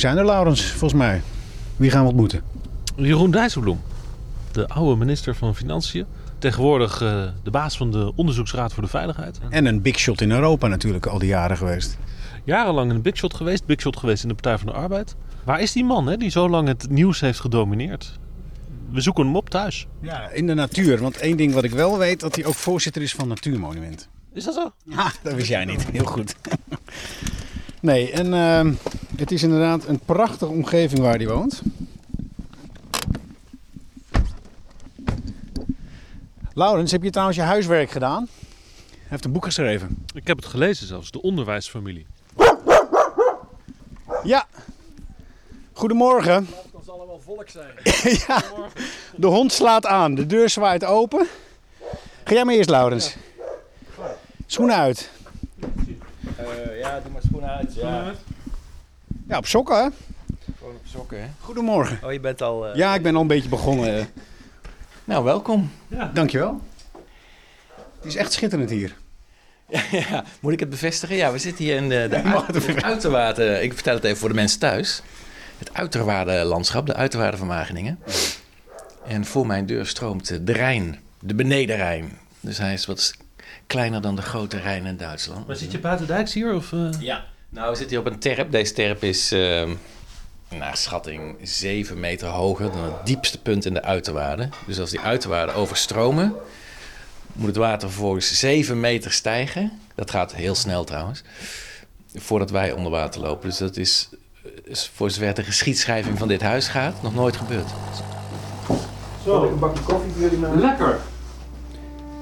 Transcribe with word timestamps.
Zijn 0.00 0.16
er, 0.16 0.24
Laurens, 0.24 0.64
volgens 0.64 1.00
mij. 1.00 1.22
Wie 1.76 1.90
gaan 1.90 2.02
we 2.02 2.08
ontmoeten? 2.08 2.42
Jeroen 2.96 3.30
Dijsselbloem, 3.30 3.80
de 4.52 4.68
oude 4.68 4.96
minister 4.96 5.34
van 5.34 5.54
Financiën. 5.54 6.06
Tegenwoordig 6.38 7.00
uh, 7.02 7.24
de 7.42 7.50
baas 7.50 7.76
van 7.76 7.90
de 7.90 8.12
Onderzoeksraad 8.16 8.72
voor 8.72 8.82
de 8.82 8.88
Veiligheid. 8.88 9.38
En 9.50 9.66
een 9.66 9.82
big 9.82 9.98
shot 9.98 10.20
in 10.20 10.30
Europa 10.30 10.66
natuurlijk 10.66 11.06
al 11.06 11.18
die 11.18 11.28
jaren 11.28 11.56
geweest. 11.56 11.98
Jarenlang 12.44 12.90
een 12.90 13.02
big 13.02 13.16
shot 13.16 13.34
geweest. 13.34 13.66
Big 13.66 13.80
shot 13.80 13.96
geweest 13.96 14.22
in 14.22 14.28
de 14.28 14.34
Partij 14.34 14.58
van 14.58 14.66
de 14.66 14.72
Arbeid. 14.72 15.16
Waar 15.44 15.60
is 15.60 15.72
die 15.72 15.84
man 15.84 16.06
hè, 16.06 16.16
die 16.16 16.30
zo 16.30 16.48
lang 16.48 16.68
het 16.68 16.90
nieuws 16.90 17.20
heeft 17.20 17.40
gedomineerd? 17.40 18.18
We 18.90 19.00
zoeken 19.00 19.24
hem 19.24 19.36
op 19.36 19.50
thuis. 19.50 19.86
Ja, 20.00 20.28
in 20.28 20.46
de 20.46 20.54
natuur. 20.54 20.98
Want 20.98 21.16
één 21.16 21.36
ding 21.36 21.52
wat 21.54 21.64
ik 21.64 21.72
wel 21.72 21.98
weet, 21.98 22.20
dat 22.20 22.34
hij 22.34 22.44
ook 22.44 22.54
voorzitter 22.54 23.02
is 23.02 23.12
van 23.12 23.28
Natuurmonument. 23.28 24.08
Is 24.32 24.44
dat 24.44 24.54
zo? 24.54 24.72
Ja, 24.84 25.12
dat 25.22 25.34
wist 25.34 25.48
jij 25.48 25.64
niet. 25.64 25.86
Heel 25.86 26.04
goed. 26.04 26.34
Nee, 27.80 28.10
en 28.12 28.26
uh, 28.26 28.74
het 29.20 29.30
is 29.30 29.42
inderdaad 29.42 29.86
een 29.86 29.98
prachtige 29.98 30.46
omgeving 30.46 31.00
waar 31.00 31.16
hij 31.16 31.28
woont. 31.28 31.62
Laurens, 36.54 36.92
heb 36.92 37.02
je 37.02 37.10
trouwens 37.10 37.38
je 37.38 37.44
huiswerk 37.44 37.90
gedaan? 37.90 38.28
Hij 38.90 39.08
heeft 39.08 39.24
een 39.24 39.32
boek 39.32 39.44
geschreven. 39.44 40.04
Ik 40.14 40.26
heb 40.26 40.36
het 40.36 40.46
gelezen 40.46 40.86
zelfs, 40.86 41.10
De 41.10 41.22
Onderwijsfamilie. 41.22 42.06
Ja. 44.22 44.46
Goedemorgen. 45.72 46.46
Het 46.76 46.84
zal 46.84 47.06
wel 47.06 47.20
volk 47.24 47.48
zijn. 47.48 47.70
ja. 48.26 48.42
De 49.16 49.26
hond 49.26 49.52
slaat 49.52 49.86
aan, 49.86 50.14
de 50.14 50.26
deur 50.26 50.48
zwaait 50.48 50.84
open. 50.84 51.26
Ga 52.24 52.34
jij 52.34 52.44
maar 52.44 52.54
eerst, 52.54 52.70
Laurens. 52.70 53.16
Schoenen 54.46 54.76
uit. 54.76 55.10
Uh, 55.60 56.78
ja, 56.78 57.00
doe 57.00 57.12
maar 57.12 57.22
schoenen 57.22 57.50
uit. 57.50 57.74
Ja. 57.74 58.14
Ja, 59.30 59.36
op 59.36 59.46
sokken 59.46 59.76
hè? 59.76 59.88
Gewoon 60.58 60.74
op 60.74 60.82
sokken 60.84 61.20
hè? 61.20 61.26
Goedemorgen. 61.40 61.98
Oh, 62.02 62.12
je 62.12 62.20
bent 62.20 62.42
al... 62.42 62.68
Uh... 62.68 62.74
Ja, 62.74 62.94
ik 62.94 63.02
ben 63.02 63.14
al 63.14 63.20
een 63.20 63.26
beetje 63.26 63.48
begonnen. 63.48 64.08
Nou, 65.04 65.24
welkom. 65.24 65.70
Ja. 65.88 66.10
Dankjewel. 66.14 66.60
Het 67.96 68.04
is 68.04 68.16
echt 68.16 68.32
schitterend 68.32 68.70
hier. 68.70 68.96
Ja, 69.90 70.24
moet 70.40 70.52
ik 70.52 70.60
het 70.60 70.70
bevestigen? 70.70 71.16
Ja, 71.16 71.32
we 71.32 71.38
zitten 71.38 71.64
hier 71.64 71.76
in 71.76 71.88
de, 71.88 72.06
de 72.10 72.16
ja, 72.24 72.46
het 72.46 72.82
uiterwaarden. 72.82 73.62
Ik 73.62 73.74
vertel 73.74 73.94
het 73.94 74.04
even 74.04 74.16
voor 74.16 74.28
de 74.28 74.34
mensen 74.34 74.58
thuis. 74.58 75.02
Het 75.58 75.74
uiterwaardenlandschap, 75.74 76.86
de 76.86 76.94
uiterwaarden 76.94 77.38
van 77.38 77.48
Wageningen. 77.48 77.98
En 79.06 79.24
voor 79.24 79.46
mijn 79.46 79.66
deur 79.66 79.86
stroomt 79.86 80.46
de 80.46 80.52
Rijn, 80.52 80.98
de 81.20 81.34
benedenrijn. 81.34 82.18
Dus 82.40 82.58
hij 82.58 82.72
is 82.72 82.86
wat 82.86 83.14
kleiner 83.66 84.00
dan 84.00 84.16
de 84.16 84.22
grote 84.22 84.58
Rijn 84.58 84.86
in 84.86 84.96
Duitsland. 84.96 85.46
Maar 85.46 85.56
zit 85.56 85.72
je 85.72 85.78
buiten 85.78 86.06
dijks 86.06 86.34
hier? 86.34 86.54
Of, 86.54 86.72
uh... 86.72 86.88
Ja, 86.98 87.24
nou 87.50 87.70
we 87.70 87.76
zitten 87.76 87.96
hier 87.96 88.06
op 88.06 88.12
een 88.12 88.18
terp. 88.18 88.52
Deze 88.52 88.72
terp 88.72 89.02
is 89.02 89.32
uh, 89.32 89.68
naar 90.48 90.76
schatting 90.76 91.36
7 91.42 92.00
meter 92.00 92.28
hoger 92.28 92.72
dan 92.72 92.82
het 92.84 93.06
diepste 93.06 93.40
punt 93.40 93.64
in 93.64 93.74
de 93.74 93.82
uiterwaarden. 93.82 94.50
Dus 94.66 94.80
als 94.80 94.90
die 94.90 95.00
uiterwaarden 95.00 95.54
overstromen, 95.54 96.34
moet 97.32 97.46
het 97.46 97.56
water 97.56 97.90
vervolgens 97.90 98.38
7 98.38 98.80
meter 98.80 99.12
stijgen. 99.12 99.78
Dat 99.94 100.10
gaat 100.10 100.34
heel 100.34 100.54
snel 100.54 100.84
trouwens. 100.84 101.22
Voordat 102.14 102.50
wij 102.50 102.72
onder 102.72 102.92
water 102.92 103.20
lopen. 103.20 103.48
Dus 103.48 103.58
dat 103.58 103.76
is, 103.76 104.08
is 104.64 104.90
voor 104.94 105.10
zover 105.10 105.34
de 105.34 105.44
geschiedschrijving 105.44 106.18
van 106.18 106.28
dit 106.28 106.42
huis 106.42 106.68
gaat, 106.68 107.02
nog 107.02 107.14
nooit 107.14 107.36
gebeurd. 107.36 107.70
Zo, 109.24 109.48
een 109.48 109.58
bakje 109.58 109.82
koffie 109.82 110.12
voor 110.12 110.20
jullie 110.20 110.38
maken. 110.38 110.60
Lekker! 110.60 110.98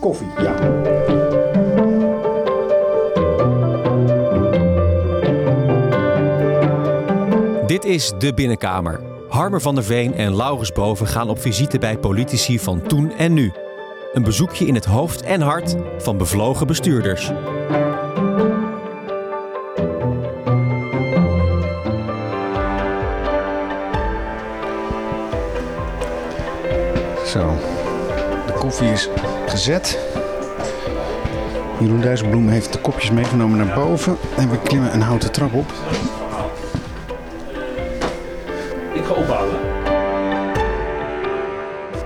Koffie, 0.01 0.29
ja. 0.39 1.58
Dit 7.79 7.91
is 7.91 8.13
De 8.19 8.35
Binnenkamer. 8.35 9.01
Harmer 9.29 9.61
van 9.61 9.75
der 9.75 9.85
Veen 9.85 10.15
en 10.15 10.37
Laurens 10.37 10.73
Boven 10.73 11.07
gaan 11.07 11.29
op 11.29 11.41
visite 11.41 11.79
bij 11.79 11.99
politici 11.99 12.59
van 12.59 12.83
toen 12.83 13.13
en 13.13 13.33
nu. 13.33 13.53
Een 14.13 14.23
bezoekje 14.23 14.67
in 14.67 14.75
het 14.75 14.85
hoofd 14.85 15.23
en 15.23 15.41
hart 15.41 15.77
van 15.99 16.17
bevlogen 16.17 16.67
bestuurders. 16.67 17.25
Zo, 27.27 27.57
de 28.47 28.55
koffie 28.59 28.91
is 28.91 29.09
gezet. 29.47 29.99
Jeroen 31.81 32.01
Dijsselbloem 32.01 32.49
heeft 32.49 32.73
de 32.73 32.81
kopjes 32.81 33.11
meegenomen 33.11 33.59
naar 33.59 33.75
boven 33.75 34.17
en 34.37 34.51
we 34.51 34.59
klimmen 34.59 34.95
een 34.95 35.03
houten 35.03 35.33
trap 35.33 35.55
op. 35.55 35.73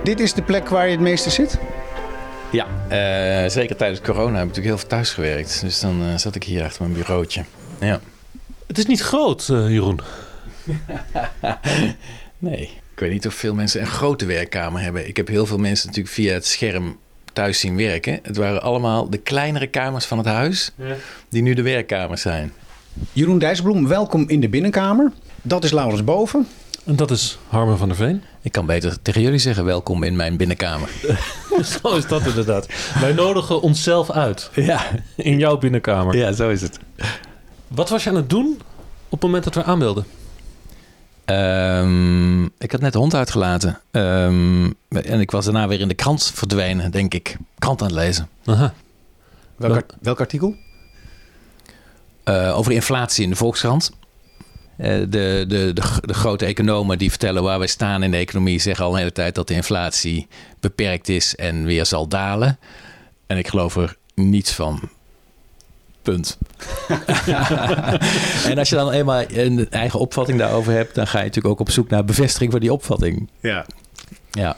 Dit 0.03 0.19
is 0.19 0.33
de 0.33 0.41
plek 0.41 0.69
waar 0.69 0.85
je 0.85 0.91
het 0.91 0.99
meeste 0.99 1.29
zit? 1.29 1.59
Ja, 2.51 2.67
uh, 3.45 3.49
zeker 3.49 3.75
tijdens 3.75 4.01
corona 4.01 4.37
heb 4.37 4.41
ik 4.41 4.47
natuurlijk 4.47 4.65
heel 4.65 4.77
veel 4.77 4.87
thuis 4.87 5.09
gewerkt. 5.13 5.61
Dus 5.61 5.79
dan 5.79 6.01
uh, 6.01 6.17
zat 6.17 6.35
ik 6.35 6.43
hier 6.43 6.63
achter 6.63 6.81
mijn 6.81 6.93
bureautje. 6.93 7.43
Ja. 7.79 7.99
Het 8.67 8.77
is 8.77 8.85
niet 8.85 9.01
groot, 9.01 9.47
uh, 9.51 9.69
Jeroen. 9.69 9.99
nee, 12.37 12.61
ik 12.93 12.99
weet 12.99 13.11
niet 13.11 13.27
of 13.27 13.33
veel 13.33 13.53
mensen 13.53 13.81
een 13.81 13.87
grote 13.87 14.25
werkkamer 14.25 14.81
hebben. 14.81 15.07
Ik 15.07 15.17
heb 15.17 15.27
heel 15.27 15.45
veel 15.45 15.57
mensen 15.57 15.87
natuurlijk 15.87 16.15
via 16.15 16.33
het 16.33 16.45
scherm 16.45 16.97
thuis 17.33 17.59
zien 17.59 17.77
werken. 17.77 18.19
Het 18.23 18.37
waren 18.37 18.61
allemaal 18.61 19.09
de 19.09 19.17
kleinere 19.17 19.67
kamers 19.67 20.05
van 20.05 20.17
het 20.17 20.27
huis, 20.27 20.71
ja. 20.75 20.95
die 21.29 21.41
nu 21.41 21.53
de 21.53 21.61
werkkamers 21.61 22.21
zijn. 22.21 22.53
Jeroen 23.13 23.39
Dijsselbloem, 23.39 23.87
welkom 23.87 24.29
in 24.29 24.39
de 24.39 24.49
binnenkamer. 24.49 25.11
Dat 25.41 25.63
is 25.63 25.71
Laurens 25.71 26.03
Boven. 26.03 26.47
En 26.85 26.95
dat 26.95 27.11
is 27.11 27.37
Harmen 27.47 27.77
van 27.77 27.87
der 27.87 27.97
Veen. 27.97 28.23
Ik 28.43 28.51
kan 28.51 28.65
beter 28.65 29.01
tegen 29.01 29.21
jullie 29.21 29.39
zeggen: 29.39 29.65
welkom 29.65 30.03
in 30.03 30.15
mijn 30.15 30.37
binnenkamer. 30.37 30.89
zo 31.81 31.95
is 31.95 32.07
dat 32.07 32.25
inderdaad. 32.25 32.67
Wij 32.99 33.13
nodigen 33.13 33.61
onszelf 33.61 34.11
uit. 34.11 34.49
Ja. 34.55 34.81
In 35.15 35.37
jouw 35.37 35.57
binnenkamer. 35.57 36.15
Ja, 36.15 36.31
zo 36.31 36.49
is 36.49 36.61
het. 36.61 36.79
Wat 37.67 37.89
was 37.89 38.03
je 38.03 38.09
aan 38.09 38.15
het 38.15 38.29
doen 38.29 38.57
op 39.05 39.11
het 39.11 39.21
moment 39.21 39.43
dat 39.43 39.55
we 39.55 39.63
aanbeelden? 39.63 40.05
Um, 41.25 42.43
ik 42.45 42.71
had 42.71 42.81
net 42.81 42.93
de 42.93 42.97
hond 42.97 43.13
uitgelaten. 43.13 43.79
Um, 43.91 44.75
en 44.89 45.19
ik 45.19 45.31
was 45.31 45.45
daarna 45.45 45.67
weer 45.67 45.79
in 45.79 45.87
de 45.87 45.93
krant 45.93 46.31
verdwenen, 46.33 46.91
denk 46.91 47.13
ik. 47.13 47.37
Krant 47.59 47.81
aan 47.81 47.87
het 47.87 47.95
lezen. 47.95 48.29
Aha. 48.45 48.73
Welk, 49.55 49.93
welk 50.01 50.19
artikel? 50.19 50.55
Uh, 52.25 52.57
over 52.57 52.71
inflatie 52.71 53.23
in 53.23 53.29
de 53.29 53.35
Volkskrant. 53.35 53.91
Uh, 54.77 54.87
de, 54.87 55.07
de, 55.07 55.45
de, 55.47 55.73
de, 56.01 56.13
grote 56.13 56.45
economen 56.45 56.97
die 56.97 57.09
vertellen 57.09 57.43
waar 57.43 57.57
wij 57.57 57.67
staan 57.67 58.03
in 58.03 58.11
de 58.11 58.17
economie... 58.17 58.59
zeggen 58.59 58.85
al 58.85 58.91
een 58.91 58.97
hele 58.97 59.11
tijd 59.11 59.35
dat 59.35 59.47
de 59.47 59.53
inflatie 59.53 60.27
beperkt 60.59 61.09
is 61.09 61.35
en 61.35 61.63
weer 61.63 61.85
zal 61.85 62.07
dalen. 62.07 62.59
En 63.27 63.37
ik 63.37 63.47
geloof 63.47 63.75
er 63.75 63.95
niets 64.15 64.51
van. 64.51 64.89
Punt. 66.01 66.37
en 68.49 68.57
als 68.57 68.69
je 68.69 68.75
dan 68.75 68.91
eenmaal 68.91 69.23
een 69.27 69.69
eigen 69.69 69.99
opvatting 69.99 70.39
daarover 70.39 70.73
hebt, 70.73 70.95
dan 70.95 71.07
ga 71.07 71.17
je 71.17 71.25
natuurlijk 71.25 71.53
ook 71.53 71.59
op 71.59 71.69
zoek 71.69 71.89
naar 71.89 72.05
bevestiging 72.05 72.51
van 72.51 72.59
die 72.59 72.73
opvatting. 72.73 73.29
Ja. 73.41 73.65
Ja. 74.31 74.55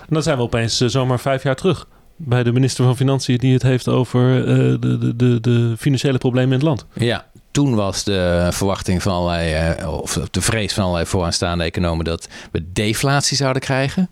En 0.00 0.14
dan 0.14 0.22
zijn 0.22 0.36
we 0.36 0.42
opeens 0.42 0.80
uh, 0.80 0.88
zomaar 0.88 1.20
vijf 1.20 1.42
jaar 1.42 1.56
terug 1.56 1.86
bij 2.16 2.42
de 2.42 2.52
minister 2.52 2.84
van 2.84 2.96
Financiën 2.96 3.38
die 3.38 3.52
het 3.52 3.62
heeft 3.62 3.88
over 3.88 4.38
uh, 4.38 4.46
de, 4.80 4.98
de, 4.98 5.16
de, 5.16 5.40
de, 5.40 5.74
financiële 5.78 6.18
problemen 6.18 6.52
in 6.52 6.58
het 6.58 6.66
land. 6.66 6.86
Ja, 6.92 7.26
toen 7.58 7.74
was 7.74 8.04
de 8.04 8.48
verwachting 8.50 9.02
van 9.02 9.12
allerlei, 9.12 9.76
uh, 9.80 9.92
of 10.00 10.12
de 10.30 10.40
vrees 10.40 10.72
van 10.72 10.82
allerlei 10.82 11.06
vooraanstaande 11.06 11.64
economen 11.64 12.04
dat 12.04 12.28
we 12.50 12.72
deflatie 12.72 13.36
zouden 13.36 13.62
krijgen. 13.62 14.10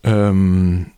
Um, 0.00 0.92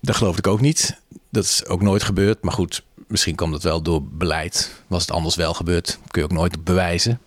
dat 0.00 0.16
geloofde 0.16 0.38
ik 0.38 0.46
ook 0.46 0.60
niet. 0.60 1.00
Dat 1.30 1.44
is 1.44 1.66
ook 1.66 1.82
nooit 1.82 2.02
gebeurd. 2.02 2.42
Maar 2.42 2.52
goed, 2.52 2.82
misschien 3.08 3.34
kwam 3.34 3.50
dat 3.50 3.62
wel 3.62 3.82
door 3.82 4.02
beleid. 4.02 4.82
Was 4.86 5.00
het 5.00 5.10
anders 5.10 5.36
wel 5.36 5.54
gebeurd, 5.54 5.98
kun 6.10 6.22
je 6.22 6.28
ook 6.28 6.34
nooit 6.34 6.64
bewijzen. 6.64 7.20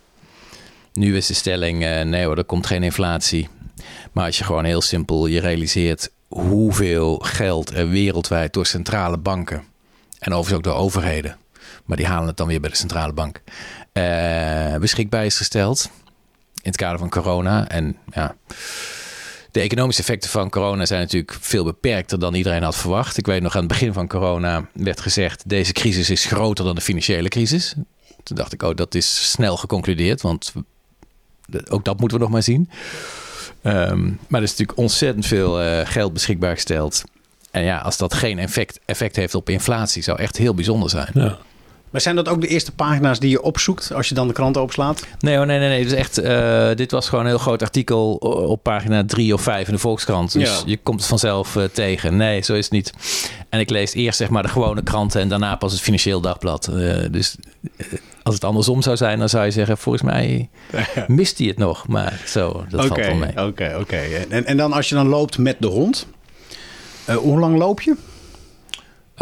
Nu 0.93 1.17
is 1.17 1.27
de 1.27 1.33
stelling, 1.33 1.83
uh, 1.83 2.01
nee 2.01 2.25
hoor, 2.25 2.37
er 2.37 2.43
komt 2.43 2.67
geen 2.67 2.83
inflatie. 2.83 3.49
Maar 4.11 4.25
als 4.25 4.37
je 4.37 4.43
gewoon 4.43 4.65
heel 4.65 4.81
simpel 4.81 5.27
je 5.27 5.39
realiseert 5.39 6.11
hoeveel 6.27 7.17
geld 7.17 7.73
er 7.73 7.89
wereldwijd 7.89 8.53
door 8.53 8.65
centrale 8.65 9.17
banken 9.17 9.63
en 10.19 10.33
overigens 10.33 10.57
ook 10.57 10.73
door 10.73 10.83
overheden, 10.83 11.37
maar 11.85 11.97
die 11.97 12.05
halen 12.05 12.27
het 12.27 12.37
dan 12.37 12.47
weer 12.47 12.59
bij 12.59 12.69
de 12.69 12.75
centrale 12.75 13.13
bank, 13.13 13.41
uh, 13.93 14.75
beschikbaar 14.75 15.25
is 15.25 15.37
gesteld 15.37 15.89
in 16.53 16.69
het 16.69 16.75
kader 16.75 16.99
van 16.99 17.09
corona. 17.09 17.67
En 17.67 17.97
ja, 18.11 18.35
de 19.51 19.59
economische 19.59 20.01
effecten 20.01 20.29
van 20.29 20.49
corona 20.49 20.85
zijn 20.85 21.01
natuurlijk 21.01 21.37
veel 21.39 21.63
beperkter 21.63 22.19
dan 22.19 22.33
iedereen 22.33 22.63
had 22.63 22.75
verwacht. 22.75 23.17
Ik 23.17 23.25
weet 23.25 23.41
nog 23.41 23.53
aan 23.53 23.59
het 23.59 23.71
begin 23.71 23.93
van 23.93 24.07
corona 24.07 24.67
werd 24.73 25.01
gezegd: 25.01 25.49
deze 25.49 25.71
crisis 25.71 26.09
is 26.09 26.25
groter 26.25 26.65
dan 26.65 26.75
de 26.75 26.81
financiële 26.81 27.29
crisis. 27.29 27.75
Toen 28.23 28.37
dacht 28.37 28.53
ik, 28.53 28.63
oh, 28.63 28.75
dat 28.75 28.95
is 28.95 29.31
snel 29.31 29.57
geconcludeerd, 29.57 30.21
want 30.21 30.53
ook 31.69 31.85
dat 31.85 31.99
moeten 31.99 32.17
we 32.17 32.23
nog 32.23 32.33
maar 32.33 32.43
zien. 32.43 32.69
Um, 33.63 34.19
maar 34.27 34.39
er 34.39 34.45
is 34.45 34.51
natuurlijk 34.51 34.77
ontzettend 34.77 35.25
veel 35.25 35.63
uh, 35.63 35.79
geld 35.83 36.13
beschikbaar 36.13 36.53
gesteld. 36.53 37.03
En 37.51 37.63
ja, 37.63 37.77
als 37.77 37.97
dat 37.97 38.13
geen 38.13 38.39
effect, 38.39 38.79
effect 38.85 39.15
heeft 39.15 39.35
op 39.35 39.49
inflatie, 39.49 40.03
zou 40.03 40.19
echt 40.19 40.37
heel 40.37 40.53
bijzonder 40.53 40.89
zijn. 40.89 41.11
Ja. 41.13 41.37
Maar 41.93 42.01
zijn 42.01 42.15
dat 42.15 42.27
ook 42.29 42.41
de 42.41 42.47
eerste 42.47 42.71
pagina's 42.71 43.19
die 43.19 43.29
je 43.29 43.41
opzoekt 43.41 43.93
als 43.93 44.09
je 44.09 44.15
dan 44.15 44.27
de 44.27 44.33
krant 44.33 44.57
opslaat? 44.57 45.05
Nee, 45.19 45.35
hoor, 45.37 45.45
nee, 45.45 45.59
nee, 45.59 45.69
nee. 45.69 45.83
Dus 45.83 45.91
echt, 45.91 46.17
eh, 46.17 46.69
dit 46.75 46.91
was 46.91 47.09
gewoon 47.09 47.23
een 47.23 47.29
heel 47.29 47.39
groot 47.39 47.61
artikel 47.61 48.13
op 48.47 48.63
pagina 48.63 49.05
3 49.05 49.33
of 49.33 49.41
5 49.41 49.67
in 49.67 49.73
de 49.73 49.79
Volkskrant. 49.79 50.31
Dus 50.33 50.49
Ja. 50.49 50.61
je 50.65 50.77
komt 50.77 50.99
het 50.99 51.09
vanzelf 51.09 51.55
eh, 51.55 51.63
tegen. 51.63 52.17
Nee, 52.17 52.41
zo 52.41 52.53
is 52.53 52.63
het 52.63 52.73
niet. 52.73 52.93
En 53.49 53.59
ik 53.59 53.69
lees 53.69 53.93
eerst 53.93 54.17
zeg 54.17 54.29
maar 54.29 54.43
de 54.43 54.49
gewone 54.49 54.83
kranten 54.83 55.21
en 55.21 55.27
daarna 55.29 55.55
pas 55.55 55.71
het 55.71 55.81
Financieel 55.81 56.21
Dagblad. 56.21 56.67
Eh, 56.67 56.95
dus 57.11 57.35
als 58.23 58.33
het 58.35 58.43
andersom 58.43 58.81
zou 58.81 58.97
zijn, 58.97 59.19
dan 59.19 59.29
zou 59.29 59.45
je 59.45 59.51
zeggen, 59.51 59.77
volgens 59.77 60.03
mij 60.03 60.49
mist 61.07 61.37
hij 61.37 61.47
het 61.47 61.57
nog. 61.57 61.87
Maar 61.87 62.21
zo, 62.25 62.65
dat 62.69 62.85
valt 62.85 62.99
wel 63.05 63.15
mee. 63.15 63.45
Oké, 63.47 63.75
oké. 63.79 63.97
En, 64.29 64.45
en 64.45 64.57
dan 64.57 64.73
als 64.73 64.89
je 64.89 64.95
dan 64.95 65.07
loopt 65.07 65.37
met 65.37 65.55
de 65.59 65.67
hond, 65.67 66.07
hoe 67.05 67.39
lang 67.39 67.57
loop 67.57 67.81
je? 67.81 67.91
Oké, 67.91 67.99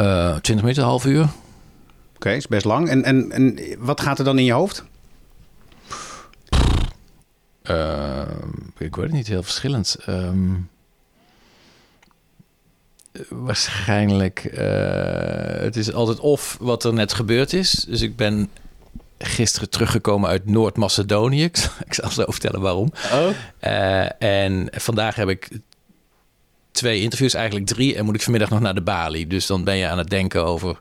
Eh 0.04 0.30
20 0.36 0.56
minuten, 0.56 0.84
een 0.84 0.90
half 0.90 1.06
uur. 1.06 1.28
Is 2.26 2.48
best 2.48 2.66
lang. 2.66 2.90
En, 2.90 3.04
en, 3.04 3.32
en 3.32 3.60
wat 3.80 4.02
gaat 4.02 4.20
er 4.20 4.26
dan 4.26 4.38
in 4.40 4.46
je 4.46 4.52
hoofd? 4.52 4.84
Eh, 7.62 8.22
ik 8.78 8.96
weet 8.96 9.06
het 9.06 9.12
niet, 9.14 9.28
heel 9.28 9.44
verschillend. 9.44 9.98
Ehm, 10.06 10.50
waarschijnlijk, 13.30 14.40
eh, 14.46 15.62
het 15.62 15.76
is 15.76 15.94
altijd 15.94 16.20
of 16.20 16.58
wat 16.60 16.84
er 16.84 16.94
net 16.94 17.14
gebeurd 17.14 17.54
is. 17.54 17.72
Dus 17.72 18.02
ik 18.02 18.16
ben 18.16 18.50
gisteren 19.18 19.70
teruggekomen 19.70 20.30
uit 20.30 20.46
Noord-Macedonië. 20.46 21.44
Ik, 21.50 21.58
zal- 21.58 21.72
ik 21.86 21.94
zal 21.94 22.10
zo 22.12 22.24
vertellen 22.28 22.62
waarom. 22.62 22.92
Oh. 23.14 23.28
Eh, 23.60 24.22
en 24.44 24.68
vandaag 24.72 25.16
heb 25.16 25.30
ik 25.30 25.50
twee 26.72 27.02
interviews, 27.02 27.34
eigenlijk 27.34 27.66
drie. 27.66 27.96
En 27.96 28.06
moet 28.06 28.16
ik 28.16 28.22
vanmiddag 28.22 28.50
nog 28.50 28.60
naar 28.60 28.76
de 28.76 28.82
Bali. 28.82 29.28
Dus 29.28 29.46
dan 29.46 29.64
ben 29.64 29.76
je 29.78 29.88
aan 29.88 29.98
het 29.98 30.10
denken 30.10 30.46
over... 30.46 30.78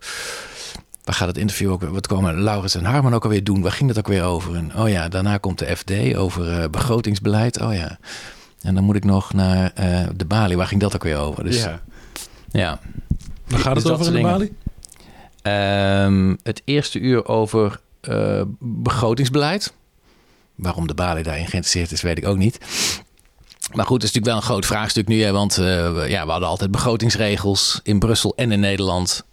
Waar 1.05 1.15
gaat 1.15 1.29
het 1.29 1.39
interview 1.39 1.71
ook? 1.71 1.83
Wat 1.83 2.07
komen 2.07 2.43
Laurens 2.43 2.75
en 2.75 2.85
Harman 2.85 3.15
ook 3.15 3.25
alweer 3.25 3.45
doen? 3.45 3.63
Waar 3.63 3.73
ging 3.73 3.89
dat 3.89 3.99
ook 3.99 4.09
weer 4.09 4.25
over? 4.25 4.55
En, 4.55 4.73
oh 4.77 4.89
ja, 4.89 5.09
daarna 5.09 5.39
komt 5.39 5.59
de 5.59 5.77
FD 5.77 6.17
over 6.17 6.61
eh, 6.61 6.69
begrotingsbeleid. 6.69 7.61
Oh 7.61 7.75
ja. 7.75 7.99
En 8.63 8.75
dan 8.75 8.85
moet 8.85 8.97
ik 8.97 9.05
nog 9.05 9.33
naar 9.33 9.73
eh, 9.75 10.07
de 10.17 10.25
Bali. 10.25 10.57
Waar 10.57 10.67
ging 10.67 10.81
dat 10.81 10.95
ook 10.95 11.03
weer 11.03 11.17
over? 11.17 11.45
Dus 11.45 11.63
ja. 11.63 11.81
ja. 12.51 12.81
Waar 13.47 13.61
gaat 13.61 13.75
Dus 13.75 13.83
het 13.83 13.93
dat 13.93 14.01
over 14.01 14.07
in 14.07 14.13
de. 14.13 14.29
Bali? 14.29 14.53
Ehm, 15.43 16.37
het 16.43 16.63
eerste 16.65 16.99
uur 16.99 17.27
over 17.27 17.81
eh, 18.01 18.43
begrotingsbeleid. 18.59 19.73
Waarom 20.55 20.87
de 20.87 20.95
Bali 20.95 21.23
daarin 21.23 21.47
geïnteresseerd 21.47 21.93
is, 21.93 22.03
weet 22.03 22.19
ik 22.19 22.27
ook 22.27 22.37
niet. 22.37 22.59
Maar 23.73 23.87
goed, 23.87 24.03
het 24.03 24.11
is 24.11 24.15
natuurlijk 24.15 24.27
wel 24.27 24.37
een 24.37 24.43
groot 24.43 24.67
vraagstuk 24.67 25.09
nu. 25.09 25.23
Hè, 25.23 25.33
want 25.33 25.55
ja, 26.07 26.25
we 26.25 26.31
hadden 26.31 26.49
altijd 26.49 26.71
begrotingsregels 26.71 27.81
in 27.83 27.99
Brussel 27.99 28.33
en 28.37 28.53
in 28.53 28.61
Nederland. 28.61 29.25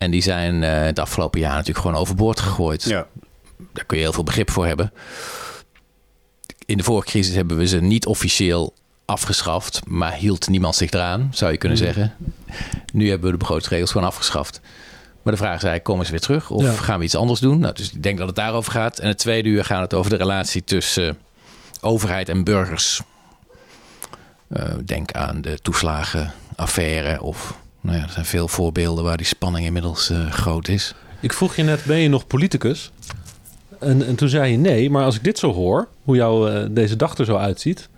En 0.00 0.10
die 0.10 0.22
zijn 0.22 0.62
eh, 0.64 0.80
het 0.82 0.98
afgelopen 0.98 1.40
jaar 1.40 1.52
natuurlijk 1.52 1.78
gewoon 1.78 1.96
overboord 2.00 2.40
gegooid. 2.40 2.82
ja. 2.82 3.06
Daar 3.72 3.84
kun 3.84 3.96
je 3.96 4.02
heel 4.02 4.12
veel 4.12 4.24
begrip 4.24 4.50
voor 4.50 4.66
hebben. 4.66 4.92
In 6.66 6.76
de 6.76 6.82
vorige 6.82 7.06
crisis 7.08 7.34
hebben 7.34 7.56
we 7.56 7.66
ze 7.66 7.80
niet 7.80 8.06
officieel 8.06 8.74
afgeschaft, 9.04 9.80
maar 9.86 10.12
hield 10.12 10.48
niemand 10.48 10.74
zich 10.76 10.90
eraan, 10.90 11.28
zou 11.32 11.52
je 11.52 11.58
kunnen 11.58 11.78
Mhm. 11.78 11.86
zeggen. 11.86 12.14
Nu 12.92 13.08
hebben 13.08 13.26
we 13.26 13.32
de 13.32 13.38
begrotingsregels 13.38 13.90
gewoon 13.90 14.06
afgeschaft. 14.06 14.60
Maar 15.22 15.32
de 15.32 15.38
vraag 15.38 15.56
is 15.56 15.62
eigenlijk, 15.62 15.84
komen 15.84 16.04
ze 16.04 16.10
weer 16.10 16.20
terug 16.20 16.50
of 16.50 16.62
Ja. 16.62 16.72
gaan 16.72 16.98
we 16.98 17.04
iets 17.04 17.14
anders 17.14 17.40
doen? 17.40 17.58
Nou, 17.58 17.74
dus 17.74 17.92
ik 17.92 18.02
denk 18.02 18.18
dat 18.18 18.26
het 18.26 18.36
daarover 18.36 18.72
gaat. 18.72 18.98
En 18.98 19.08
het 19.08 19.18
tweede 19.18 19.48
uur 19.48 19.64
gaat 19.64 19.80
het 19.80 19.94
over 19.94 20.10
de 20.10 20.16
relatie 20.16 20.64
tussen 20.64 21.08
eh, 21.08 21.14
overheid 21.80 22.28
en 22.28 22.44
burgers. 22.44 23.00
Eh, 24.48 24.64
denk 24.84 25.12
aan 25.12 25.40
de 25.40 25.58
toeslagenaffaire 25.62 27.22
of... 27.22 27.54
Nou 27.80 27.96
ja, 27.96 28.02
er 28.02 28.10
zijn 28.10 28.24
veel 28.24 28.48
voorbeelden 28.48 29.04
waar 29.04 29.16
die 29.16 29.26
spanning 29.26 29.66
inmiddels 29.66 30.10
eh, 30.10 30.30
groot 30.30 30.68
is. 30.68 30.94
Ik 31.20 31.32
vroeg 31.32 31.56
je 31.56 31.62
net, 31.62 31.84
ben 31.84 31.98
je 31.98 32.08
nog 32.08 32.26
politicus? 32.26 32.90
En, 33.78 34.06
en 34.06 34.14
toen 34.14 34.28
zei 34.28 34.50
je 34.50 34.56
nee, 34.56 34.90
maar 34.90 35.04
als 35.04 35.16
ik 35.16 35.24
dit 35.24 35.38
zo 35.38 35.52
hoor, 35.52 35.88
hoe 36.04 36.16
jouw 36.16 36.48
eh, 36.48 36.66
deze 36.70 36.96
dag 36.96 37.18
er 37.18 37.24
zo 37.24 37.36
uitziet, 37.36 37.88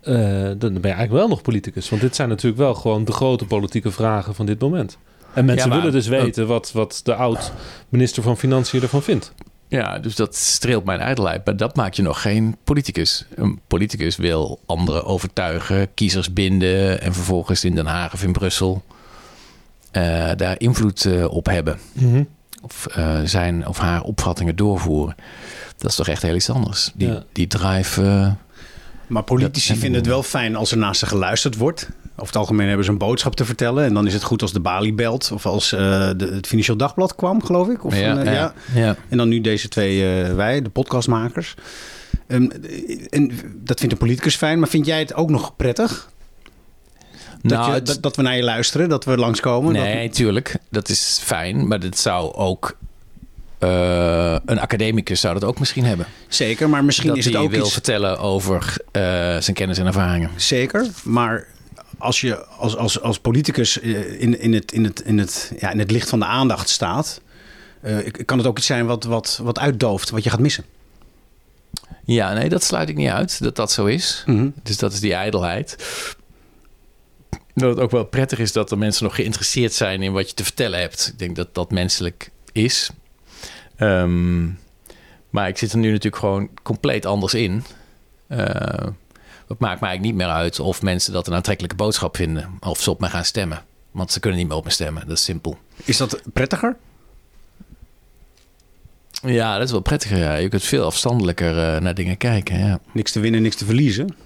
eh, 0.00 0.14
dan 0.42 0.58
ben 0.58 0.70
je 0.72 0.80
eigenlijk 0.80 1.12
wel 1.12 1.28
nog 1.28 1.42
politicus. 1.42 1.88
Want 1.88 2.02
dit 2.02 2.16
zijn 2.16 2.28
natuurlijk 2.28 2.62
wel 2.62 2.74
gewoon 2.74 3.04
de 3.04 3.12
grote 3.12 3.44
politieke 3.44 3.90
vragen 3.90 4.34
van 4.34 4.46
dit 4.46 4.60
moment. 4.60 4.98
En 5.32 5.44
mensen 5.44 5.68
Ja, 5.68 5.74
maar- 5.74 5.84
willen 5.84 5.98
dus 5.98 6.08
weten 6.08 6.46
wat, 6.46 6.72
wat 6.72 7.00
de 7.04 7.14
oud-minister 7.14 8.22
van 8.22 8.36
Financiën 8.36 8.82
ervan 8.82 9.02
vindt. 9.02 9.32
Ja, 9.68 9.98
dus 9.98 10.14
dat 10.14 10.34
streelt 10.36 10.84
mijn 10.84 11.00
ijdelheid. 11.00 11.44
Maar 11.44 11.56
dat 11.56 11.76
maakt 11.76 11.96
je 11.96 12.02
nog 12.02 12.22
geen 12.22 12.56
politicus. 12.64 13.26
Een 13.34 13.60
politicus 13.66 14.16
wil 14.16 14.60
anderen 14.66 15.04
overtuigen, 15.04 15.94
kiezers 15.94 16.32
binden... 16.32 17.00
en 17.00 17.12
vervolgens 17.14 17.64
in 17.64 17.74
Den 17.74 17.86
Haag 17.86 18.12
of 18.12 18.22
in 18.22 18.32
Brussel 18.32 18.82
eh, 19.96 20.30
daar 20.36 20.54
invloed 20.60 21.04
eh, 21.04 21.24
op 21.30 21.46
hebben. 21.46 21.78
Of 22.62 22.86
eh, 22.86 23.20
zijn 23.24 23.66
of 23.66 23.78
haar 23.78 24.02
opvattingen 24.02 24.56
doorvoeren. 24.56 25.14
Dat 25.78 25.90
is 25.90 25.96
toch 25.96 26.08
echt 26.08 26.22
heel 26.22 26.34
iets 26.34 26.50
anders. 26.50 26.90
Die, 26.94 27.08
Ja. 27.08 27.22
die 27.32 27.46
drive... 27.46 28.34
Maar 29.06 29.22
politici 29.22 29.68
Dat- 29.68 29.78
vinden 29.78 30.00
het 30.00 30.08
wel 30.08 30.22
fijn 30.22 30.56
als 30.56 30.70
er 30.70 30.78
naast 30.78 30.98
ze 31.00 31.06
geluisterd 31.06 31.56
wordt. 31.56 31.88
Over 32.12 32.26
het 32.26 32.36
algemeen 32.36 32.66
hebben 32.66 32.84
ze 32.84 32.90
een 32.90 32.98
boodschap 32.98 33.36
te 33.36 33.44
vertellen. 33.44 33.84
En 33.84 33.94
dan 33.94 34.06
is 34.06 34.12
het 34.12 34.22
goed 34.22 34.42
als 34.42 34.52
de 34.52 34.60
Bali 34.60 34.94
belt. 34.94 35.30
Of 35.34 35.46
als 35.46 35.72
eh, 35.72 35.78
de, 36.16 36.30
het 36.34 36.46
Financieel 36.46 36.76
Dagblad 36.76 37.14
kwam, 37.14 37.44
geloof 37.44 37.68
ik. 37.68 37.84
Of 37.84 37.98
ja, 37.98 38.22
ja, 38.22 38.52
ja. 38.74 38.96
En 39.08 39.16
dan 39.16 39.28
nu 39.28 39.40
deze 39.40 39.68
twee, 39.68 40.22
eh, 40.24 40.34
wij, 40.34 40.62
de 40.62 40.68
podcastmakers. 40.68 41.54
Ehm, 42.26 42.48
en 43.10 43.30
dat 43.64 43.78
vindt 43.78 43.92
een 43.94 44.00
politicus 44.00 44.36
fijn. 44.36 44.58
Maar 44.58 44.68
vind 44.68 44.86
jij 44.86 44.98
het 44.98 45.14
ook 45.14 45.30
nog 45.30 45.56
prettig? 45.56 46.10
Dat, 47.48 47.58
Nou, 47.58 47.74
je, 47.74 47.82
dat, 47.82 48.02
dat 48.02 48.16
we 48.16 48.22
naar 48.22 48.36
je 48.36 48.42
luisteren, 48.42 48.88
dat 48.88 49.04
we 49.04 49.16
langskomen? 49.16 49.72
Nee, 49.72 50.08
tuurlijk. 50.08 50.56
Dat 50.70 50.88
is 50.88 51.20
fijn. 51.22 51.68
Maar 51.68 51.80
dat 51.80 51.98
zou 51.98 52.34
ook... 52.34 52.76
eh, 53.58 54.36
een 54.44 54.58
academicus 54.60 55.20
zou 55.20 55.34
dat 55.34 55.44
ook 55.44 55.58
misschien 55.58 55.84
hebben. 55.84 56.06
Zeker, 56.28 56.68
maar 56.68 56.84
misschien 56.84 57.08
dat 57.08 57.16
is 57.16 57.24
het 57.24 57.34
hij 57.34 57.42
ook 57.42 57.50
wil 57.50 57.64
iets... 57.64 57.72
vertellen 57.72 58.18
over 58.18 58.76
eh, 58.92 59.02
zijn 59.38 59.54
kennis 59.54 59.78
en 59.78 59.86
ervaringen. 59.86 60.30
Zeker, 60.36 60.86
maar 61.04 61.46
als 61.98 62.20
je 62.20 62.44
als, 62.46 62.76
als, 62.76 63.00
als 63.00 63.18
politicus 63.18 63.80
eh, 63.80 64.20
in, 64.20 64.40
in, 64.40 64.52
het, 64.52 64.72
in, 64.72 64.84
het, 64.84 65.00
in, 65.00 65.18
het, 65.18 65.52
ja, 65.58 65.70
in 65.70 65.78
het 65.78 65.90
licht 65.90 66.08
van 66.08 66.18
de 66.18 66.24
aandacht 66.24 66.68
staat... 66.68 67.20
kan 68.24 68.38
het 68.38 68.46
ook 68.46 68.58
iets 68.58 68.66
zijn 68.66 68.86
wat, 68.86 69.04
wat, 69.04 69.40
wat 69.42 69.58
uitdooft, 69.58 70.10
wat 70.10 70.24
je 70.24 70.30
gaat 70.30 70.40
missen. 70.40 70.64
Ja, 72.04 72.32
nee, 72.32 72.48
dat 72.48 72.62
sluit 72.62 72.88
ik 72.88 72.96
niet 72.96 73.08
uit 73.10 73.42
dat 73.42 73.56
dat 73.56 73.72
zo 73.72 73.84
is. 73.84 74.24
Dus 74.62 74.76
dat 74.76 74.92
is 74.92 75.00
die 75.00 75.14
ijdelheid. 75.14 75.76
Dat 77.56 77.70
het 77.70 77.80
ook 77.80 77.90
wel 77.90 78.04
prettig 78.04 78.38
is 78.38 78.52
dat 78.52 78.70
er 78.70 78.78
mensen 78.78 79.04
nog 79.04 79.14
geïnteresseerd 79.14 79.72
zijn 79.72 80.02
in 80.02 80.12
wat 80.12 80.28
je 80.28 80.34
te 80.34 80.44
vertellen 80.44 80.80
hebt. 80.80 81.08
Ik 81.12 81.18
denk 81.18 81.36
dat 81.36 81.54
dat 81.54 81.70
menselijk 81.70 82.30
is. 82.52 82.90
Ehm, 83.76 84.44
maar 85.30 85.48
ik 85.48 85.58
zit 85.58 85.72
er 85.72 85.78
nu 85.78 85.88
natuurlijk 85.88 86.16
gewoon 86.16 86.50
compleet 86.62 87.06
anders 87.06 87.34
in. 87.34 87.64
Het 89.46 89.58
maakt 89.58 89.80
mij 89.80 89.88
eigenlijk 89.88 90.02
niet 90.02 90.14
meer 90.14 90.36
uit 90.36 90.60
of 90.60 90.82
mensen 90.82 91.12
dat 91.12 91.26
een 91.26 91.34
aantrekkelijke 91.34 91.76
boodschap 91.76 92.16
vinden. 92.16 92.50
Of 92.60 92.82
ze 92.82 92.90
op 92.90 93.00
mij 93.00 93.10
gaan 93.10 93.24
stemmen. 93.24 93.62
Want 93.90 94.12
ze 94.12 94.20
kunnen 94.20 94.38
niet 94.38 94.48
meer 94.48 94.56
op 94.56 94.64
me 94.64 94.70
stemmen. 94.70 95.06
Dat 95.06 95.16
is 95.16 95.24
simpel. 95.24 95.58
Is 95.84 95.96
dat 95.96 96.20
prettiger? 96.32 96.76
Ja, 99.22 99.54
dat 99.54 99.64
is 99.66 99.70
wel 99.70 99.80
prettiger. 99.80 100.18
Ja. 100.18 100.34
Je 100.34 100.48
kunt 100.48 100.62
veel 100.62 100.84
afstandelijker 100.84 101.58
eh, 101.58 101.80
naar 101.80 101.94
dingen 101.94 102.16
kijken. 102.16 102.58
Ja. 102.58 102.80
Niks 102.92 103.12
te 103.12 103.20
winnen, 103.20 103.42
niks 103.42 103.56
te 103.56 103.64
verliezen. 103.64 104.16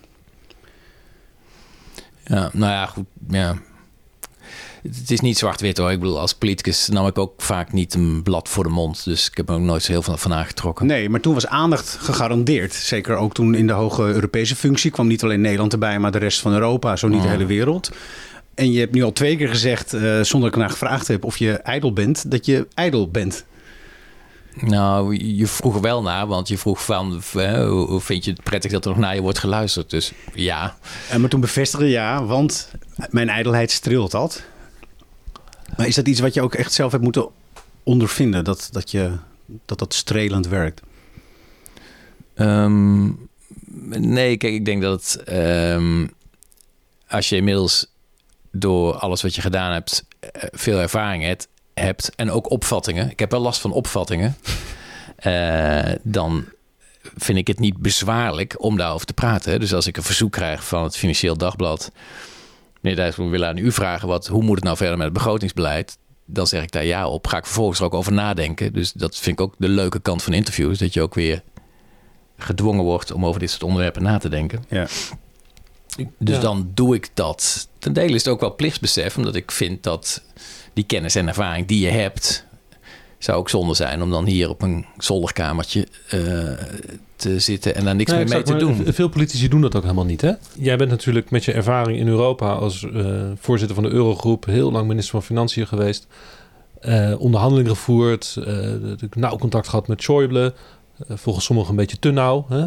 Ja, 2.30 2.50
nou 2.52 2.72
ja, 2.72 2.86
goed. 2.86 3.04
Ja. 3.28 3.56
Het 4.82 5.10
is 5.10 5.20
niet 5.20 5.38
zwart-wit 5.38 5.78
hoor. 5.78 5.90
Ik 5.90 6.00
bedoel, 6.00 6.20
als 6.20 6.34
politicus 6.34 6.88
nam 6.88 7.06
ik 7.06 7.18
ook 7.18 7.32
vaak 7.42 7.72
niet 7.72 7.94
een 7.94 8.22
blad 8.22 8.48
voor 8.48 8.64
de 8.64 8.70
mond. 8.70 9.04
Dus 9.04 9.26
ik 9.28 9.36
heb 9.36 9.48
er 9.48 9.54
ook 9.54 9.60
nooit 9.60 9.82
zo 9.82 9.92
heel 9.92 10.02
veel 10.02 10.16
van 10.16 10.34
aangetrokken. 10.34 10.86
Nee, 10.86 11.08
maar 11.08 11.20
toen 11.20 11.34
was 11.34 11.46
aandacht 11.46 11.96
gegarandeerd. 12.00 12.74
Zeker 12.74 13.16
ook 13.16 13.34
toen 13.34 13.54
in 13.54 13.66
de 13.66 13.72
hoge 13.72 14.02
Europese 14.02 14.56
functie 14.56 14.90
kwam 14.90 15.06
niet 15.06 15.22
alleen 15.22 15.40
Nederland 15.40 15.72
erbij, 15.72 15.98
maar 15.98 16.12
de 16.12 16.18
rest 16.18 16.40
van 16.40 16.52
Europa, 16.52 16.96
zo 16.96 17.08
niet 17.08 17.20
de 17.20 17.24
Oh. 17.26 17.30
hele 17.32 17.46
wereld. 17.46 17.90
En 18.54 18.72
je 18.72 18.78
hebt 18.78 18.94
nu 18.94 19.02
al 19.02 19.12
twee 19.12 19.36
keer 19.36 19.48
gezegd, 19.48 19.92
eh, 19.92 20.00
zonder 20.00 20.40
dat 20.40 20.44
ik 20.50 20.56
naar 20.56 20.70
gevraagd 20.70 21.08
heb 21.08 21.24
of 21.24 21.36
je 21.36 21.52
ijdel 21.52 21.92
bent, 21.92 22.30
dat 22.30 22.46
je 22.46 22.66
ijdel 22.74 23.08
bent. 23.10 23.44
Nou, 24.54 25.16
je 25.36 25.46
vroeg 25.46 25.78
wel 25.78 26.02
naar, 26.02 26.26
want 26.26 26.48
je 26.48 26.58
vroeg 26.58 26.84
van... 26.84 27.22
hoe 27.68 28.00
vind 28.00 28.24
je 28.24 28.30
het 28.30 28.42
prettig 28.42 28.72
dat 28.72 28.84
er 28.84 28.90
nog 28.90 28.98
naar 28.98 29.14
je 29.14 29.20
wordt 29.20 29.38
geluisterd? 29.38 29.90
Dus 29.90 30.12
ja, 30.34 30.76
En 31.10 31.20
maar 31.20 31.30
toen 31.30 31.40
bevestigde 31.40 31.88
ja, 31.88 32.24
want 32.24 32.70
mijn 33.10 33.28
ijdelheid 33.28 33.70
streelt 33.70 34.10
dat. 34.10 34.42
Maar 35.76 35.86
is 35.86 35.94
dat 35.94 36.08
iets 36.08 36.20
wat 36.20 36.34
je 36.34 36.42
ook 36.42 36.54
echt 36.54 36.72
zelf 36.72 36.92
hebt 36.92 37.04
moeten 37.04 37.28
ondervinden, 37.82 38.44
dat 38.44 38.68
dat, 38.72 38.90
je, 38.90 39.12
dat, 39.66 39.78
dat 39.78 39.94
strelend 39.94 40.46
werkt? 40.46 40.80
Ehm, 42.34 43.10
nee, 43.88 44.36
kijk, 44.36 44.54
ik 44.54 44.64
denk 44.64 44.82
dat 44.82 45.22
ehm, 45.24 46.06
als 47.08 47.28
je 47.28 47.36
inmiddels 47.36 47.86
door 48.52 48.94
alles 48.94 49.22
wat 49.22 49.34
je 49.34 49.40
gedaan 49.40 49.72
hebt 49.72 50.04
eh, 50.20 50.42
veel 50.50 50.78
ervaring 50.78 51.22
hebt, 51.22 51.48
hebt 51.80 52.14
en 52.14 52.30
ook 52.30 52.50
opvattingen. 52.50 53.10
Ik 53.10 53.18
heb 53.18 53.30
wel 53.30 53.40
last 53.40 53.60
van 53.60 53.72
opvattingen. 53.72 54.36
eh, 55.16 55.92
dan 56.02 56.44
vind 57.16 57.38
ik 57.38 57.46
het 57.46 57.58
niet 57.58 57.76
bezwaarlijk 57.76 58.62
om 58.62 58.76
daarover 58.76 59.06
te 59.06 59.12
praten. 59.12 59.60
Dus 59.60 59.74
als 59.74 59.86
ik 59.86 59.96
een 59.96 60.02
verzoek 60.02 60.32
krijg 60.32 60.64
van 60.64 60.82
het 60.82 60.96
Financieel 60.96 61.36
Dagblad. 61.36 61.92
Meneer 62.80 62.98
Dijsselbloem, 62.98 63.30
we 63.30 63.38
willen 63.38 63.48
aan 63.48 63.64
u 63.64 63.72
vragen, 63.72 64.08
wat, 64.08 64.26
hoe 64.26 64.42
moet 64.42 64.54
het 64.54 64.64
nou 64.64 64.76
verder 64.76 64.96
met 64.96 65.04
het 65.04 65.14
begrotingsbeleid? 65.14 65.98
dan 66.32 66.46
zeg 66.46 66.62
ik 66.62 66.70
daar 66.70 66.84
ja 66.84 67.08
op. 67.08 67.26
Ga 67.26 67.36
ik 67.36 67.44
vervolgens 67.44 67.78
er 67.78 67.84
ook 67.84 67.94
over 67.94 68.12
nadenken. 68.12 68.72
Dus 68.72 68.92
dat 68.92 69.16
vind 69.16 69.38
ik 69.38 69.44
ook 69.44 69.54
de 69.58 69.68
leuke 69.68 70.00
kant 70.00 70.22
van 70.22 70.32
interviews. 70.32 70.78
Dat 70.78 70.94
je 70.94 71.02
ook 71.02 71.14
weer 71.14 71.42
gedwongen 72.38 72.84
wordt 72.84 73.12
om 73.12 73.26
over 73.26 73.40
dit 73.40 73.50
soort 73.50 73.62
onderwerpen 73.62 74.02
na 74.02 74.18
te 74.18 74.28
denken. 74.28 74.64
Ja. 74.68 74.86
Dus 76.18 76.36
Ja. 76.36 76.40
dan 76.40 76.70
doe 76.74 76.94
ik 76.94 77.08
dat. 77.14 77.68
Ten 77.78 77.92
dele 77.92 78.14
is 78.14 78.24
het 78.24 78.32
ook 78.32 78.40
wel 78.40 78.54
plichtsbesef, 78.54 79.16
omdat 79.16 79.34
ik 79.34 79.50
vind 79.50 79.82
dat 79.82 80.22
die 80.80 80.88
kennis 80.88 81.14
en 81.14 81.28
ervaring 81.28 81.66
die 81.66 81.80
je 81.86 81.90
hebt, 81.90 82.46
zou 83.18 83.38
ook 83.38 83.48
zonde 83.48 83.74
zijn 83.74 84.02
om 84.02 84.10
dan 84.10 84.26
hier 84.26 84.48
op 84.48 84.62
een 84.62 84.86
zolderkamertje 84.98 85.86
eh, 86.08 86.20
te 87.16 87.38
zitten 87.38 87.74
en 87.74 87.84
daar 87.84 87.94
niks 87.94 88.10
Nee, 88.10 88.24
meer 88.24 88.28
mee 88.28 88.42
te 88.42 88.56
doen. 88.56 88.84
Veel 88.86 89.08
politici 89.08 89.48
doen 89.48 89.60
dat 89.60 89.74
ook 89.76 89.82
helemaal 89.82 90.04
niet. 90.04 90.20
Hè? 90.20 90.32
Jij 90.54 90.76
bent 90.76 90.90
natuurlijk 90.90 91.30
met 91.30 91.44
je 91.44 91.52
ervaring 91.52 91.98
in 91.98 92.08
Europa 92.08 92.52
als 92.52 92.90
eh, 92.90 93.30
voorzitter 93.36 93.74
van 93.76 93.84
de 93.84 93.90
Eurogroep 93.90 94.44
heel 94.44 94.72
lang 94.72 94.86
minister 94.86 95.12
van 95.12 95.22
Financiën 95.22 95.66
geweest. 95.66 96.06
eh, 96.80 97.14
onderhandelingen 97.18 97.70
gevoerd, 97.70 98.38
nauw 99.10 99.36
contact 99.36 99.68
gehad 99.68 99.88
met 99.88 100.02
Schäuble. 100.02 100.54
volgens 101.08 101.44
sommigen 101.44 101.70
een 101.70 101.76
beetje 101.76 101.98
te 101.98 102.10
nauw 102.10 102.46
hè? 102.48 102.66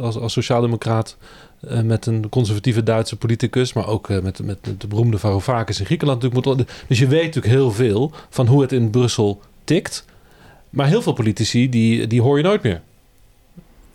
als, 0.00 0.16
als 0.16 0.32
sociaaldemocraat. 0.32 1.16
Eh, 1.60 1.80
met 1.80 2.06
een 2.06 2.28
conservatieve 2.28 2.82
Duitse 2.82 3.16
politicus, 3.16 3.72
maar 3.72 3.86
ook 3.86 4.10
eh, 4.10 4.20
met, 4.20 4.42
met 4.42 4.58
de 4.78 4.86
beroemde 4.86 5.18
Varoufakis 5.18 5.78
in 5.78 5.86
Griekenland. 5.86 6.22
Natuurlijk 6.22 6.56
moet, 6.56 6.66
dus 6.88 6.98
je 6.98 7.06
weet 7.06 7.24
natuurlijk 7.24 7.54
heel 7.54 7.72
veel 7.72 8.12
van 8.30 8.46
hoe 8.46 8.62
het 8.62 8.72
in 8.72 8.90
Brussel 8.90 9.40
tikt. 9.64 10.04
Maar 10.70 10.86
heel 10.86 11.02
veel 11.02 11.12
politici, 11.12 11.68
die, 11.68 12.06
die 12.06 12.22
hoor 12.22 12.36
je 12.36 12.42
nooit 12.42 12.62
meer. 12.62 12.80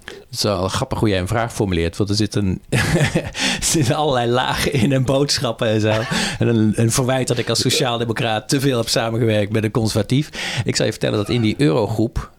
Het 0.05 0.25
is 0.31 0.43
wel 0.43 0.67
grappig 0.67 0.99
hoe 0.99 1.09
jij 1.09 1.19
een 1.19 1.27
vraag 1.27 1.53
formuleert. 1.53 1.97
Want 1.97 2.09
er 2.09 2.15
zitten, 2.15 2.61
er 2.69 3.93
allerlei 3.95 4.31
lagen 4.31 4.73
in 4.73 4.91
en 4.91 5.05
boodschappen 5.05 5.67
en 5.67 5.81
zo. 5.81 6.01
En 6.39 6.47
een, 6.47 6.73
een 6.75 6.91
verwijt 6.91 7.27
dat 7.27 7.37
ik 7.37 7.49
als 7.49 7.61
sociaaldemocraat 7.61 8.49
te 8.49 8.59
veel 8.59 8.77
heb 8.77 8.89
samengewerkt 8.89 9.51
met 9.51 9.63
een 9.63 9.71
conservatief. 9.71 10.29
Ik 10.65 10.75
zal 10.75 10.85
je 10.85 10.91
vertellen 10.91 11.17
dat 11.17 11.29
in 11.29 11.41
die 11.41 11.55
eurogroep... 11.57 12.31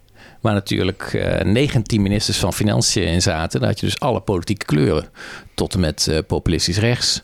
waar 0.45 0.55
natuurlijk 0.55 1.03
eh 1.15 1.45
19 1.45 2.03
ministers 2.03 2.39
van 2.39 2.53
Financiën 2.53 3.07
in 3.07 3.23
zaten... 3.23 3.61
daar 3.61 3.69
had 3.69 3.81
je 3.81 3.87
dus 3.87 4.01
alle 4.01 4.21
politieke 4.21 4.65
kleuren. 4.67 5.09
Tot 5.55 5.75
en 5.75 5.81
met 5.81 6.07
eh, 6.09 6.19
populistisch 6.27 6.79
rechts. 6.79 7.21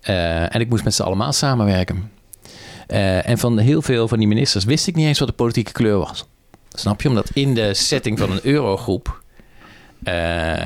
Eh, 0.00 0.54
en 0.54 0.60
ik 0.60 0.68
moest 0.68 0.84
met 0.84 0.94
ze 0.94 1.02
allemaal 1.02 1.32
samenwerken. 1.32 2.10
En 2.86 3.38
van 3.38 3.58
heel 3.58 3.82
veel 3.82 4.08
van 4.08 4.18
die 4.18 4.28
ministers 4.28 4.64
wist 4.64 4.86
ik 4.86 4.94
niet 4.94 5.06
eens 5.06 5.18
wat 5.18 5.28
de 5.28 5.34
politieke 5.34 5.72
kleur 5.72 5.98
was. 5.98 6.24
Snap 6.72 7.02
je? 7.02 7.08
Omdat 7.08 7.30
in 7.34 7.54
de 7.54 7.74
setting 7.74 8.18
van 8.18 8.30
een 8.30 8.40
eurogroep... 8.42 9.22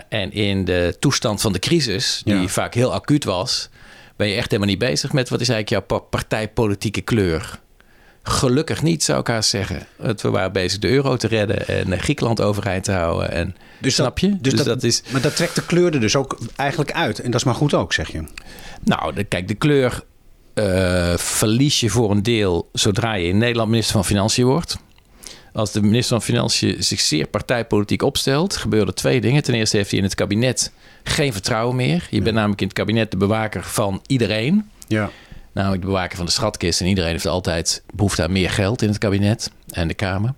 En 0.09 0.33
in 0.33 0.65
de 0.65 0.97
toestand 0.99 1.41
van 1.41 1.53
de 1.53 1.59
crisis, 1.59 2.21
die 2.25 2.35
Ja. 2.35 2.49
vaak 2.49 2.75
heel 2.75 2.93
acuut 2.93 3.25
was, 3.25 3.69
ben 4.17 4.29
je 4.29 4.35
echt 4.35 4.47
helemaal 4.51 4.71
niet 4.71 4.79
bezig 4.79 5.13
met 5.13 5.29
wat 5.29 5.41
is 5.41 5.49
eigenlijk 5.49 5.89
jouw 5.89 5.99
pa- 5.99 6.05
partijpolitieke 6.07 7.01
kleur. 7.01 7.61
Gelukkig 8.29 8.83
niet, 8.83 9.03
zou 9.05 9.21
ik 9.21 9.27
haast 9.27 9.51
zeggen. 9.51 9.87
Want 9.97 10.21
We 10.21 10.31
waren 10.31 10.53
bezig 10.53 10.79
de 10.79 10.89
euro 10.89 11.17
te 11.17 11.27
redden 11.27 11.67
en 11.69 11.93
eh, 11.93 11.99
Griekenland 12.01 12.41
overeind 12.41 12.85
te 12.85 12.93
houden. 12.93 13.31
En, 13.31 13.57
Dus 13.79 13.95
snap 13.95 14.19
je? 14.19 14.29
Dat, 14.31 14.43
dus 14.43 14.53
Dus 14.53 14.65
dat, 14.65 14.75
dat 14.81 14.83
is- 14.83 15.03
Maar 15.09 15.21
dat 15.21 15.37
trekt 15.37 15.55
de 15.55 15.67
kleur 15.67 15.95
er 15.95 16.01
dus 16.01 16.17
ook 16.17 16.39
eigenlijk 16.57 16.93
uit. 16.93 17.19
En 17.19 17.31
dat 17.31 17.41
is 17.41 17.47
maar 17.47 17.55
goed 17.55 17.75
ook, 17.75 17.93
zeg 17.93 18.13
je. 18.13 18.25
nou, 18.85 19.15
de, 19.15 19.25
kijk, 19.25 19.49
de 19.49 19.55
kleur 19.55 20.03
eh, 20.55 21.17
verlies 21.17 21.81
je 21.81 21.89
voor 21.89 22.11
een 22.11 22.23
deel 22.23 22.69
zodra 22.73 23.15
je 23.15 23.29
in 23.29 23.39
Nederland 23.39 23.69
minister 23.71 23.95
van 23.95 24.05
Financiën 24.05 24.45
wordt. 24.45 24.79
Als 25.53 25.73
de 25.73 25.81
minister 25.83 26.17
van 26.17 26.23
Financiën 26.27 26.83
zich 26.83 27.01
zeer 27.01 27.27
partijpolitiek 27.27 28.03
opstelt, 28.03 28.57
gebeuren 28.57 28.89
er 28.89 28.95
twee 28.95 29.21
dingen. 29.21 29.43
Ten 29.43 29.55
eerste 29.55 29.77
heeft 29.77 29.91
hij 29.91 29.99
in 29.99 30.05
het 30.05 30.15
kabinet 30.15 30.73
geen 31.03 31.33
vertrouwen 31.33 31.77
meer. 31.77 32.07
Je 32.11 32.23
bent 32.23 32.35
namelijk 32.37 32.61
in 32.61 32.67
het 32.67 32.77
kabinet 32.77 33.11
de 33.11 33.17
bewaker 33.17 33.63
van 33.65 34.03
iedereen. 34.07 34.71
Ja. 34.89 35.11
Namelijk 35.59 35.83
de 35.83 35.89
bewaker 35.89 36.17
van 36.17 36.27
de 36.27 36.33
schatkist. 36.33 36.81
En 36.81 36.87
iedereen 36.87 37.11
heeft 37.11 37.27
altijd 37.27 37.83
behoefte 37.95 38.23
aan 38.23 38.33
meer 38.33 38.51
geld 38.51 38.83
in 38.83 38.89
het 38.89 38.99
kabinet 38.99 39.51
en 39.69 39.89
de 39.89 39.95
Kamer. 39.95 40.35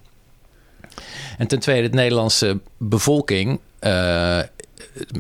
En 1.39 1.47
ten 1.47 1.59
tweede, 1.59 1.89
de 1.89 1.97
Nederlandse 1.97 2.61
bevolking. 2.79 3.61
eh, 3.79 3.91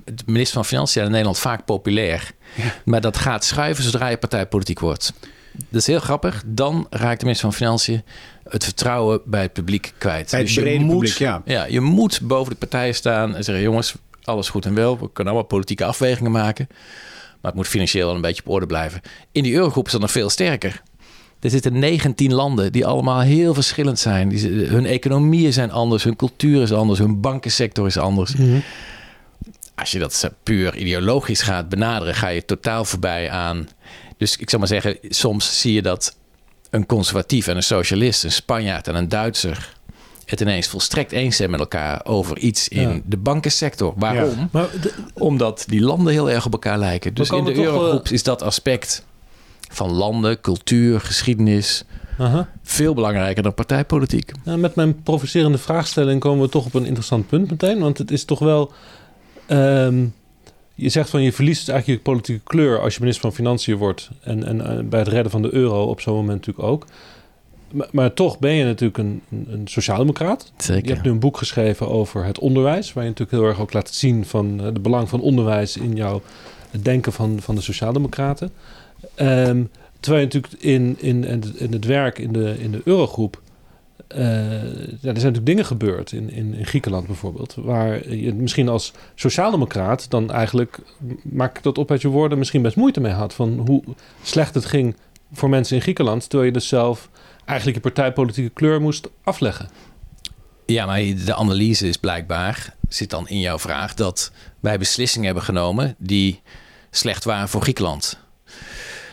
de 0.04 0.22
minister 0.26 0.54
van 0.54 0.64
Financiën 0.64 1.04
in 1.04 1.10
Nederland 1.10 1.38
vaak 1.38 1.64
populair. 1.64 2.30
Maar 2.84 3.00
dat 3.00 3.16
gaat 3.16 3.44
schuiven 3.44 3.84
zodra 3.84 4.08
je 4.08 4.16
partijpolitiek 4.16 4.80
wordt. 4.80 5.12
Dat 5.52 5.80
is 5.80 5.86
heel 5.86 6.00
grappig. 6.00 6.42
Dan 6.46 6.86
raakt 6.90 7.18
de 7.18 7.24
minister 7.24 7.50
van 7.50 7.58
Financiën 7.58 8.02
het 8.48 8.64
vertrouwen 8.64 9.20
bij 9.24 9.42
het 9.42 9.52
publiek 9.52 9.92
kwijt. 9.98 10.30
Bij 10.30 10.40
het 10.40 10.54
dus 10.54 10.64
je 10.64 10.80
moet, 10.80 10.92
publiek, 10.92 11.18
ja. 11.18 11.42
ja, 11.44 11.64
je 11.64 11.80
moet 11.80 12.20
boven 12.22 12.52
de 12.52 12.58
partijen 12.58 12.94
staan 12.94 13.36
en 13.36 13.44
zeggen: 13.44 13.64
jongens, 13.64 13.94
alles 14.22 14.48
goed 14.48 14.66
en 14.66 14.74
wel. 14.74 14.92
We 14.98 15.12
kunnen 15.12 15.32
allemaal 15.32 15.42
politieke 15.42 15.84
afwegingen 15.84 16.32
maken. 16.32 16.68
Maar 17.40 17.50
het 17.50 17.54
moet 17.54 17.68
financieel 17.68 18.06
wel 18.06 18.14
een 18.14 18.20
beetje 18.20 18.42
op 18.42 18.48
orde 18.48 18.66
blijven. 18.66 19.00
In 19.32 19.42
die 19.42 19.54
eurogroep 19.54 19.86
is 19.86 19.92
dat 19.92 20.00
nog 20.00 20.10
veel 20.10 20.30
sterker. 20.30 20.82
Er 21.40 21.50
zitten 21.50 21.78
19 21.78 22.32
landen 22.32 22.72
die 22.72 22.86
allemaal 22.86 23.20
heel 23.20 23.54
verschillend 23.54 23.98
zijn. 23.98 24.28
Die, 24.28 24.48
hun 24.48 24.86
economieën 24.86 25.52
zijn 25.52 25.70
anders, 25.70 26.04
hun 26.04 26.16
cultuur 26.16 26.62
is 26.62 26.72
anders, 26.72 26.98
hun 26.98 27.20
bankensector 27.20 27.86
is 27.86 27.96
anders. 27.96 28.34
Als 29.74 29.90
je 29.90 29.98
dat 29.98 30.30
puur 30.42 30.76
ideologisch 30.76 31.42
gaat 31.42 31.68
benaderen, 31.68 32.14
ga 32.14 32.28
je 32.28 32.44
totaal 32.44 32.84
voorbij 32.84 33.30
aan. 33.30 33.68
Dus 34.16 34.36
ik 34.36 34.48
zou 34.48 34.60
maar 34.60 34.70
zeggen, 34.70 34.98
soms 35.02 35.60
zie 35.60 35.72
je 35.72 35.82
dat 35.82 36.16
een 36.70 36.86
conservatief 36.86 37.46
en 37.46 37.56
een 37.56 37.62
socialist, 37.62 38.24
een 38.24 38.32
Spanjaard 38.32 38.88
en 38.88 38.94
een 38.94 39.08
Duitser, 39.08 39.74
het 40.30 40.40
ineens 40.40 40.66
volstrekt 40.68 41.12
eens 41.12 41.36
zijn 41.36 41.50
met 41.50 41.60
elkaar 41.60 42.00
over 42.04 42.38
iets 42.38 42.68
in 42.68 42.88
Ja. 42.88 43.00
de 43.04 43.16
bankensector. 43.16 43.92
Waarom? 43.96 44.48
Maar 44.52 44.68
de- 44.80 44.94
Omdat 45.14 45.64
die 45.68 45.80
landen 45.80 46.12
heel 46.12 46.30
erg 46.30 46.46
op 46.46 46.52
elkaar 46.52 46.78
lijken. 46.78 47.14
Dus 47.14 47.30
in 47.30 47.44
de 47.44 47.54
eurogroep 47.56 48.04
eh, 48.06 48.12
is 48.12 48.22
dat 48.22 48.42
aspect 48.42 49.04
van 49.68 49.90
landen, 49.90 50.40
cultuur, 50.40 51.00
geschiedenis 51.00 51.84
veel 52.62 52.94
belangrijker 52.94 53.42
dan 53.42 53.54
partijpolitiek. 53.54 54.32
Nou, 54.44 54.58
met 54.58 54.74
mijn 54.74 55.02
provocerende 55.02 55.58
vraagstelling 55.58 56.20
komen 56.20 56.44
we 56.44 56.50
toch 56.50 56.64
op 56.66 56.74
een 56.74 56.84
interessant 56.86 57.26
punt 57.26 57.50
meteen. 57.50 57.78
Want 57.78 57.98
het 57.98 58.10
is 58.10 58.24
toch 58.24 58.38
wel. 58.38 58.72
ehm, 59.46 60.04
je 60.74 60.88
zegt 60.88 61.10
van 61.10 61.22
je 61.22 61.32
verliest 61.32 61.68
eigenlijk 61.68 61.98
je 61.98 62.10
politieke 62.10 62.44
kleur 62.44 62.80
als 62.80 62.94
je 62.94 63.00
minister 63.00 63.24
van 63.24 63.34
Financiën 63.34 63.76
wordt. 63.76 64.10
En, 64.20 64.44
en 64.46 64.60
eh, 64.78 64.84
bij 64.84 64.98
het 64.98 65.08
redden 65.08 65.30
van 65.30 65.42
de 65.42 65.54
euro 65.54 65.82
op 65.84 66.00
zo'n 66.00 66.14
moment 66.14 66.46
natuurlijk 66.46 66.68
ook. 66.68 66.86
Maar, 67.72 67.88
maar 67.92 68.14
toch 68.14 68.38
ben 68.38 68.52
je 68.52 68.64
natuurlijk 68.64 68.98
een, 68.98 69.22
een, 69.30 69.68
sociaaldemocraat. 69.68 70.52
Je 70.56 70.62
Zeker. 70.62 70.90
hebt 70.90 71.04
nu 71.04 71.10
een 71.10 71.18
boek 71.18 71.36
geschreven 71.36 71.88
over 71.88 72.24
het 72.24 72.38
onderwijs. 72.38 72.92
Waar 72.92 73.04
je 73.04 73.10
natuurlijk 73.10 73.38
heel 73.38 73.48
erg 73.48 73.60
ook 73.60 73.72
laat 73.72 73.94
zien 73.94 74.24
van 74.24 74.58
het 74.58 74.82
belang 74.82 75.08
van 75.08 75.20
onderwijs 75.20 75.76
in 75.76 75.96
jouw 75.96 76.22
het 76.70 76.84
denken 76.84 77.12
van, 77.12 77.40
van 77.40 77.54
de 77.54 77.60
sociaaldemocraten. 77.60 78.50
Ehm, 79.14 79.64
terwijl 80.00 80.26
je 80.26 80.28
natuurlijk 80.32 80.62
in, 80.62 80.96
in, 80.98 81.24
in, 81.24 81.40
het, 81.40 81.54
in 81.54 81.72
het 81.72 81.84
werk 81.84 82.18
in 82.18 82.32
de, 82.32 82.54
in 82.58 82.70
de 82.70 82.80
eurogroep. 82.84 83.40
eh, 84.08 84.20
ja, 84.20 84.58
er 84.60 85.00
zijn 85.00 85.12
natuurlijk 85.12 85.46
dingen 85.46 85.64
gebeurd 85.64 86.12
in, 86.12 86.30
in, 86.30 86.54
in 86.54 86.66
Griekenland 86.66 87.06
bijvoorbeeld. 87.06 87.54
Waar 87.54 88.14
je 88.14 88.34
misschien 88.34 88.68
als 88.68 88.92
sociaaldemocraat 89.14 90.10
dan 90.10 90.30
eigenlijk, 90.30 90.78
maak 91.22 91.56
ik 91.56 91.62
dat 91.62 91.78
op 91.78 91.90
uit 91.90 92.02
je 92.02 92.08
woorden, 92.08 92.38
misschien 92.38 92.62
best 92.62 92.76
moeite 92.76 93.00
mee 93.00 93.12
had. 93.12 93.34
Van 93.34 93.62
hoe 93.66 93.82
slecht 94.22 94.54
het 94.54 94.64
ging 94.64 94.94
voor 95.32 95.48
mensen 95.48 95.76
in 95.76 95.82
Griekenland. 95.82 96.22
Terwijl 96.28 96.44
je 96.44 96.58
dus 96.58 96.68
zelf 96.68 97.08
eigenlijk 97.50 97.76
je 97.76 97.92
partijpolitieke 97.92 98.50
kleur 98.50 98.80
moest 98.80 99.08
afleggen. 99.22 99.68
Ja, 100.66 100.86
maar 100.86 101.00
de 101.24 101.34
analyse 101.34 101.88
is 101.88 101.96
blijkbaar, 101.96 102.74
zit 102.88 103.10
dan 103.10 103.28
in 103.28 103.40
jouw 103.40 103.58
vraag, 103.58 103.94
dat 103.94 104.32
wij 104.60 104.78
beslissingen 104.78 105.26
hebben 105.26 105.44
genomen 105.44 105.94
die 105.98 106.40
slecht 106.90 107.24
waren 107.24 107.48
voor 107.48 107.62
Griekenland. 107.62 108.18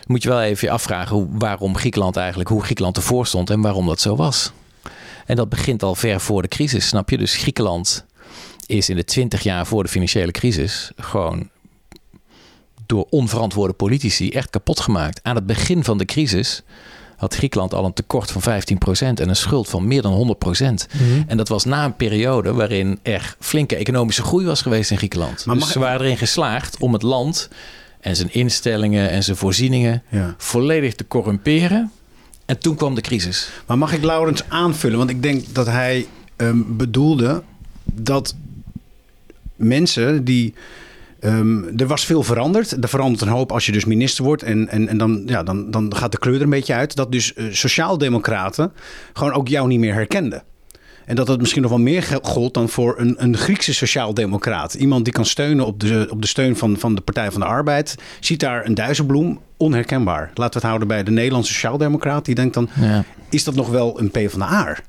Moet 0.06 0.22
je 0.22 0.28
wel 0.28 0.42
even 0.42 0.66
je 0.66 0.72
afvragen 0.72 1.38
waarom 1.38 1.76
Griekenland 1.76 2.16
eigenlijk, 2.16 2.48
hoe 2.48 2.62
Griekenland 2.62 2.96
ervoor 2.96 3.26
stond 3.26 3.50
en 3.50 3.60
waarom 3.60 3.86
dat 3.86 4.00
zo 4.00 4.16
was. 4.16 4.52
En 5.26 5.36
dat 5.36 5.48
begint 5.48 5.82
al 5.82 5.94
ver 5.94 6.20
voor 6.20 6.42
de 6.42 6.48
crisis, 6.48 6.88
snap 6.88 7.10
je? 7.10 7.18
Dus 7.18 7.36
Griekenland 7.36 8.06
is 8.66 8.88
in 8.88 8.96
de 8.96 9.04
twintig 9.04 9.42
jaar 9.42 9.66
voor 9.66 9.82
de 9.82 9.88
financiële 9.88 10.32
crisis 10.32 10.90
gewoon 10.96 11.48
door 12.86 13.06
onverantwoorde 13.10 13.72
politici 13.72 14.30
echt 14.30 14.50
kapot 14.50 14.80
gemaakt. 14.80 15.20
Aan 15.22 15.34
het 15.34 15.46
begin 15.46 15.84
van 15.84 15.98
de 15.98 16.04
crisis 16.04 16.62
had 17.18 17.34
Griekenland 17.34 17.74
al 17.74 17.84
een 17.84 17.92
tekort 17.92 18.30
van 18.30 18.42
15% 18.42 18.44
en 19.20 19.28
een 19.28 19.36
schuld 19.36 19.68
van 19.68 19.86
meer 19.86 20.02
dan 20.02 20.36
100%. 20.46 20.86
En 21.26 21.36
dat 21.36 21.48
was 21.48 21.64
na 21.64 21.84
een 21.84 21.96
periode 21.96 22.52
waarin 22.52 22.98
er 23.02 23.36
flinke 23.40 23.76
economische 23.76 24.22
groei 24.22 24.46
was 24.46 24.62
geweest 24.62 24.90
in 24.90 24.96
Griekenland. 24.96 25.44
Maar 25.46 25.54
dus 25.54 25.64
mag- 25.64 25.72
ze 25.72 25.78
waren 25.78 26.00
erin 26.06 26.16
geslaagd 26.18 26.76
om 26.78 26.92
het 26.92 27.02
land 27.02 27.48
en 28.00 28.16
zijn 28.16 28.32
instellingen 28.32 29.10
en 29.10 29.24
zijn 29.24 29.36
voorzieningen 29.36 30.02
Ja. 30.08 30.34
volledig 30.38 30.94
te 30.94 31.06
corrumperen. 31.08 31.90
En 32.46 32.58
toen 32.58 32.76
kwam 32.76 32.94
de 32.94 33.00
crisis. 33.00 33.50
Maar 33.66 33.78
mag 33.78 33.92
ik 33.92 34.02
Laurens 34.04 34.42
aanvullen? 34.48 34.98
Want 34.98 35.10
ik 35.10 35.22
denk 35.22 35.44
dat 35.54 35.66
hij 35.66 36.06
ehm, 36.36 36.58
bedoelde 36.66 37.42
dat 37.84 38.34
mensen 39.56 40.24
die. 40.24 40.54
Ehm, 41.20 41.62
er 41.78 41.86
was 41.86 42.04
veel 42.06 42.22
veranderd. 42.22 42.82
Er 42.82 42.88
verandert 42.88 43.22
een 43.22 43.28
hoop 43.28 43.52
als 43.52 43.66
je 43.66 43.72
dus 43.72 43.84
minister 43.84 44.24
wordt. 44.24 44.42
En, 44.42 44.68
en, 44.68 44.88
en 44.88 44.98
dan, 44.98 45.22
ja, 45.26 45.42
dan, 45.42 45.70
dan 45.70 45.96
gaat 45.96 46.12
de 46.12 46.18
kleur 46.18 46.34
er 46.36 46.42
een 46.42 46.50
beetje 46.50 46.74
uit. 46.74 46.96
Dat 46.96 47.12
dus 47.12 47.34
eh, 47.34 47.44
sociaaldemocraten 47.50 48.72
gewoon 49.12 49.32
ook 49.32 49.48
jou 49.48 49.66
niet 49.68 49.78
meer 49.78 49.94
herkenden. 49.94 50.42
En 51.06 51.14
dat 51.16 51.28
het 51.28 51.40
misschien 51.40 51.62
nog 51.62 51.70
wel 51.70 51.80
meer 51.80 52.18
gold 52.22 52.54
dan 52.54 52.68
voor 52.68 52.94
een, 52.98 53.14
een 53.18 53.36
Griekse 53.36 53.74
sociaaldemocraat. 53.74 54.74
Iemand 54.74 55.04
die 55.04 55.12
kan 55.12 55.24
steunen 55.26 55.66
op 55.66 55.80
de, 55.80 56.06
op 56.10 56.20
de 56.22 56.28
steun 56.28 56.56
van, 56.56 56.76
van 56.78 56.94
de 56.94 57.00
Partij 57.00 57.30
van 57.30 57.40
de 57.40 57.46
Arbeid. 57.46 57.94
Ziet 58.20 58.40
daar 58.40 58.66
een 58.66 58.74
duizelbloem, 58.74 59.40
onherkenbaar. 59.56 60.30
Laten 60.34 60.52
we 60.52 60.58
het 60.58 60.62
houden 60.62 60.88
bij 60.88 61.02
de 61.02 61.10
Nederlandse 61.10 61.52
sociaaldemocraat. 61.52 62.24
Die 62.24 62.34
denkt 62.34 62.54
dan, 62.54 62.68
Ja. 62.80 63.04
is 63.30 63.44
dat 63.44 63.54
nog 63.54 63.68
wel 63.68 64.00
een 64.00 64.10
P 64.10 64.18
van 64.30 64.38
de 64.38 64.44
Aar? 64.46 64.82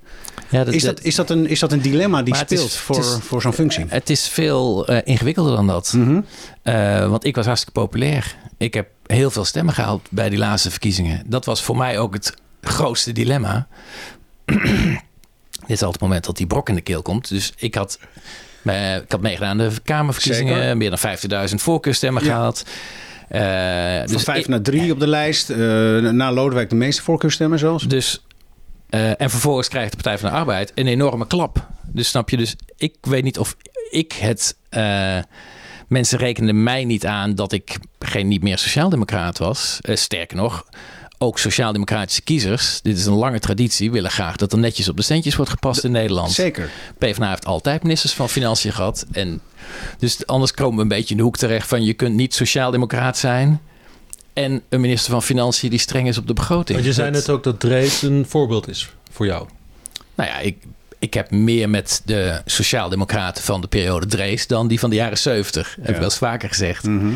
Ja, 0.50 0.66
Is 0.66 0.84
dat, 0.84 1.02
is, 1.02 1.16
dat 1.16 1.30
een, 1.30 1.48
is 1.48 1.60
dat 1.60 1.72
een 1.72 1.82
dilemma 1.82 2.24
die 2.24 2.34
is- 2.34 2.40
speelt 2.40 2.74
voor, 2.74 3.00
is- 3.00 3.18
voor 3.22 3.42
zo'n 3.42 3.54
functie? 3.54 3.86
Het 3.88 4.10
is 4.10 4.28
veel 4.28 4.88
eh, 4.88 4.98
ingewikkelder 5.04 5.56
dan 5.56 5.68
dat. 5.68 5.94
Mhm. 5.96 6.22
Eh, 6.64 7.10
want 7.10 7.26
ik 7.26 7.36
was 7.36 7.46
hartstikke 7.46 7.80
populair. 7.80 8.36
Ik 8.58 8.74
heb 8.74 8.88
heel 9.06 9.32
veel 9.32 9.46
stemmen 9.46 9.74
gehaald 9.74 10.08
bij 10.12 10.30
die 10.30 10.40
laatste 10.40 10.70
verkiezingen. 10.72 11.24
Dat 11.26 11.46
was 11.46 11.62
voor 11.64 11.78
mij 11.78 12.00
ook 12.00 12.14
het 12.14 12.34
grootste 12.62 13.12
dilemma. 13.12 13.68
Dit 15.68 15.78
is 15.78 15.82
al 15.84 15.92
het 15.92 16.02
moment 16.02 16.26
dat 16.26 16.38
die 16.38 16.48
brok 16.48 16.70
in 16.70 16.76
de 16.76 16.82
keel 16.82 17.02
komt. 17.02 17.30
Dus 17.30 17.54
ik 17.58 17.76
had, 17.76 18.00
eh, 18.64 18.96
ik 18.96 19.12
had 19.12 19.22
meegedaan 19.22 19.50
aan 19.50 19.58
de 19.70 19.72
Kamerverkiezingen. 19.84 20.56
Zeker. 20.58 20.78
Meer 20.78 20.90
dan 20.90 21.00
50.000 21.50 21.56
voorkeurstemmen 21.62 22.24
Ja. 22.24 22.30
gehaald. 22.30 22.64
Eh, 23.30 23.98
Van 23.98 24.08
dus 24.14 24.24
vijf 24.24 24.40
ik- 24.40 24.48
naar 24.48 24.62
drie 24.62 24.92
op 24.92 25.00
de 25.00 25.08
lijst. 25.08 25.50
na 25.50 26.32
Lodewijk 26.32 26.70
de 26.70 26.76
meeste 26.76 27.02
voorkeurstemmen 27.02 27.60
zelfs. 27.60 27.88
Dus, 27.88 28.24
eh, 28.90 29.22
en 29.22 29.30
vervolgens 29.30 29.68
krijgt 29.68 29.90
de 29.92 29.96
Partij 29.96 30.18
van 30.18 30.30
de 30.30 30.36
Arbeid 30.36 30.72
een 30.76 30.88
enorme 30.88 31.28
klap. 31.28 31.68
Dus 31.86 32.08
snap 32.10 32.30
je, 32.30 32.38
dus 32.38 32.56
ik 32.78 32.96
weet 33.02 33.24
niet 33.24 33.40
of 33.40 33.56
ik 33.90 34.12
het. 34.14 34.56
eh, 34.70 35.18
mensen 35.88 36.18
rekenden 36.18 36.64
mij 36.64 36.86
niet 36.86 37.06
aan 37.06 37.36
dat 37.36 37.52
ik 37.52 37.78
geen 38.00 38.28
niet 38.28 38.44
meer 38.44 38.58
sociaaldemocraat 38.58 39.38
was. 39.38 39.78
Eh, 39.82 39.96
sterker 39.96 40.38
nog, 40.38 40.66
ook 41.18 41.40
sociaaldemocratische 41.40 42.22
kiezers, 42.22 42.82
dit 42.82 42.98
is 42.98 43.06
een 43.06 43.14
lange 43.14 43.40
traditie, 43.40 43.92
willen 43.92 44.12
graag 44.12 44.36
dat 44.36 44.52
er 44.52 44.60
netjes 44.60 44.90
op 44.90 44.98
de 44.98 45.02
centjes 45.02 45.36
wordt 45.36 45.52
gepast 45.52 45.84
in 45.84 45.92
Nederland. 45.92 46.32
Zeker. 46.32 46.70
PvdA 46.98 47.30
heeft 47.30 47.46
altijd 47.46 47.84
ministers 47.84 48.14
van 48.14 48.30
Financiën 48.30 48.74
gehad. 48.74 49.06
En 49.12 49.42
dus 49.98 50.26
anders 50.28 50.54
komen 50.54 50.76
we 50.76 50.82
een 50.82 50.88
beetje 50.88 51.12
in 51.12 51.18
de 51.18 51.24
hoek 51.24 51.38
terecht 51.38 51.68
van 51.68 51.84
je 51.84 51.94
kunt 51.94 52.16
niet 52.16 52.34
sociaaldemocraat 52.34 53.18
zijn. 53.18 53.62
En 54.44 54.62
een 54.70 54.82
minister 54.82 55.12
van 55.12 55.24
Financiën 55.24 55.70
die 55.70 55.80
streng 55.80 56.08
is 56.08 56.18
op 56.18 56.28
de 56.28 56.34
begroting. 56.34 56.78
Want 56.78 56.86
je 56.86 56.94
zei 56.94 57.12
net 57.12 57.30
ook 57.30 57.44
dat 57.44 57.60
Drees 57.60 58.02
een 58.02 58.26
voorbeeld 58.28 58.68
is 58.68 58.90
voor 59.12 59.26
jou. 59.26 59.48
Nou 60.16 60.30
ja, 60.30 60.40
ik, 60.40 60.58
ik 61.00 61.14
heb 61.14 61.32
meer 61.32 61.70
met 61.70 62.02
de 62.06 62.42
sociaaldemocraten 62.46 63.44
van 63.44 63.62
de 63.62 63.68
periode 63.68 64.06
Drees 64.06 64.48
dan 64.48 64.68
die 64.68 64.80
van 64.80 64.90
de 64.90 64.96
jaren 64.96 65.18
70. 65.18 65.76
Heb 65.76 65.90
ik 65.90 65.96
wel 65.96 66.04
eens 66.04 66.18
vaker 66.18 66.50
gezegd. 66.50 66.84
Mhm. 66.84 67.14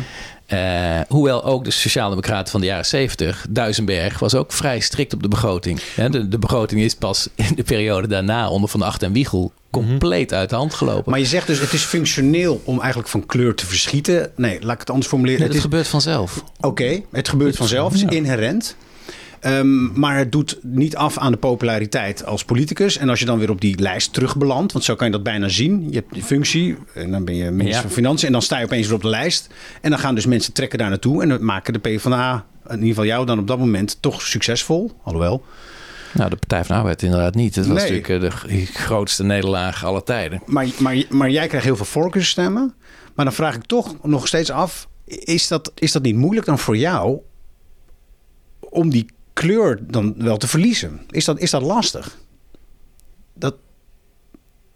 Eh, 0.54 1.00
hoewel 1.08 1.44
ook 1.44 1.64
de 1.64 1.70
sociaaldemocraten 1.70 2.50
van 2.50 2.60
de 2.60 2.66
jaren 2.66 2.86
70, 2.86 3.46
Duisenberg, 3.50 4.18
was 4.18 4.34
ook 4.34 4.52
vrij 4.52 4.80
strikt 4.80 5.14
op 5.14 5.22
de 5.22 5.28
begroting. 5.28 5.80
De, 6.10 6.28
de 6.28 6.38
begroting 6.38 6.80
is 6.80 6.94
pas 6.94 7.28
in 7.34 7.52
de 7.54 7.62
periode 7.62 8.06
daarna 8.06 8.48
onder 8.48 8.68
Van 8.68 8.82
Acht 8.82 9.02
en 9.02 9.12
Wiegel 9.12 9.52
compleet 9.70 10.32
uit 10.32 10.50
de 10.50 10.56
hand 10.56 10.74
gelopen. 10.74 11.10
Maar 11.10 11.20
je 11.20 11.26
zegt 11.26 11.46
dus, 11.46 11.58
het 11.60 11.72
is 11.72 11.82
functioneel 11.82 12.60
om 12.64 12.80
eigenlijk 12.80 13.08
van 13.08 13.26
kleur 13.26 13.54
te 13.54 13.66
verschieten. 13.66 14.30
Nee, 14.36 14.58
laat 14.62 14.74
ik 14.74 14.80
het 14.80 14.90
anders 14.90 15.08
formuleren. 15.08 15.38
Nee, 15.38 15.48
het 15.48 15.56
is 15.56 15.62
gebeurt 15.62 15.88
vanzelf. 15.88 16.44
Oké, 16.60 17.00
het 17.12 17.28
gebeurt 17.28 17.56
vanzelf, 17.56 17.92
het 17.92 18.02
is 18.10 18.16
inherent. 18.16 18.76
Ehm, 19.44 20.00
maar 20.00 20.16
het 20.18 20.32
doet 20.32 20.58
niet 20.62 20.96
af 20.96 21.18
aan 21.18 21.32
de 21.32 21.38
populariteit 21.38 22.26
als 22.26 22.44
politicus. 22.44 22.96
En 22.96 23.08
als 23.08 23.18
je 23.18 23.24
dan 23.24 23.38
weer 23.38 23.50
op 23.50 23.60
die 23.60 23.80
lijst 23.80 24.12
terugbelandt, 24.12 24.72
want 24.72 24.84
zo 24.84 24.94
kan 24.94 25.06
je 25.06 25.12
dat 25.12 25.22
bijna 25.22 25.48
zien. 25.48 25.86
Je 25.88 25.94
hebt 25.96 26.12
die 26.14 26.22
functie 26.22 26.76
en 26.94 27.10
dan 27.10 27.24
ben 27.24 27.34
je 27.34 27.50
minister 27.50 27.74
Ja. 27.74 27.80
van 27.80 27.90
Financiën. 27.90 28.26
En 28.26 28.32
dan 28.32 28.42
sta 28.42 28.58
je 28.58 28.64
opeens 28.64 28.86
weer 28.86 28.96
op 28.96 29.02
de 29.02 29.08
lijst. 29.08 29.48
En 29.80 29.90
dan 29.90 29.98
gaan 29.98 30.14
dus 30.14 30.26
mensen 30.26 30.52
trekken 30.52 30.78
daar 30.78 30.88
naartoe. 30.88 31.22
En 31.22 31.28
dan 31.28 31.44
maken 31.44 31.72
de 31.72 31.78
PvdA, 31.78 32.46
in 32.66 32.72
ieder 32.74 32.88
geval 32.88 33.04
jou 33.04 33.26
dan 33.26 33.38
op 33.38 33.46
dat 33.46 33.58
moment, 33.58 33.96
toch 34.00 34.22
succesvol. 34.22 34.92
Alhoewel. 35.02 35.44
Nou, 36.12 36.30
de 36.30 36.36
Partij 36.36 36.64
van 36.64 36.74
de 36.74 36.80
Arbeid 36.80 37.02
inderdaad 37.02 37.34
niet. 37.34 37.54
Het 37.54 37.66
was 37.66 37.82
Nee. 37.82 38.00
natuurlijk 38.00 38.24
eh, 38.24 38.50
de 38.50 38.66
grootste 38.66 39.24
nederlaag 39.24 39.84
aller 39.84 40.02
tijden. 40.02 40.42
Maar, 40.46 40.66
maar, 40.78 41.02
maar 41.10 41.30
jij 41.30 41.46
krijgt 41.46 41.66
heel 41.66 41.76
veel 41.76 41.84
voorkeursstemmen. 41.84 42.74
Maar 43.14 43.24
dan 43.24 43.34
vraag 43.34 43.54
ik 43.54 43.64
toch 43.64 43.96
nog 44.02 44.26
steeds 44.26 44.50
af: 44.50 44.88
is 45.06 45.48
dat, 45.48 45.72
is 45.74 45.92
dat 45.92 46.02
niet 46.02 46.16
moeilijk 46.16 46.46
dan 46.46 46.58
voor 46.58 46.76
jou 46.76 47.18
om 48.58 48.90
die 48.90 49.06
kleur 49.34 49.78
dan 49.90 50.14
wel 50.18 50.36
te 50.36 50.48
verliezen? 50.48 51.00
Is 51.10 51.24
dat, 51.24 51.38
is 51.38 51.50
dat 51.50 51.62
lastig? 51.62 52.18
Dat, 53.34 53.54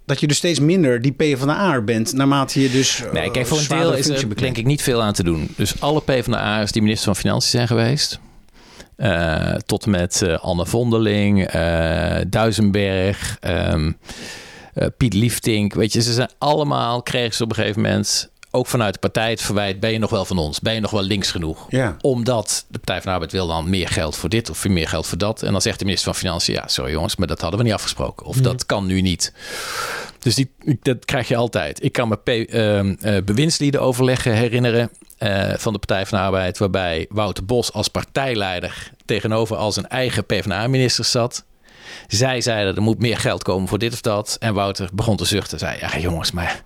dat 0.04 0.20
je 0.20 0.26
dus 0.26 0.36
steeds 0.36 0.60
minder 0.60 1.02
die 1.02 1.12
PvdA 1.12 1.80
bent 1.80 2.12
naarmate 2.12 2.60
je 2.62 2.70
dus. 2.70 3.02
eh, 3.04 3.12
Nee, 3.12 3.30
kijk, 3.30 3.46
voor 3.46 3.58
een 3.58 3.68
deel 3.68 3.94
is 3.94 4.08
er 4.08 4.36
denk 4.36 4.56
ik 4.56 4.64
niet 4.66 4.82
veel 4.82 5.02
aan 5.02 5.12
te 5.12 5.22
doen. 5.22 5.48
Dus 5.56 5.80
alle 5.80 6.00
PvdA'ers 6.00 6.72
die 6.72 6.82
minister 6.82 7.04
van 7.06 7.16
Financiën 7.16 7.50
zijn 7.50 7.66
geweest... 7.66 8.20
eh, 8.96 9.54
tot 9.54 9.84
en 9.84 9.90
met 9.90 10.22
eh, 10.22 10.38
Anne 10.38 10.66
Vondeling, 10.66 11.46
eh, 11.46 12.16
Duisenberg, 12.28 13.36
ehm, 13.40 13.92
eh, 14.74 14.86
Piet 14.96 15.14
Liefdink. 15.14 15.74
Weet 15.74 15.92
je, 15.92 16.02
ze 16.02 16.12
zijn 16.12 16.30
allemaal, 16.38 17.02
kregen 17.02 17.34
ze 17.34 17.42
op 17.42 17.48
een 17.50 17.56
gegeven 17.56 17.82
moment... 17.82 18.30
ook 18.58 18.66
vanuit 18.66 18.94
de 18.94 19.00
partij 19.00 19.30
het 19.30 19.42
verwijt... 19.42 19.80
ben 19.80 19.92
je 19.92 19.98
nog 19.98 20.10
wel 20.10 20.24
van 20.24 20.38
ons? 20.38 20.60
Ben 20.60 20.74
je 20.74 20.80
nog 20.80 20.90
wel 20.90 21.02
links 21.02 21.30
genoeg? 21.30 21.66
Ja. 21.68 21.96
Omdat 22.00 22.64
de 22.68 22.78
Partij 22.78 22.96
van 22.96 23.04
de 23.06 23.12
Arbeid 23.12 23.32
wil 23.32 23.46
dan 23.46 23.70
meer 23.70 23.88
geld 23.88 24.16
voor 24.16 24.28
dit 24.28 24.50
of 24.50 24.68
meer 24.68 24.88
geld 24.88 25.06
voor 25.06 25.18
dat. 25.18 25.42
En 25.42 25.52
dan 25.52 25.60
zegt 25.60 25.78
de 25.78 25.84
minister 25.84 26.12
van 26.12 26.20
Financiën... 26.20 26.54
ja, 26.54 26.68
sorry 26.68 26.92
jongens, 26.92 27.16
maar 27.16 27.26
dat 27.26 27.40
hadden 27.40 27.58
we 27.58 27.64
niet 27.64 27.74
afgesproken. 27.74 28.26
Of 28.26 28.36
dat 28.36 28.66
kan 28.66 28.86
nu 28.86 29.00
niet. 29.00 29.32
Dus 30.18 30.34
die, 30.34 30.50
dat 30.82 31.04
krijg 31.04 31.28
je 31.28 31.36
altijd. 31.36 31.84
Ik 31.84 31.92
kan 31.92 32.08
me 32.08 32.16
P- 32.16 32.28
ehm, 32.28 32.94
eh, 33.00 33.22
bewindslieden 33.24 33.80
overleggen 33.80 34.32
herinneren 34.32 34.90
eh, 35.18 35.52
van 35.56 35.72
de 35.72 35.78
Partij 35.78 36.06
van 36.06 36.18
de 36.18 36.24
Arbeid... 36.24 36.58
waarbij 36.58 37.06
Wouter 37.08 37.44
Bos 37.44 37.72
als 37.72 37.88
partijleider 37.88 38.92
tegenover 39.04 39.56
al 39.56 39.72
zijn 39.72 39.88
eigen 39.88 40.26
PvdA-minister 40.26 41.04
zat. 41.04 41.44
Zij 42.06 42.40
zeiden 42.40 42.76
er 42.76 42.82
moet 42.82 42.98
meer 42.98 43.18
geld 43.18 43.42
komen 43.42 43.68
voor 43.68 43.78
dit 43.78 43.92
of 43.92 44.00
dat. 44.00 44.36
En 44.40 44.54
Wouter 44.54 44.88
begon 44.92 45.16
te 45.16 45.24
zuchten. 45.24 45.58
Zei 45.58 45.78
ja 45.80 45.98
jongens, 45.98 46.32
maar 46.32 46.64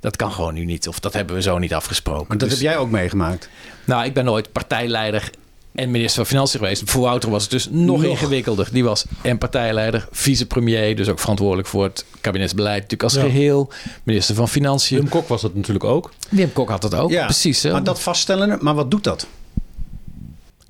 dat 0.00 0.16
kan 0.16 0.32
gewoon 0.32 0.54
nu 0.54 0.64
niet. 0.64 0.88
Of 0.88 1.00
dat 1.00 1.12
hebben 1.12 1.34
we 1.36 1.42
zo 1.42 1.58
niet 1.58 1.74
afgesproken. 1.74 2.24
Maar 2.28 2.38
dat 2.38 2.48
Dus- 2.48 2.58
heb 2.58 2.68
jij 2.68 2.76
ook 2.78 2.90
meegemaakt. 2.90 3.48
nou, 3.84 4.04
ik 4.04 4.14
ben 4.14 4.24
nooit 4.24 4.52
partijleider 4.52 5.30
en 5.74 5.90
minister 5.90 6.14
van 6.16 6.26
Financiën 6.26 6.60
geweest. 6.60 6.90
Voor 6.90 7.02
Wouter 7.02 7.30
was 7.30 7.42
het 7.42 7.50
dus 7.50 7.68
nog, 7.70 8.00
Nog. 8.02 8.10
ingewikkelder. 8.10 8.68
Die 8.72 8.84
was 8.84 9.04
en 9.22 9.38
partijleider, 9.38 10.08
vicepremier, 10.10 10.96
dus 10.96 11.08
ook 11.08 11.18
verantwoordelijk 11.18 11.68
voor 11.68 11.82
het 11.84 12.04
kabinetsbeleid. 12.20 12.74
Natuurlijk 12.82 13.02
als 13.02 13.14
Ja. 13.14 13.20
geheel, 13.20 13.70
minister 14.02 14.34
van 14.34 14.48
Financiën. 14.48 14.98
Wim 14.98 15.08
Kok 15.08 15.28
was 15.28 15.42
dat 15.42 15.54
natuurlijk 15.54 15.84
ook. 15.84 16.12
Wim 16.28 16.52
Kok 16.52 16.68
had 16.68 16.82
dat 16.82 16.94
ook, 16.94 17.10
Ja, 17.10 17.24
precies. 17.24 17.62
Maar 17.62 17.84
dat 17.84 18.00
vaststellen, 18.00 18.58
maar 18.60 18.74
wat 18.74 18.90
doet 18.90 19.04
dat? 19.04 19.26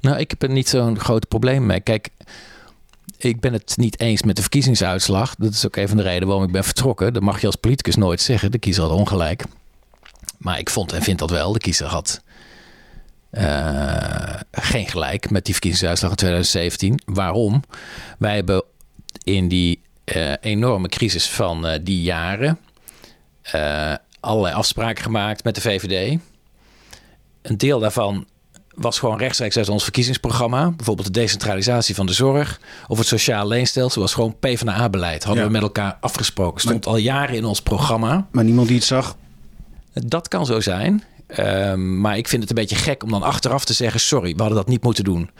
Nou, 0.01 0.19
ik 0.19 0.31
heb 0.31 0.43
er 0.43 0.49
niet 0.51 0.69
zo'n 0.69 0.99
groot 0.99 1.29
probleem 1.29 1.67
mee. 1.67 1.81
Kijk, 1.81 2.09
ik 3.19 3.41
ben 3.41 3.53
het 3.53 3.77
niet 3.77 4.01
eens 4.01 4.23
met 4.23 4.37
de 4.37 4.43
verkiezingsuitslag. 4.43 5.35
Dat 5.35 5.53
is 5.53 5.67
ook 5.67 5.77
een 5.77 5.89
van 5.89 5.97
de 5.97 6.03
redenen 6.03 6.29
waarom 6.29 6.47
ik 6.47 6.53
ben 6.53 6.65
vertrokken. 6.65 7.13
Dat 7.13 7.23
mag 7.23 7.41
je 7.41 7.47
als 7.47 7.57
politicus 7.57 7.97
nooit 7.97 8.21
zeggen. 8.21 8.51
De 8.51 8.59
kiezer 8.59 8.83
had 8.83 8.93
ongelijk. 8.93 9.45
Maar 10.39 10.59
ik 10.59 10.71
vond 10.71 10.93
en 10.93 11.03
vind 11.03 11.19
dat 11.19 11.31
wel. 11.31 11.53
De 11.53 11.59
kiezer 11.59 11.87
had 11.87 12.23
eh, 13.31 14.35
geen 14.51 14.87
gelijk 14.87 15.31
met 15.31 15.45
die 15.45 15.55
verkiezingsuitslag 15.55 16.11
in 16.11 16.17
2017. 16.17 17.03
Waarom? 17.07 17.63
Wij 18.19 18.35
hebben 18.35 18.63
in 19.23 19.49
die 19.49 19.81
eh, 20.05 20.33
enorme 20.41 20.89
crisis 20.89 21.31
van 21.31 21.67
eh, 21.67 21.79
die 21.83 22.03
jaren 22.03 22.59
allerlei 24.21 24.55
afspraken 24.55 25.03
gemaakt 25.03 25.45
met 25.45 25.55
de 25.55 25.61
VVD. 25.61 26.19
Een 27.43 27.59
deel 27.59 27.79
daarvan 27.79 28.27
was 28.79 28.99
gewoon 28.99 29.19
rechtstreeks 29.19 29.57
uit 29.57 29.69
ons 29.69 29.83
verkiezingsprogramma. 29.83 30.71
Bijvoorbeeld 30.71 31.07
de 31.15 31.21
decentralisatie 31.21 31.95
van 31.95 32.07
de 32.07 32.13
zorg 32.13 32.61
of 32.89 32.99
het 32.99 33.07
sociaal 33.07 33.47
leenstelsel 33.49 34.01
was 34.01 34.15
gewoon 34.15 34.37
PvdA-beleid. 34.41 35.25
Hadden 35.25 35.43
Ja. 35.43 35.49
we 35.49 35.55
met 35.55 35.63
elkaar 35.63 35.97
afgesproken. 36.01 36.61
Stond 36.61 36.87
al 36.87 36.97
jaren 36.97 37.37
in 37.37 37.45
ons 37.45 37.63
programma. 37.63 38.27
Maar 38.31 38.45
niemand 38.45 38.69
die 38.69 38.77
het 38.77 38.87
zag. 38.87 39.17
Dat 39.93 40.29
kan 40.29 40.47
zo 40.47 40.61
zijn. 40.61 41.05
Ehm, 41.27 42.01
maar 42.01 42.17
ik 42.17 42.29
vind 42.29 42.41
het 42.43 42.51
een 42.51 42.57
beetje 42.57 42.77
gek 42.77 43.03
om 43.03 43.11
dan 43.11 43.23
achteraf 43.23 43.65
te 43.65 43.73
zeggen: 43.73 44.01
sorry, 44.01 44.33
we 44.35 44.39
hadden 44.41 44.59
dat 44.59 44.69
niet 44.69 44.83
moeten 44.83 45.05
doen. 45.05 45.31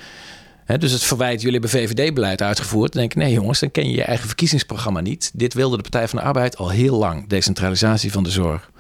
Dus 0.79 0.93
het 0.93 1.03
verwijt, 1.05 1.43
jullie 1.43 1.61
hebben 1.61 1.81
VVD-beleid 1.81 2.43
uitgevoerd. 2.43 2.93
Dan 2.93 3.01
denk 3.01 3.13
ik, 3.15 3.19
nee 3.23 3.33
jongens, 3.33 3.61
dan 3.61 3.71
ken 3.71 3.89
je 3.91 3.95
je 3.97 4.03
eigen 4.03 4.27
verkiezingsprogramma 4.27 5.01
niet. 5.01 5.31
Dit 5.35 5.55
wilde 5.55 5.77
de 5.77 5.83
Partij 5.83 6.09
van 6.09 6.19
de 6.19 6.25
Arbeid 6.25 6.57
al 6.57 6.69
heel 6.69 6.97
lang. 6.99 7.29
Decentralisatie 7.29 8.13
van 8.13 8.23
de 8.23 8.31
zorg. 8.31 8.71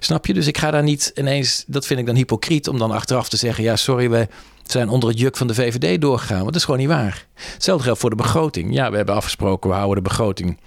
Snap 0.00 0.26
je? 0.26 0.34
Dus 0.34 0.46
ik 0.46 0.58
ga 0.58 0.70
daar 0.70 0.82
niet 0.82 1.12
ineens, 1.14 1.64
dat 1.66 1.86
vind 1.86 2.00
ik 2.00 2.06
dan 2.06 2.14
hypocriet, 2.14 2.68
om 2.68 2.78
dan 2.78 2.90
achteraf 2.90 3.28
te 3.28 3.36
zeggen: 3.36 3.64
ja, 3.64 3.76
sorry, 3.76 4.10
we 4.10 4.28
zijn 4.66 4.88
onder 4.88 5.08
het 5.08 5.18
juk 5.18 5.36
van 5.36 5.46
de 5.46 5.54
VVD 5.54 6.00
doorgegaan. 6.00 6.36
Want 6.38 6.46
dat 6.46 6.56
is 6.56 6.64
gewoon 6.64 6.80
niet 6.80 6.88
waar. 6.88 7.26
Hetzelfde 7.52 7.84
geldt 7.84 8.00
voor 8.00 8.10
de 8.10 8.16
begroting. 8.16 8.74
Ja, 8.74 8.90
we 8.90 8.96
hebben 8.96 9.14
afgesproken, 9.14 9.70
we 9.70 9.76
houden 9.76 10.02
de 10.02 10.08
begroting 10.08 10.58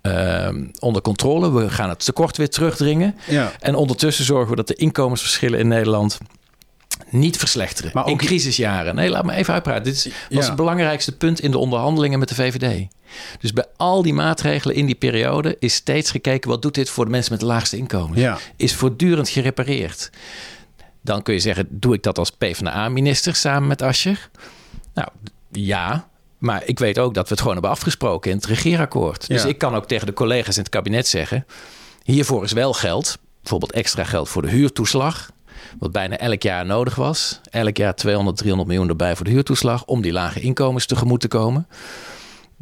ehm, 0.00 0.64
onder 0.78 1.02
controle. 1.02 1.52
We 1.52 1.70
gaan 1.70 1.88
het 1.88 2.04
tekort 2.04 2.36
weer 2.36 2.48
terugdringen. 2.50 3.16
Ja. 3.28 3.52
En 3.60 3.74
ondertussen 3.74 4.24
zorgen 4.24 4.50
we 4.50 4.56
dat 4.56 4.68
de 4.68 4.74
inkomensverschillen 4.74 5.58
in 5.58 5.68
Nederland 5.68 6.18
niet 7.10 7.36
verslechteren. 7.36 7.90
Maar 7.94 8.04
ook- 8.04 8.10
in 8.10 8.16
crisisjaren. 8.16 8.94
Nee, 8.94 9.08
laat 9.10 9.24
me 9.24 9.32
even 9.32 9.54
uitpraten. 9.54 9.84
Dit 9.84 10.04
was 10.04 10.12
Ja. 10.42 10.46
het 10.46 10.56
belangrijkste 10.56 11.16
punt 11.16 11.40
in 11.40 11.50
de 11.50 11.58
onderhandelingen 11.58 12.18
met 12.18 12.28
de 12.28 12.34
VVD. 12.34 12.86
Dus 13.40 13.52
bij 13.52 13.64
al 13.76 14.02
die 14.02 14.14
maatregelen 14.14 14.74
in 14.76 14.86
die 14.86 14.94
periode 14.94 15.56
is 15.58 15.74
steeds 15.74 16.10
gekeken... 16.10 16.50
wat 16.50 16.62
doet 16.62 16.74
dit 16.74 16.90
voor 16.90 17.04
de 17.04 17.10
mensen 17.10 17.32
met 17.32 17.40
de 17.40 17.46
laagste 17.46 17.76
inkomens? 17.76 18.20
Ja. 18.20 18.38
Is 18.56 18.74
voortdurend 18.74 19.28
gerepareerd. 19.28 20.10
Dan 21.02 21.22
kun 21.22 21.34
je 21.34 21.40
zeggen, 21.40 21.66
doe 21.70 21.94
ik 21.94 22.02
dat 22.02 22.18
als 22.18 22.30
PvdA-minister 22.30 23.34
samen 23.34 23.68
met 23.68 23.82
Ascher? 23.82 24.30
Nou, 24.94 25.08
ja. 25.52 26.08
Maar 26.38 26.62
ik 26.64 26.78
weet 26.78 26.98
ook 26.98 27.14
dat 27.14 27.24
we 27.24 27.30
het 27.30 27.38
gewoon 27.38 27.52
hebben 27.54 27.70
afgesproken 27.72 28.30
in 28.30 28.36
het 28.36 28.46
regeerakkoord. 28.46 29.28
Dus 29.28 29.42
Ja. 29.42 29.48
ik 29.48 29.58
kan 29.58 29.74
ook 29.74 29.86
tegen 29.86 30.06
de 30.06 30.12
collega's 30.12 30.56
in 30.56 30.62
het 30.62 30.70
kabinet 30.70 31.06
zeggen... 31.08 31.46
hiervoor 32.02 32.44
is 32.44 32.52
wel 32.52 32.72
geld. 32.72 33.18
Bijvoorbeeld 33.40 33.72
extra 33.72 34.04
geld 34.04 34.28
voor 34.28 34.42
de 34.42 34.48
huurtoeslag. 34.50 35.30
Wat 35.78 35.92
bijna 35.92 36.16
elk 36.16 36.42
jaar 36.42 36.66
nodig 36.66 36.94
was. 36.94 37.40
Elk 37.50 37.76
jaar 37.76 37.94
200, 37.94 38.36
300 38.36 38.68
miljoen 38.68 38.88
erbij 38.88 39.16
voor 39.16 39.24
de 39.24 39.30
huurtoeslag... 39.30 39.84
om 39.84 40.02
die 40.02 40.12
lage 40.12 40.40
inkomens 40.40 40.86
tegemoet 40.86 41.20
te 41.20 41.28
komen. 41.28 41.66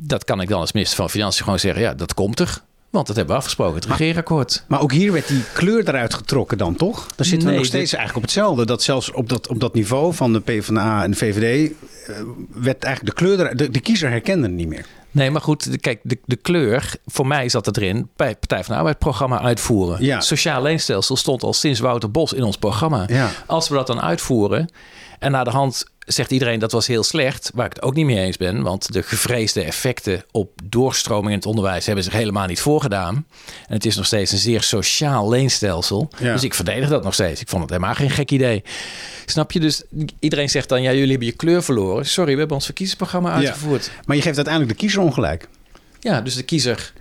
Dat 0.00 0.24
kan 0.24 0.40
ik 0.40 0.48
dan 0.48 0.60
als 0.60 0.72
minister 0.72 0.96
van 0.98 1.10
Financiën 1.10 1.44
gewoon 1.44 1.58
zeggen... 1.58 1.82
ja, 1.82 1.94
dat 1.94 2.14
komt 2.14 2.40
er. 2.40 2.60
Want 2.90 3.06
dat 3.06 3.16
hebben 3.16 3.34
we 3.34 3.40
afgesproken, 3.40 3.74
het 3.74 3.84
regeerakkoord. 3.84 4.64
Maar 4.68 4.80
ook 4.80 4.92
hier 4.92 5.12
werd 5.12 5.28
die 5.28 5.42
kleur 5.52 5.88
eruit 5.88 6.14
getrokken 6.14 6.58
dan, 6.58 6.76
toch? 6.76 7.06
Dan 7.16 7.26
zitten 7.26 7.48
we 7.48 7.54
nog 7.54 7.64
steeds 7.64 7.92
eigenlijk 7.92 8.16
op 8.16 8.22
hetzelfde. 8.22 8.66
Dat 8.66 8.82
zelfs 8.82 9.12
op 9.12 9.28
dat, 9.28 9.48
op 9.48 9.60
dat 9.60 9.74
niveau 9.74 10.14
van 10.14 10.32
de 10.32 10.40
PvdA 10.40 11.02
en 11.02 11.10
de 11.10 11.16
VVD... 11.16 11.70
eh, 12.06 12.14
werd 12.52 12.84
eigenlijk 12.84 13.16
de 13.16 13.22
kleur 13.24 13.40
eruit... 13.40 13.58
De, 13.58 13.70
de 13.70 13.80
kiezer 13.80 14.10
herkende 14.10 14.46
het 14.46 14.56
niet 14.56 14.68
meer. 14.68 14.86
Nee, 15.10 15.30
maar 15.30 15.40
goed, 15.40 15.70
de- 15.72 15.78
kijk, 15.78 16.00
de, 16.02 16.18
de 16.24 16.36
kleur, 16.36 16.94
voor 17.06 17.26
mij 17.26 17.48
zat 17.48 17.66
het 17.66 17.76
erin 17.76 18.08
bij 18.16 18.28
het 18.28 18.38
Partij 18.38 18.64
van 18.64 18.72
de 18.72 18.78
Arbeid 18.78 18.98
programma 18.98 19.40
uitvoeren. 19.40 20.04
Ja. 20.04 20.20
Sociaal 20.20 20.62
leenstelsel 20.62 21.16
stond 21.16 21.42
al 21.42 21.52
sinds 21.52 21.80
Wouter 21.80 22.10
Bos 22.10 22.32
in 22.32 22.42
ons 22.42 22.56
programma. 22.56 23.04
Ja. 23.08 23.30
Als 23.46 23.68
we 23.68 23.74
dat 23.74 23.86
dan 23.86 24.00
uitvoeren 24.00 24.68
en 25.18 25.30
na 25.30 25.44
de 25.44 25.50
hand 25.50 25.84
zegt 26.08 26.30
iedereen 26.30 26.58
dat 26.58 26.72
was 26.72 26.86
heel 26.86 27.02
slecht, 27.02 27.50
waar 27.54 27.66
ik 27.66 27.72
het 27.72 27.82
ook 27.82 27.94
niet 27.94 28.06
mee 28.06 28.18
eens 28.18 28.36
ben, 28.36 28.62
want 28.62 28.92
de 28.92 29.02
gevreesde 29.02 29.62
effecten 29.62 30.24
op 30.30 30.50
doorstroming 30.64 31.28
in 31.28 31.36
het 31.36 31.46
onderwijs 31.46 31.86
hebben 31.86 32.04
zich 32.04 32.12
helemaal 32.12 32.46
niet 32.46 32.60
voorgedaan. 32.60 33.26
En 33.68 33.74
het 33.74 33.84
is 33.84 33.96
nog 33.96 34.06
steeds 34.06 34.32
een 34.32 34.38
zeer 34.38 34.62
sociaal 34.62 35.28
leenstelsel. 35.28 36.10
Ja. 36.18 36.32
Dus 36.32 36.44
ik 36.44 36.54
verdedig 36.54 36.88
dat 36.88 37.04
nog 37.04 37.14
steeds. 37.14 37.40
Ik 37.40 37.48
vond 37.48 37.62
het 37.62 37.70
helemaal 37.70 37.94
geen 37.94 38.10
gek 38.10 38.30
idee. 38.30 38.62
Snap 39.26 39.52
je? 39.52 39.60
Dus 39.60 39.82
iedereen 40.18 40.48
zegt 40.48 40.68
dan, 40.68 40.82
ja, 40.82 40.92
jullie 40.92 41.10
hebben 41.10 41.26
je 41.26 41.32
kleur 41.32 41.62
verloren. 41.62 42.06
Sorry, 42.06 42.32
we 42.32 42.38
hebben 42.38 42.56
ons 42.56 42.64
verkiezingsprogramma 42.64 43.32
uitgevoerd. 43.32 43.90
Maar 44.04 44.16
je 44.16 44.22
geeft 44.22 44.36
uiteindelijk 44.36 44.74
de 44.74 44.80
kiezer 44.80 45.00
ongelijk. 45.00 45.48
Ja, 46.00 46.20
dus 46.20 46.34
de 46.34 46.42
kiezer. 46.42 46.92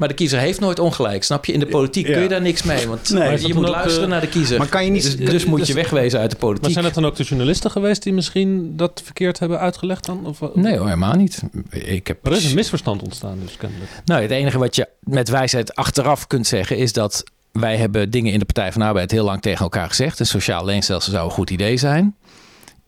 Maar 0.00 0.08
de 0.08 0.14
kiezer 0.14 0.38
heeft 0.38 0.60
nooit 0.60 0.78
ongelijk, 0.78 1.22
snap 1.24 1.44
je? 1.44 1.52
In 1.52 1.60
de 1.60 1.66
politiek 1.66 2.06
Ja. 2.06 2.12
kun 2.12 2.22
je 2.22 2.28
daar 2.28 2.40
niks 2.40 2.62
mee, 2.62 2.88
want 2.88 3.10
Nee. 3.10 3.18
Maar 3.28 3.40
je 3.40 3.54
moet 3.54 3.68
luisteren 3.68 4.02
eh, 4.04 4.10
naar 4.10 4.20
de 4.20 4.28
kiezer. 4.28 4.58
maar 4.58 4.68
kan 4.68 4.84
je 4.84 4.90
niet- 4.90 5.02
Dus, 5.02 5.16
dus 5.16 5.44
moet 5.44 5.58
je 5.60 5.64
dus- 5.66 5.74
wegwezen 5.74 6.20
uit 6.20 6.30
de 6.30 6.36
Maar 6.40 6.46
politiek. 6.46 6.72
zijn 6.72 6.84
het 6.84 6.94
dan 6.94 7.04
ook 7.06 7.16
de 7.16 7.22
journalisten 7.22 7.70
geweest 7.70 8.02
die 8.02 8.12
misschien 8.12 8.76
dat 8.76 9.00
verkeerd 9.04 9.38
hebben 9.38 9.58
uitgelegd 9.58 10.04
dan? 10.06 10.26
Of, 10.26 10.40
Nee 10.54 10.76
hoor, 10.76 10.84
helemaal 10.86 11.14
niet. 11.14 11.42
Ik 11.70 12.06
heb... 12.06 12.26
Er 12.26 12.32
is 12.32 12.44
een 12.44 12.54
misverstand 12.54 13.02
ontstaan 13.02 13.38
dus 13.42 13.56
kennelijk. 13.56 13.90
Nou, 14.04 14.22
het 14.22 14.30
enige 14.30 14.58
wat 14.58 14.76
je 14.76 14.88
met 15.00 15.28
wijsheid 15.28 15.74
achteraf 15.74 16.26
kunt 16.26 16.46
zeggen 16.46 16.76
is 16.76 16.92
dat 16.92 17.24
wij 17.52 17.76
hebben 17.76 18.10
dingen 18.10 18.32
in 18.32 18.38
de 18.38 18.44
Partij 18.44 18.72
van 18.72 18.80
de 18.80 18.86
Arbeid 18.86 19.10
heel 19.10 19.24
lang 19.24 19.42
tegen 19.42 19.60
elkaar 19.62 19.88
gezegd. 19.88 20.20
Een 20.20 20.26
sociaal 20.26 20.64
leenstelsel 20.64 21.12
zou 21.12 21.24
een 21.24 21.30
goed 21.30 21.50
idee 21.50 21.76
zijn. 21.76 22.14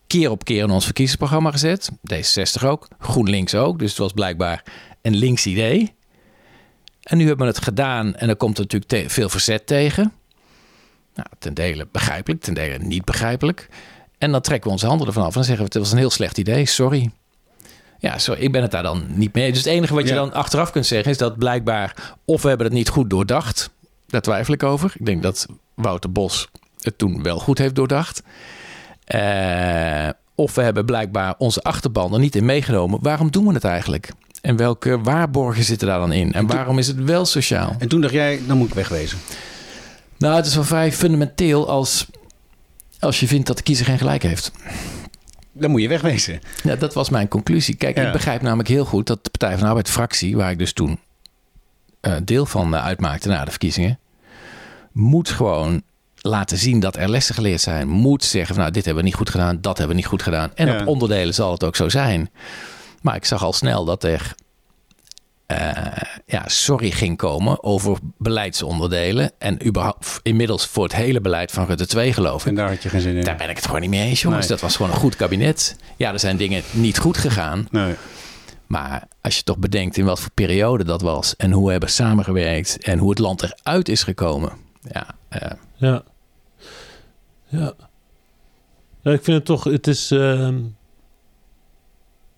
Keer 0.07 0.31
op 0.31 0.45
keer 0.45 0.63
in 0.63 0.71
ons 0.71 0.85
verkiezingsprogramma 0.85 1.51
gezet. 1.51 1.91
D66 2.15 2.65
ook, 2.65 2.89
GroenLinks 2.99 3.55
ook. 3.55 3.79
Dus 3.79 3.89
het 3.91 3.99
was 3.99 4.13
blijkbaar 4.13 4.65
een 5.03 5.17
links 5.17 5.47
idee. 5.47 5.93
En 7.03 7.17
nu 7.17 7.27
hebben 7.27 7.47
we 7.47 7.53
het 7.53 7.63
gedaan 7.65 8.15
en 8.15 8.29
er 8.29 8.37
komt 8.37 8.59
er 8.59 8.67
natuurlijk 8.71 9.11
veel 9.11 9.29
verzet 9.29 9.67
tegen. 9.67 10.13
Nou, 11.15 11.29
ten 11.39 11.55
dele 11.55 11.87
begrijpelijk, 11.93 12.43
ten 12.43 12.55
dele 12.55 12.79
niet 12.79 13.05
begrijpelijk. 13.05 13.69
En 14.19 14.33
dan 14.33 14.41
trekken 14.41 14.67
we 14.67 14.73
onze 14.73 14.87
handen 14.87 15.07
ervan 15.07 15.25
af 15.25 15.37
en 15.37 15.45
zeggen 15.45 15.59
we 15.59 15.65
het 15.65 15.75
was 15.79 15.93
een 15.93 15.99
heel 15.99 16.11
slecht 16.11 16.39
idee, 16.39 16.67
sorry. 16.67 17.11
Ja, 17.99 18.19
sorry, 18.19 18.41
ik 18.43 18.53
ben 18.53 18.63
het 18.63 18.71
daar 18.71 18.83
dan 18.83 19.05
niet 19.09 19.35
mee. 19.35 19.49
Dus 19.49 19.59
het 19.65 19.73
enige 19.73 19.95
wat 19.95 20.03
je 20.09 20.15
Ja. 20.15 20.21
dan 20.21 20.33
achteraf 20.33 20.71
kunt 20.71 20.87
zeggen 20.87 21.11
is 21.11 21.19
dat 21.19 21.39
blijkbaar 21.39 22.15
of 22.25 22.43
we 22.43 22.49
hebben 22.49 22.67
het 22.67 22.75
niet 22.77 22.89
goed 22.89 23.11
doordacht. 23.11 23.71
Daar 24.07 24.21
twijfel 24.21 24.55
ik 24.55 24.63
over. 24.63 24.93
Ik 24.99 25.07
denk 25.07 25.23
dat 25.23 25.47
Wouter 25.75 26.13
Bos 26.13 26.49
het 26.81 26.99
toen 26.99 27.23
wel 27.23 27.39
goed 27.39 27.59
heeft 27.59 27.75
doordacht. 27.75 28.23
Eh, 29.05 30.09
of 30.35 30.55
we 30.55 30.63
hebben 30.63 30.85
blijkbaar 30.85 31.35
onze 31.39 31.63
achterban 31.63 32.13
er 32.13 32.19
niet 32.19 32.35
in 32.37 32.45
meegenomen. 32.45 32.99
Waarom 33.03 33.31
doen 33.31 33.47
we 33.47 33.55
het 33.55 33.65
eigenlijk? 33.65 34.13
En 34.43 34.57
welke 34.57 35.01
waarborgen 35.01 35.65
zitten 35.65 35.89
daar 35.89 35.99
dan 35.99 36.13
in? 36.13 36.33
En 36.33 36.47
waarom 36.47 36.79
is 36.79 36.87
het 36.87 37.05
wel 37.05 37.25
sociaal? 37.25 37.77
En 37.79 37.89
toen 37.89 38.01
dacht 38.01 38.13
jij, 38.13 38.41
dan 38.47 38.57
moet 38.59 38.69
ik 38.69 38.75
wegwezen. 38.75 39.19
Nou, 40.19 40.37
het 40.37 40.47
is 40.47 40.55
wel 40.55 40.65
vrij 40.65 40.93
fundamenteel 40.93 41.69
als, 41.69 42.07
als 42.99 43.21
je 43.21 43.27
vindt 43.27 43.47
dat 43.47 43.57
de 43.57 43.63
kiezer 43.63 43.87
geen 43.87 43.99
gelijk 43.99 44.23
heeft. 44.23 44.53
Dan 45.53 45.71
moet 45.71 45.81
je 45.83 45.89
wegwezen. 45.89 46.41
Ja, 46.63 46.77
dat 46.77 46.95
was 46.95 47.09
mijn 47.11 47.29
conclusie. 47.29 47.75
Kijk, 47.75 47.97
Ja. 47.97 48.07
ik 48.07 48.13
begrijp 48.13 48.43
namelijk 48.43 48.69
heel 48.69 48.85
goed 48.85 49.07
dat 49.07 49.19
de 49.25 49.31
Partij 49.31 49.51
van 49.53 49.61
de 49.61 49.67
Arbeid 49.69 49.91
fractie, 49.91 50.37
waar 50.37 50.51
ik 50.51 50.59
dus 50.59 50.73
toen 50.73 50.99
eh, 52.01 52.15
deel 52.25 52.47
van 52.47 52.75
eh, 52.75 52.85
uitmaakte 52.85 53.29
na 53.29 53.45
de 53.45 53.51
verkiezingen, 53.51 53.99
moet 54.93 55.29
gewoon 55.31 55.83
laten 56.21 56.57
zien 56.59 56.81
dat 56.81 56.97
er 56.97 57.11
lessen 57.11 57.35
geleerd 57.35 57.61
zijn. 57.61 57.89
Moet 57.89 58.25
zeggen 58.25 58.55
van 58.55 58.63
nou, 58.63 58.73
dit 58.75 58.85
hebben 58.85 59.03
we 59.03 59.09
niet 59.09 59.19
goed 59.19 59.31
gedaan, 59.31 59.59
dat 59.61 59.79
hebben 59.79 59.97
we 59.97 60.03
niet 60.03 60.11
goed 60.11 60.23
gedaan. 60.23 60.51
En 60.55 60.67
Ja. 60.67 60.81
op 60.81 60.87
onderdelen 60.87 61.35
zal 61.35 61.53
het 61.53 61.65
ook 61.65 61.77
zo 61.77 61.89
zijn. 61.89 62.31
Maar 63.03 63.17
ik 63.17 63.25
zag 63.25 63.45
al 63.45 63.53
snel 63.53 63.85
dat 63.85 64.05
er 64.05 64.35
eh, 65.47 65.87
ja, 66.27 66.49
sorry 66.49 66.91
ging 66.91 67.17
komen 67.17 67.63
over 67.65 67.99
beleidsonderdelen. 68.19 69.31
En 69.39 69.67
überhaupt 69.67 70.21
inmiddels 70.23 70.67
voor 70.67 70.85
het 70.85 70.95
hele 70.95 71.21
beleid 71.21 71.53
van 71.53 71.67
Rutte 71.67 71.87
2 71.87 72.13
geloof 72.13 72.43
ik. 72.43 72.49
En 72.49 72.55
daar 72.55 72.69
had 72.69 72.83
je 72.83 72.89
geen 72.89 73.01
zin 73.01 73.17
in. 73.17 73.25
Daar 73.25 73.37
ben 73.37 73.49
ik 73.51 73.57
het 73.57 73.67
gewoon 73.67 73.81
niet 73.81 73.91
mee 73.91 74.09
eens, 74.09 74.23
jongens. 74.23 74.41
Nee. 74.41 74.51
Dat 74.51 74.61
was 74.61 74.77
gewoon 74.77 74.91
een 74.91 74.99
goed 74.99 75.17
kabinet. 75.17 75.77
Ja, 75.97 76.13
er 76.13 76.19
zijn 76.21 76.37
dingen 76.37 76.63
niet 76.71 76.99
goed 76.99 77.17
gegaan. 77.17 77.69
Nee. 77.71 77.95
Maar 78.67 79.09
als 79.21 79.37
je 79.37 79.43
toch 79.43 79.59
bedenkt 79.59 79.97
in 79.97 80.05
wat 80.05 80.21
voor 80.21 80.31
periode 80.31 80.85
dat 80.85 81.03
was... 81.03 81.37
en 81.37 81.53
hoe 81.53 81.65
we 81.65 81.71
hebben 81.71 81.91
samengewerkt 81.91 82.79
en 82.79 82.99
hoe 82.99 83.11
het 83.11 83.19
land 83.19 83.43
eruit 83.43 83.89
is 83.89 84.03
gekomen... 84.03 84.53
Ja, 84.93 85.07
eh, 85.29 85.51
Ja. 85.77 86.03
Ja. 87.47 87.73
ja 89.03 89.13
ik 89.13 89.25
vind 89.25 89.37
het 89.37 89.45
toch, 89.45 89.65
het 89.65 89.87
is... 89.87 90.11
ehm, 90.11 90.59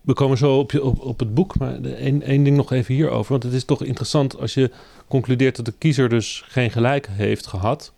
we 0.04 0.12
komen 0.12 0.38
zo 0.38 0.58
op, 0.58 0.72
je, 0.72 0.84
op, 0.84 1.00
op 1.00 1.18
het 1.18 1.34
boek, 1.34 1.58
maar 1.58 1.82
één 1.82 2.44
ding 2.44 2.56
nog 2.56 2.72
even 2.72 2.94
hierover. 2.94 3.30
Want 3.30 3.42
het 3.42 3.52
is 3.52 3.64
toch 3.64 3.82
interessant 3.82 4.38
als 4.38 4.54
je 4.54 4.70
concludeert 5.08 5.56
dat 5.56 5.64
de 5.64 5.74
kiezer 5.78 6.08
dus 6.08 6.44
geen 6.46 6.70
gelijk 6.70 7.08
heeft 7.10 7.46
gehad. 7.46 7.92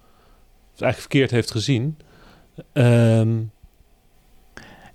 Of 0.75 0.81
eigenlijk 0.81 1.01
verkeerd 1.01 1.31
heeft 1.31 1.51
gezien. 1.51 1.97
Ehm, 2.73 3.38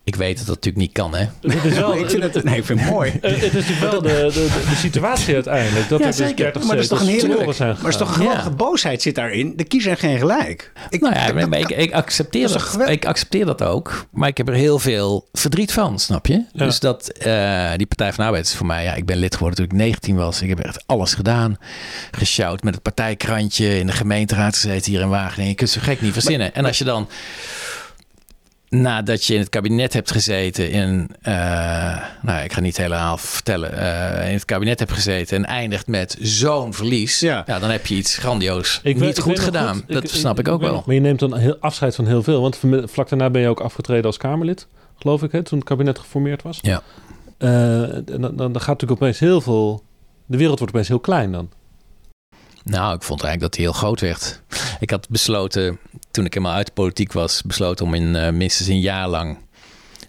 ik 0.04 0.16
weet 0.16 0.38
dat 0.38 0.46
dat 0.46 0.56
natuurlijk 0.56 0.84
niet 0.84 0.92
kan, 0.94 1.16
hè? 1.16 1.26
het 1.42 1.64
is 1.64 1.74
wel, 1.78 1.96
ik 2.04 2.10
vind 2.10 2.24
het, 2.24 2.44
nee, 2.44 2.58
ik 2.58 2.66
vind 2.66 2.80
het 2.80 2.90
mooi. 2.90 3.12
Eh, 3.22 3.32
het 3.32 3.44
is 3.44 3.52
natuurlijk 3.54 3.92
wel 3.92 4.02
de, 4.02 4.30
de, 4.34 4.64
de 4.70 4.76
situatie 4.76 5.34
uiteindelijk. 5.34 5.90
Dat 5.90 6.00
Ja, 6.00 6.06
er 6.06 6.12
dus 6.12 6.20
zeker. 6.28 6.36
30 6.36 6.64
Maar 6.64 6.76
dat 6.76 6.84
is 6.84 6.90
toch 6.90 7.00
een 7.00 7.08
heerlijk. 7.08 7.46
Maar 7.46 7.54
zijn 7.54 7.76
er 7.82 7.88
is 7.88 7.96
toch 7.98 8.08
een 8.08 8.14
geweldige 8.14 8.50
Ja. 8.50 8.56
boosheid 8.56 9.02
zit 9.02 9.16
daarin. 9.16 9.54
De 9.56 9.64
kiezer 9.64 9.90
heeft 9.90 10.02
geen 10.02 10.18
gelijk. 10.18 10.72
Ik, 10.90 11.02
Nou 11.02 11.16
ja, 11.16 11.32
dat- 11.32 11.50
maar 11.50 11.60
ik, 11.72 11.92
accepteer 11.94 12.48
dat 12.48 12.90
ik 12.90 13.06
accepteer 13.06 13.46
dat 13.46 13.62
ook. 13.64 14.06
Maar 14.12 14.28
ik 14.30 14.38
heb 14.38 14.48
er 14.48 14.54
heel 14.54 14.80
veel 14.80 15.28
verdriet 15.32 15.74
van, 15.74 16.00
snap 16.00 16.26
je? 16.26 16.34
Ja. 16.54 16.66
Dus 16.66 16.80
dat 16.80 17.08
eh, 17.10 17.72
die 17.78 17.88
Partij 17.88 18.08
van 18.14 18.18
de 18.18 18.24
Arbeid 18.30 18.46
is 18.46 18.56
voor 18.56 18.66
mij... 18.66 18.84
Ja, 18.84 18.94
ik 18.94 19.06
ben 19.06 19.18
lid 19.18 19.34
geworden 19.36 19.58
toen 19.58 19.66
ik 19.80 19.86
19 19.86 20.16
was. 20.16 20.42
Ik 20.42 20.50
heb 20.50 20.60
echt 20.60 20.84
alles 20.86 21.14
gedaan. 21.14 21.58
Gesjouwd 22.12 22.64
met 22.64 22.74
het 22.74 22.84
partijkrantje. 22.84 23.80
In 23.80 23.86
de 23.88 23.94
gemeenteraad 23.94 24.56
gezeten 24.56 24.92
hier 24.92 25.02
in 25.02 25.10
Wageningen. 25.10 25.50
Je 25.50 25.56
kunt 25.56 25.74
het 25.74 25.84
zo 25.84 25.92
gek 25.92 26.02
niet 26.02 26.14
verzinnen. 26.14 26.54
En 26.54 26.66
als 26.66 26.78
je 26.78 26.84
dan... 26.84 27.08
Nadat 28.76 29.26
je 29.26 29.34
in 29.34 29.40
het 29.40 29.50
kabinet 29.50 29.94
hebt 29.94 30.12
gezeten 30.12 30.72
in... 30.72 31.10
eh, 31.22 31.34
nou, 32.22 32.44
ik 32.44 32.54
ga 32.54 32.60
niet 32.60 32.78
helemaal 32.78 33.18
vertellen. 33.18 33.78
eh, 33.78 34.28
in 34.28 34.34
het 34.34 34.46
kabinet 34.46 34.80
hebt 34.80 34.92
gezeten 34.92 35.38
en 35.38 35.46
eindigt 35.46 35.88
met 35.88 36.18
zo'n 36.22 36.74
verlies. 36.74 37.20
Ja. 37.20 37.44
Ja. 37.46 37.60
dan 37.60 37.70
heb 37.70 37.86
je 37.86 37.96
iets 37.96 38.18
grandioos 38.18 38.80
Ik 38.84 39.00
niet 39.00 39.20
goed 39.20 39.40
gedaan. 39.40 39.76
goed, 39.76 39.94
dat 39.94 40.10
snap 40.10 40.40
ik, 40.40 40.48
ook 40.48 40.62
wel. 40.62 40.74
nog, 40.74 40.86
maar 40.86 40.96
je 40.96 41.02
neemt 41.02 41.20
dan 41.20 41.38
heel 41.38 41.58
afscheid 41.60 41.96
van 41.96 42.08
heel 42.08 42.24
veel. 42.24 42.42
Want 42.42 42.60
vlak 42.84 43.10
daarna 43.10 43.30
ben 43.30 43.42
je 43.42 43.48
ook 43.48 43.60
afgetreden 43.60 44.06
als 44.06 44.18
Kamerlid, 44.18 44.68
geloof 44.96 45.24
ik, 45.24 45.32
hè, 45.32 45.44
toen 45.44 45.58
het 45.60 45.68
kabinet 45.68 46.00
geformeerd 46.00 46.42
was. 46.42 46.60
Ja. 46.62 46.82
Eh, 47.38 47.50
dan, 48.06 48.22
dan, 48.22 48.36
dan 48.36 48.60
gaat 48.62 48.68
natuurlijk 48.68 49.02
opeens 49.02 49.20
heel 49.20 49.42
veel... 49.42 49.84
De 50.26 50.38
wereld 50.38 50.58
wordt 50.60 50.74
opeens 50.74 50.90
heel 50.90 51.00
klein 51.00 51.32
dan. 51.32 51.50
Nou, 52.64 52.96
ik 52.96 53.04
vond 53.04 53.24
eigenlijk 53.24 53.42
dat 53.42 53.56
hij 53.56 53.64
heel 53.72 53.80
groot 53.82 54.00
werd. 54.02 54.42
Ik 54.80 54.90
had 54.90 55.10
besloten, 55.10 55.80
toen 56.12 56.26
ik 56.26 56.34
helemaal 56.34 56.56
uit 56.56 56.66
de 56.66 56.72
politiek 56.74 57.12
was, 57.14 57.42
besloten 57.42 57.86
om 57.86 57.94
in 57.94 58.16
eh, 58.16 58.32
minstens 58.32 58.68
een 58.68 58.80
jaar 58.80 59.08
lang 59.08 59.38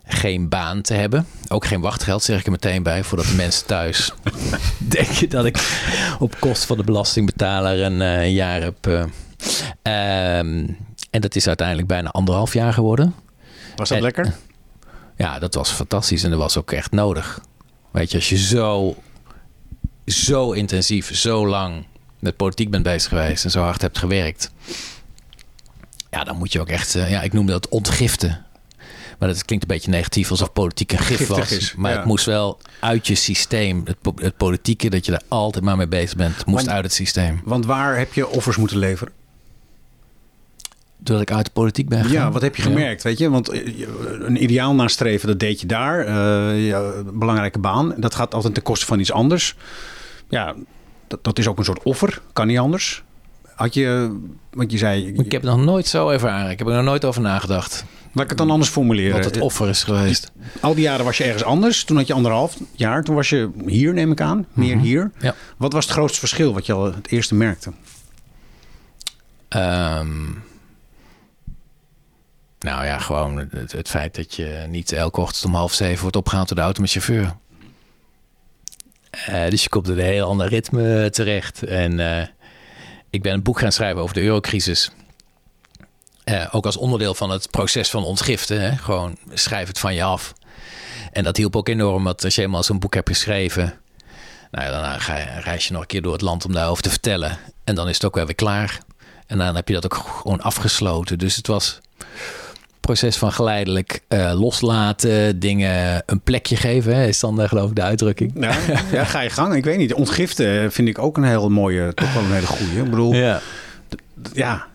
geen 0.05 0.49
baan 0.49 0.83
te 0.83 0.95
hebben. 0.95 1.27
Ook 1.49 1.65
geen 1.67 1.81
wachtgeld, 1.81 2.23
zeg 2.23 2.39
ik 2.39 2.45
er 2.45 2.51
meteen 2.51 2.83
bij, 2.83 3.05
voordat 3.05 3.27
de 3.27 3.35
mensen 3.35 3.67
thuis 3.67 4.13
denken 4.79 5.29
dat 5.29 5.45
ik 5.45 5.81
op 6.19 6.37
kosten 6.41 6.67
van 6.67 6.77
de 6.77 6.85
belastingbetaler 6.85 7.81
een 7.81 8.03
eh, 8.03 8.35
jaar 8.35 8.61
heb. 8.63 8.87
eh, 8.87 9.03
ehm, 9.83 10.67
en 11.11 11.21
dat 11.21 11.37
is 11.37 11.47
uiteindelijk 11.47 11.89
bijna 11.89 12.09
anderhalf 12.11 12.53
jaar 12.55 12.73
geworden. 12.73 13.15
was 13.77 13.89
dat 13.89 13.99
En- 13.99 14.05
lekker? 14.05 14.35
Ja, 15.17 15.39
dat 15.39 15.55
was 15.55 15.71
fantastisch 15.71 16.23
en 16.25 16.31
dat 16.31 16.39
was 16.39 16.57
ook 16.59 16.73
echt 16.73 16.91
nodig. 16.91 17.41
Weet 17.91 18.11
je, 18.11 18.17
als 18.17 18.29
je 18.29 18.37
zo, 18.39 18.97
zo 20.07 20.53
intensief, 20.53 21.17
zo 21.17 21.47
lang 21.47 21.85
met 22.19 22.37
politiek 22.37 22.71
bent 22.71 22.83
bezig 22.83 23.09
geweest 23.09 23.45
en 23.45 23.51
zo 23.51 23.63
hard 23.63 23.81
hebt 23.81 23.99
gewerkt. 23.99 24.51
Ja, 26.13 26.25
dan 26.25 26.37
moet 26.37 26.53
je 26.53 26.61
ook 26.61 26.69
echt, 26.69 26.95
eh, 26.95 27.11
ja, 27.11 27.23
ik 27.23 27.33
noem 27.33 27.47
dat 27.47 27.69
ontgiften. 27.69 28.45
Maar 29.19 29.29
dat 29.29 29.45
klinkt 29.45 29.65
een 29.65 29.75
beetje 29.75 29.91
negatief 29.91 30.31
alsof 30.31 30.53
politiek 30.53 30.93
een 30.93 30.99
gif 30.99 31.27
was. 31.27 31.53
is, 31.53 31.75
maar 31.75 31.91
ja. 31.91 31.97
het 31.97 32.07
moest 32.07 32.25
wel 32.25 32.59
uit 32.81 33.07
je 33.07 33.15
systeem. 33.15 33.83
Het, 33.85 34.01
po- 34.01 34.15
het 34.17 34.37
politieke, 34.37 34.91
dat 34.91 35.05
je 35.05 35.11
daar 35.11 35.23
altijd 35.29 35.65
maar 35.65 35.77
mee 35.77 35.87
bezig 35.89 36.17
bent, 36.17 36.47
moest 36.47 36.65
Want- 36.65 36.69
uit 36.77 36.85
het 36.85 36.93
systeem. 36.93 37.41
Want 37.45 37.67
waar 37.67 37.99
heb 37.99 38.13
je 38.15 38.29
offers 38.29 38.57
moeten 38.57 38.79
leveren? 38.79 39.13
Doordat 40.99 41.29
ik 41.29 41.35
uit 41.37 41.45
de 41.45 41.51
politiek 41.53 41.89
ben 41.89 41.99
gegaan. 42.05 42.13
Ja, 42.27 42.31
wat 42.31 42.43
heb 42.43 42.57
je 42.57 42.63
gemerkt, 42.63 43.03
weet 43.03 43.19
je? 43.19 43.31
Want 43.31 43.49
eh, 43.49 43.61
een 44.21 44.43
ideaal 44.43 44.75
nastreven, 44.75 45.29
dat 45.29 45.39
deed 45.41 45.61
je 45.61 45.67
daar. 45.67 46.11
Ja, 46.57 46.79
een 46.81 47.19
belangrijke 47.19 47.59
baan. 47.59 47.95
Dat 47.97 48.15
gaat 48.15 48.35
altijd 48.35 48.55
ten 48.55 48.63
koste 48.63 48.87
van 48.87 49.01
iets 49.01 49.13
anders. 49.13 49.57
Ja, 50.29 50.55
dat, 51.07 51.25
dat 51.25 51.39
is 51.39 51.47
ook 51.47 51.59
een 51.59 51.65
soort 51.65 51.83
offer. 51.83 52.21
Kan 52.33 52.47
niet 52.47 52.59
anders. 52.59 53.03
Had 53.55 53.75
je, 53.75 54.19
want 54.51 54.73
je 54.73 54.79
zei... 54.79 55.07
Ik 55.07 55.33
heb 55.33 55.43
het 55.43 55.51
nog 55.51 55.65
nooit 55.65 55.87
zo 55.87 56.09
ervaren. 56.09 56.51
Ik 56.51 56.59
heb 56.59 56.69
er 56.69 56.75
nog 56.75 56.85
nooit 56.85 57.05
over 57.05 57.21
nagedacht. 57.21 57.85
Laat 58.13 58.25
ik 58.25 58.31
het 58.31 58.39
dan 58.39 58.51
anders 58.51 58.71
formuleren. 58.71 59.13
Wat 59.13 59.25
het 59.25 59.41
offer 59.41 59.69
is 59.69 59.85
geweest. 59.85 60.33
Al 60.61 60.75
die 60.75 60.83
jaren 60.83 61.05
was 61.05 61.17
je 61.17 61.25
ergens 61.25 61.45
anders. 61.45 61.85
Toen 61.85 61.97
had 61.97 62.07
je 62.07 62.13
anderhalf 62.13 62.57
jaar. 62.73 63.05
Toen 63.05 63.15
was 63.15 63.29
je 63.29 63.51
hier, 63.67 63.93
neem 63.93 64.13
ik 64.13 64.21
aan. 64.21 64.47
Meer 64.53 64.79
hier. 64.79 65.11
Ja. 65.19 65.35
Wat 65.57 65.73
was 65.73 65.85
het 65.85 65.93
grootste 65.93 66.19
verschil 66.19 66.53
wat 66.53 66.67
je 66.67 66.73
al 66.73 66.85
het 66.85 67.11
eerste 67.11 67.35
merkte? 67.35 67.73
Ehm, 69.49 70.25
nou 72.59 72.85
ja, 72.85 72.99
gewoon 72.99 73.39
het, 73.51 73.73
het 73.73 73.89
feit 73.89 74.15
dat 74.15 74.35
je 74.35 74.65
niet 74.69 74.93
elke 74.93 75.21
ochtend 75.21 75.45
om 75.45 75.55
half 75.55 75.73
zeven 75.73 76.01
wordt 76.01 76.17
opgehaald 76.17 76.49
door 76.49 76.57
de 76.57 76.63
auto 76.63 76.81
met 76.81 76.91
chauffeur. 76.91 77.37
Eh, 79.11 79.49
dus 79.49 79.63
je 79.63 79.69
komt 79.69 79.89
in 79.89 79.99
een 79.99 80.05
heel 80.05 80.27
ander 80.27 80.49
ritme 80.49 81.11
terecht. 81.11 81.63
En 81.63 82.01
eh, 82.01 82.27
ik 83.13 83.23
ben 83.23 83.33
een 83.33 83.43
boek 83.43 83.59
gaan 83.59 83.73
schrijven 83.73 84.03
over 84.03 84.15
de 84.15 84.23
eurocrisis. 84.23 84.91
Eh, 86.25 86.47
ook 86.51 86.67
als 86.67 86.77
onderdeel 86.77 87.15
van 87.15 87.31
het 87.31 87.51
proces 87.51 87.91
van 87.91 88.05
ontgiften. 88.05 88.61
Hè? 88.61 88.77
Gewoon 88.77 89.17
schrijf 89.33 89.69
het 89.69 89.79
van 89.79 89.95
je 89.95 90.03
af. 90.03 90.33
En 91.13 91.25
dat 91.25 91.37
hielp 91.37 91.57
ook 91.57 91.69
enorm, 91.69 92.05
want 92.05 92.25
als 92.25 92.35
je 92.35 92.43
eenmaal 92.43 92.63
zo'n 92.63 92.79
boek 92.79 92.95
hebt 92.95 93.09
geschreven... 93.09 93.81
Nou 94.51 94.65
ja, 94.65 94.81
dan 94.81 95.01
ga 95.01 95.17
je, 95.17 95.41
reis 95.41 95.67
je 95.67 95.73
nog 95.73 95.83
een 95.83 95.89
keer 95.89 96.03
door 96.03 96.13
het 96.13 96.21
land 96.21 96.45
om 96.45 96.53
daarover 96.53 96.83
te 96.83 96.91
vertellen. 96.91 97.39
En 97.65 97.75
dan 97.75 97.89
is 97.89 97.95
het 97.95 98.05
ook 98.05 98.15
wel 98.15 98.27
weer 98.27 98.35
klaar. 98.35 98.81
En 99.27 99.39
dan 99.39 99.55
heb 99.55 99.69
je 99.69 99.75
dat 99.75 99.85
ook 99.85 99.95
gewoon 99.95 100.41
afgesloten. 100.41 101.19
Dus 101.19 101.37
het 101.37 101.47
was 101.47 101.81
proces 102.83 103.17
van 103.17 103.33
geleidelijk 103.33 104.01
eh, 104.09 104.33
loslaten, 104.41 105.39
dingen 105.39 106.03
een 106.07 106.21
plekje 106.21 106.57
geven. 106.57 106.95
Hè, 106.97 107.07
is 107.07 107.21
dan 107.21 107.41
eh, 107.41 107.49
geloof 107.49 107.69
ik 107.71 107.77
de 107.77 107.83
uitdrukking. 107.83 108.33
Ja, 108.41 108.57
ja, 108.93 109.05
ga 109.05 109.21
je 109.21 109.31
gang. 109.31 109.55
Ik 109.55 109.65
weet 109.65 109.79
niet. 109.79 109.95
Ontgiften 109.95 110.73
vind 110.73 110.89
ik 110.89 110.99
ook 110.99 111.17
een 111.17 111.25
heel 111.25 111.49
mooie, 111.51 111.95
toch 111.95 112.13
wel 112.15 112.23
een 112.23 112.33
hele 112.33 112.47
goeie. 112.47 112.79
Ik 112.83 112.91
bedoel, 112.91 113.15
Ja. 113.15 113.41
ja, 114.33 114.67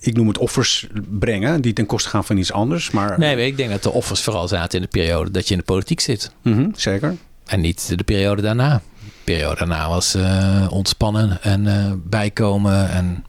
ik 0.00 0.16
noem 0.16 0.28
het 0.28 0.38
offers 0.38 0.86
brengen 1.08 1.60
die 1.62 1.72
ten 1.72 1.86
koste 1.86 2.08
gaan 2.08 2.24
van 2.24 2.36
iets 2.36 2.52
anders. 2.52 2.90
Maar 2.90 3.18
Nee, 3.18 3.46
ik 3.46 3.56
denk 3.56 3.70
dat 3.70 3.82
de 3.82 3.90
offers 3.92 4.20
vooral 4.22 4.48
zaten 4.48 4.78
in 4.78 4.84
de 4.84 4.90
periode 4.90 5.30
dat 5.30 5.46
je 5.46 5.52
in 5.52 5.58
de 5.60 5.64
politiek 5.66 6.00
zit. 6.00 6.30
Mhm, 6.42 6.68
zeker. 6.76 7.16
En 7.46 7.60
niet 7.60 7.98
de 7.98 8.04
periode 8.04 8.42
daarna. 8.42 8.80
De 9.04 9.10
periode 9.24 9.56
daarna 9.58 9.88
was 9.88 10.14
eh, 10.14 10.66
ontspannen 10.70 11.42
en 11.42 12.02
bijkomen. 12.06 12.90
En 12.90 13.24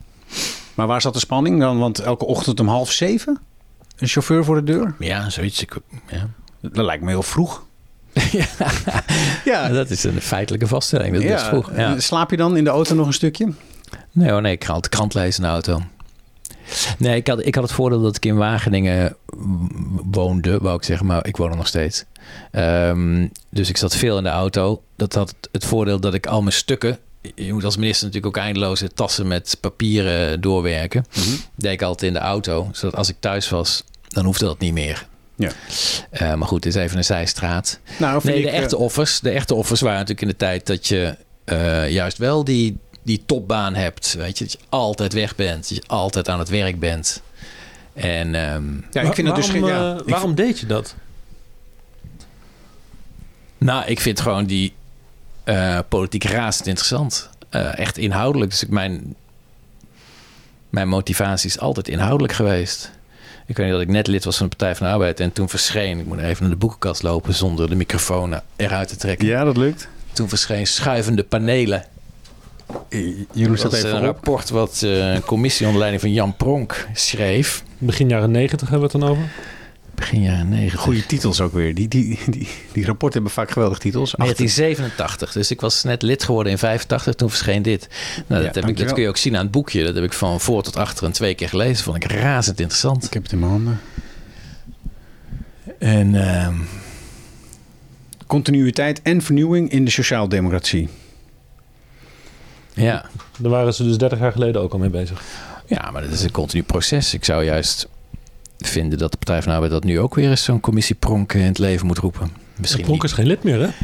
Maar 0.73 0.87
waar 0.87 1.01
zat 1.01 1.13
de 1.13 1.19
spanning 1.19 1.59
dan? 1.59 1.79
Want 1.79 1.99
elke 1.99 2.25
ochtend 2.25 2.59
om 2.59 2.67
half 2.67 2.91
zeven 2.91 3.39
een 3.95 4.07
chauffeur 4.07 4.43
voor 4.43 4.55
de 4.55 4.63
deur? 4.63 4.95
ja, 4.99 5.29
zoiets. 5.29 5.61
Ik, 5.61 5.77
ja. 6.07 6.29
Dat 6.61 6.85
lijkt 6.85 7.03
me 7.03 7.09
heel 7.09 7.23
vroeg. 7.23 7.65
ja, 8.31 8.45
Ja, 9.45 9.69
dat 9.69 9.89
is 9.89 10.03
een 10.03 10.21
feitelijke 10.21 10.67
vaststelling. 10.67 11.13
Dat 11.13 11.23
is 11.23 11.41
vroeg. 11.41 11.75
Ja. 11.75 11.99
Slaap 11.99 12.29
je 12.29 12.37
dan 12.37 12.57
in 12.57 12.63
de 12.63 12.69
auto 12.69 12.95
nog 12.95 13.07
een 13.07 13.13
stukje? 13.13 13.53
Nee 14.11 14.31
hoor, 14.31 14.41
nee, 14.41 14.51
ik 14.51 14.63
ga 14.63 14.73
altijd 14.73 14.91
de 14.91 14.97
krant 14.97 15.13
lezen 15.13 15.43
in 15.43 15.49
de 15.49 15.53
auto. 15.53 15.81
Nee, 16.97 17.15
ik 17.15 17.27
had, 17.27 17.45
ik 17.45 17.55
had 17.55 17.63
het 17.63 17.73
voordeel 17.73 18.01
dat 18.01 18.15
ik 18.15 18.25
in 18.25 18.35
Wageningen 18.35 19.15
woonde, 20.11 20.57
wou 20.57 20.75
ik 20.75 20.83
zeggen, 20.83 21.05
maar 21.05 21.27
ik 21.27 21.37
woon 21.37 21.51
er 21.51 21.57
nog 21.57 21.67
steeds. 21.67 22.05
Ehm, 22.51 23.27
dus 23.49 23.69
ik 23.69 23.77
zat 23.77 23.95
veel 23.95 24.17
in 24.17 24.23
de 24.23 24.29
auto. 24.29 24.83
Dat 24.95 25.13
had 25.13 25.35
het 25.51 25.65
voordeel 25.65 25.99
dat 25.99 26.13
ik 26.13 26.27
al 26.27 26.41
mijn 26.41 26.53
stukken... 26.53 26.99
Je 27.35 27.53
moet 27.53 27.63
als 27.63 27.77
minister 27.77 28.05
natuurlijk 28.07 28.37
ook 28.37 28.43
eindeloze 28.43 28.89
tassen 28.93 29.27
met 29.27 29.57
papieren 29.59 30.41
doorwerken. 30.41 31.05
Deed 31.55 31.71
ik 31.71 31.81
altijd 31.81 32.13
in 32.13 32.19
de 32.19 32.25
auto, 32.25 32.69
zodat 32.71 32.95
als 32.95 33.09
ik 33.09 33.15
thuis 33.19 33.49
was, 33.49 33.83
dan 34.07 34.25
hoefde 34.25 34.45
dat 34.45 34.59
niet 34.59 34.73
meer. 34.73 35.07
Ja. 35.35 35.51
Eh, 36.09 36.33
maar 36.33 36.47
goed, 36.47 36.63
dit 36.63 36.75
is 36.75 36.81
even 36.81 36.97
een 36.97 37.03
zijstraat. 37.03 37.79
Nou, 37.99 38.21
Nee, 38.23 38.41
de 38.41 38.47
ik, 38.47 38.53
eh, 38.53 38.59
echte 38.59 38.77
offers. 38.77 39.19
De 39.19 39.29
echte 39.29 39.53
offers 39.53 39.81
waren 39.81 39.99
natuurlijk 39.99 40.21
in 40.21 40.27
de 40.27 40.35
tijd 40.45 40.65
dat 40.65 40.87
je 40.87 41.15
eh, 41.45 41.89
juist 41.89 42.17
wel 42.17 42.43
die, 42.43 42.77
die 43.03 43.23
topbaan 43.25 43.75
hebt. 43.75 44.13
Weet 44.13 44.37
je, 44.37 44.43
dat 44.43 44.53
je 44.53 44.59
altijd 44.69 45.13
weg 45.13 45.35
bent. 45.35 45.69
Dat 45.69 45.77
je 45.77 45.83
altijd 45.87 46.29
aan 46.29 46.39
het 46.39 46.49
werk 46.49 46.79
bent. 46.79 47.21
En 47.93 48.35
ehm, 48.35 48.63
Ja, 48.91 49.01
ik 49.01 49.13
vind 49.13 49.27
het 49.27 49.35
dus... 49.35 49.51
ja, 49.51 50.01
waarom 50.05 50.35
deed 50.35 50.59
je 50.59 50.65
dat? 50.65 50.95
nou, 53.57 53.85
ik 53.85 53.99
vind 53.99 54.21
gewoon 54.21 54.45
die 54.45 54.73
eh, 55.43 55.79
politiek 55.89 56.23
razend 56.23 56.67
interessant. 56.67 57.29
Eh, 57.49 57.77
echt 57.79 57.97
inhoudelijk. 57.97 58.51
Dus 58.51 58.63
ik, 58.63 58.69
mijn, 58.69 59.15
mijn 60.69 60.87
motivatie 60.87 61.49
is 61.49 61.59
altijd 61.59 61.87
inhoudelijk 61.87 62.33
geweest. 62.33 62.91
Ik 63.45 63.57
weet 63.57 63.65
niet 63.65 63.75
dat 63.75 63.83
ik 63.83 63.89
net 63.89 64.07
lid 64.07 64.23
was 64.23 64.37
van 64.37 64.47
de 64.49 64.55
Partij 64.55 64.75
van 64.75 64.87
de 64.87 64.93
Arbeid 64.93 65.19
en 65.19 65.31
toen 65.33 65.49
verscheen. 65.49 65.99
Ik 65.99 66.05
moet 66.05 66.19
even 66.19 66.41
naar 66.41 66.51
de 66.51 66.57
boekenkast 66.57 67.03
lopen 67.03 67.33
zonder 67.33 67.69
de 67.69 67.75
microfoon 67.75 68.39
eruit 68.55 68.87
te 68.87 68.95
trekken. 68.95 69.27
Ja, 69.27 69.43
dat 69.43 69.57
lukt. 69.57 69.87
Toen 70.13 70.29
verscheen 70.29 70.67
schuivende 70.67 71.23
panelen. 71.23 71.85
Jeroen 72.89 73.49
Dat 73.55 73.59
staat 73.59 73.73
even 73.73 73.89
een 73.89 73.95
op. 73.95 74.03
rapport 74.03 74.49
wat 74.49 74.81
eh, 74.83 75.13
een 75.13 75.23
commissie 75.23 75.65
onder 75.65 75.79
leiding 75.79 76.01
van 76.01 76.13
Jan 76.13 76.35
Pronk 76.35 76.87
schreef. 76.93 77.63
Begin 77.77 78.09
jaren 78.09 78.31
negentig 78.31 78.69
hebben 78.69 78.89
we 78.89 78.97
het 78.97 79.01
dan 79.05 79.11
over. 79.11 79.23
Begin 79.95 80.21
jaren 80.21 80.49
90. 80.49 80.79
Goede 80.79 81.05
titels 81.05 81.41
ook 81.41 81.53
weer. 81.53 81.75
Die, 81.75 81.87
die, 81.87 82.19
die, 82.29 82.47
die 82.71 82.85
rapporten 82.85 83.13
hebben 83.21 83.31
vaak 83.31 83.51
geweldige 83.51 83.81
titels. 83.81 84.17
Achter- 84.17 84.17
1987. 84.35 85.31
Dus 85.31 85.51
ik 85.51 85.61
was 85.61 85.83
net 85.83 86.01
lid 86.01 86.23
geworden 86.23 86.51
in 86.51 86.57
85. 86.57 87.13
Toen 87.15 87.29
verscheen 87.29 87.61
dit. 87.61 87.87
Nou, 88.27 88.41
Ja, 88.41 88.47
dat, 88.47 88.55
heb 88.55 88.67
ik, 88.67 88.77
dat 88.77 88.93
kun 88.93 89.01
je 89.03 89.09
ook 89.09 89.17
zien 89.17 89.35
aan 89.35 89.43
het 89.43 89.51
boekje. 89.51 89.83
Dat 89.83 89.95
heb 89.95 90.03
ik 90.03 90.13
van 90.13 90.39
voor 90.39 90.63
tot 90.63 90.75
achter 90.75 91.05
en 91.05 91.11
twee 91.11 91.33
keer 91.35 91.49
gelezen. 91.49 91.83
Vond 91.83 91.95
ik 92.03 92.11
razend 92.11 92.59
interessant. 92.59 93.05
Ik 93.05 93.13
heb 93.13 93.23
het 93.23 93.31
in 93.31 93.39
mijn 93.39 93.51
handen. 93.51 93.79
En 95.79 96.15
ehm, 96.29 96.55
Continuïteit 98.27 99.01
en 99.01 99.21
vernieuwing 99.21 99.71
in 99.71 99.85
de 99.85 99.91
sociaaldemocratie. 99.91 100.89
ja. 102.73 103.05
Daar 103.37 103.51
waren 103.51 103.73
ze 103.73 103.83
dus 103.83 103.97
30 103.97 104.19
jaar 104.19 104.31
geleden 104.31 104.61
ook 104.61 104.73
al 104.73 104.79
mee 104.79 104.89
bezig. 104.89 105.21
ja, 105.67 105.91
maar 105.91 106.01
dat 106.01 106.11
is 106.11 106.23
een 106.23 106.31
continu 106.31 106.63
proces. 106.63 107.13
Ik 107.13 107.25
zou 107.25 107.43
juist 107.43 107.87
vinden 108.67 108.97
dat 108.97 109.11
de 109.11 109.17
Partij 109.17 109.37
van 109.41 109.47
de 109.47 109.53
Arbeid 109.53 109.71
dat 109.71 109.83
nu 109.83 109.99
ook 109.99 110.15
weer 110.15 110.29
eens 110.29 110.43
zo'n 110.43 110.59
commissie 110.59 110.95
Pronk 110.95 111.33
in 111.33 111.41
het 111.41 111.57
leven 111.57 111.87
moet 111.87 111.97
roepen. 111.97 112.31
Misschien 112.57 112.83
Pronk 112.83 113.01
niet. 113.01 113.11
is 113.11 113.17
geen 113.17 113.27
lid 113.27 113.43
meer, 113.43 113.59
hè? 113.59 113.67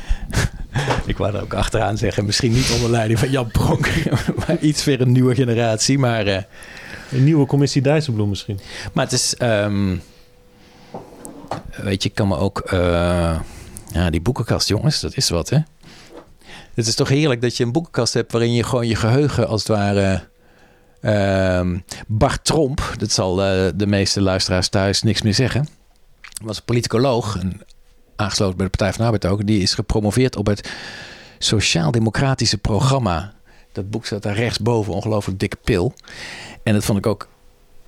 Ik 1.05 1.17
wou 1.17 1.35
er 1.35 1.41
ook 1.41 1.53
achteraan 1.53 1.97
zeggen, 1.97 2.25
misschien 2.25 2.51
niet 2.51 2.71
onder 2.75 2.89
leiding 2.89 3.19
van 3.19 3.29
Jan 3.31 3.51
Pronk, 3.51 3.89
maar 4.47 4.57
iets 4.59 4.83
weer 4.83 5.01
een 5.01 5.11
nieuwe 5.11 5.35
generatie. 5.35 5.97
Maar, 5.99 6.25
eh, 6.27 6.41
Een 7.11 7.23
nieuwe 7.23 7.45
commissie 7.45 7.81
Dijsselbloem 7.81 8.29
misschien. 8.29 8.59
maar 8.93 9.03
het 9.03 9.13
is, 9.13 9.35
ehm, 9.35 9.95
weet 11.75 12.03
je, 12.03 12.09
ik 12.09 12.15
kan 12.15 12.27
me 12.27 12.37
ook, 12.37 12.59
eh, 12.59 13.39
ja, 13.91 14.09
die 14.09 14.21
boekenkast, 14.21 14.67
jongens, 14.67 14.99
dat 14.99 15.17
is 15.17 15.29
wat, 15.29 15.49
hè? 15.49 15.57
Het 16.73 16.87
is 16.87 16.95
toch 16.95 17.09
heerlijk 17.09 17.41
dat 17.41 17.57
je 17.57 17.63
een 17.63 17.71
boekenkast 17.71 18.13
hebt 18.13 18.31
waarin 18.31 18.53
je 18.53 18.63
gewoon 18.63 18.87
je 18.87 18.95
geheugen 18.95 19.47
als 19.47 19.59
het 19.59 19.77
ware. 19.77 20.27
Ehm 21.01 21.77
Bart 22.07 22.45
Tromp, 22.45 22.93
dat 22.97 23.11
zal 23.11 23.43
eh, 23.43 23.71
de 23.75 23.87
meeste 23.87 24.21
luisteraars 24.21 24.69
thuis 24.69 25.03
niks 25.03 25.21
meer 25.21 25.33
zeggen, 25.33 25.67
was 26.43 26.57
een 26.57 26.63
politicoloog, 26.63 27.37
en 27.39 27.61
aangesloten 28.15 28.57
bij 28.57 28.65
de 28.65 28.77
Partij 28.77 28.93
van 28.93 29.05
de 29.05 29.11
Arbeid 29.11 29.33
ook. 29.33 29.47
Die 29.47 29.61
is 29.61 29.73
gepromoveerd 29.73 30.35
op 30.35 30.45
het 30.45 30.71
Sociaal-Democratische 31.37 32.57
Programma. 32.57 33.33
Dat 33.71 33.89
boek 33.89 34.05
staat 34.05 34.23
daar 34.23 34.35
rechtsboven, 34.35 34.93
ongelooflijk 34.93 35.39
dikke 35.39 35.57
pil. 35.63 35.93
En 36.63 36.73
dat 36.73 36.85
vond 36.85 36.97
ik 36.97 37.05
ook, 37.05 37.27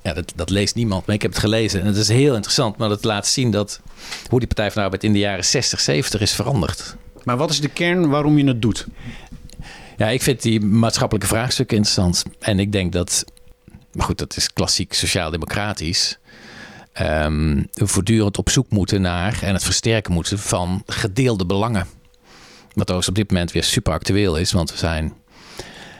ja, 0.02 0.14
dat, 0.14 0.34
dat 0.36 0.50
leest 0.50 0.76
niemand, 0.76 1.06
maar 1.06 1.16
ik 1.16 1.22
heb 1.22 1.32
het 1.32 1.40
gelezen. 1.40 1.82
En 1.82 1.86
het 1.86 1.96
is 1.96 2.08
heel 2.08 2.34
interessant, 2.34 2.78
maar 2.78 2.90
dat 2.90 3.04
laat 3.04 3.28
zien 3.28 3.52
dat 3.52 3.82
hoe 4.30 4.40
die 4.40 4.48
Partij 4.48 4.72
van 4.72 4.76
de 4.76 4.84
Arbeid 4.84 5.04
in 5.04 5.14
de 5.14 5.20
jaren 5.20 5.46
60, 5.46 5.80
70 5.80 6.22
is 6.22 6.34
veranderd. 6.34 6.96
Maar 7.24 7.38
wat 7.38 7.50
is 7.50 7.62
de 7.62 7.70
kern 7.70 8.10
waarom 8.10 8.38
je 8.38 8.48
het 8.48 8.62
doet? 8.62 8.88
Ja, 10.02 10.10
ik 10.10 10.22
vind 10.22 10.42
die 10.42 10.62
maatschappelijke 10.62 11.28
vraagstukken 11.28 11.78
interessant. 11.78 12.24
En 12.40 12.60
ik 12.60 12.72
denk 12.72 12.92
dat, 12.92 13.26
maar 13.92 14.06
goed, 14.06 14.18
dat 14.18 14.38
is 14.38 14.54
klassiek 14.54 14.94
sociaal-democratisch. 14.94 16.18
we 16.94 17.68
voortdurend 17.74 18.38
op 18.38 18.50
zoek 18.50 18.70
moeten 18.70 19.02
naar 19.02 19.40
en 19.44 19.54
het 19.54 19.64
versterken 19.64 20.14
moeten 20.14 20.40
van 20.40 20.84
gedeelde 20.86 21.46
belangen. 21.46 21.88
Wat 22.74 22.92
overigens 22.92 23.08
op 23.08 23.16
dit 23.16 23.32
moment 23.32 23.52
weer 23.52 23.64
super 23.64 23.94
actueel 23.94 24.38
is, 24.38 24.52
want 24.52 24.72
we 24.72 24.78
zijn, 24.78 25.14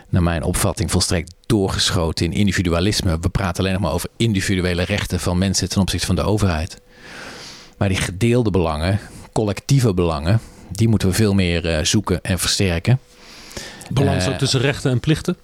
naar 0.10 0.24
mijn 0.24 0.44
opvatting, 0.44 0.92
volstrekt 0.92 1.34
doorgeschoten 1.46 2.26
in 2.26 2.34
individualisme. 2.34 3.20
We 3.20 3.30
praten 3.30 3.60
alleen 3.60 3.74
nog 3.74 3.82
maar 3.82 3.94
over 3.94 4.10
individuele 4.18 4.84
rechten 4.84 5.20
van 5.20 5.38
mensen 5.38 5.70
ten 5.70 5.82
opzichte 5.82 6.06
van 6.06 6.16
de 6.16 6.24
overheid. 6.24 6.82
Maar 7.78 7.90
die 7.90 7.98
gedeelde 7.98 8.52
belangen, 8.52 9.00
collectieve 9.32 9.94
belangen, 9.94 10.40
die 10.70 10.88
moeten 10.88 11.08
we 11.08 11.14
veel 11.14 11.34
meer 11.34 11.70
eh, 11.70 11.84
zoeken 11.84 12.22
en 12.22 12.40
versterken. 12.40 13.00
Balans 13.94 14.26
Eh, 14.26 14.36
tussen 14.36 14.60
rechten 14.60 14.92
en 14.92 15.00
plichten. 15.00 15.38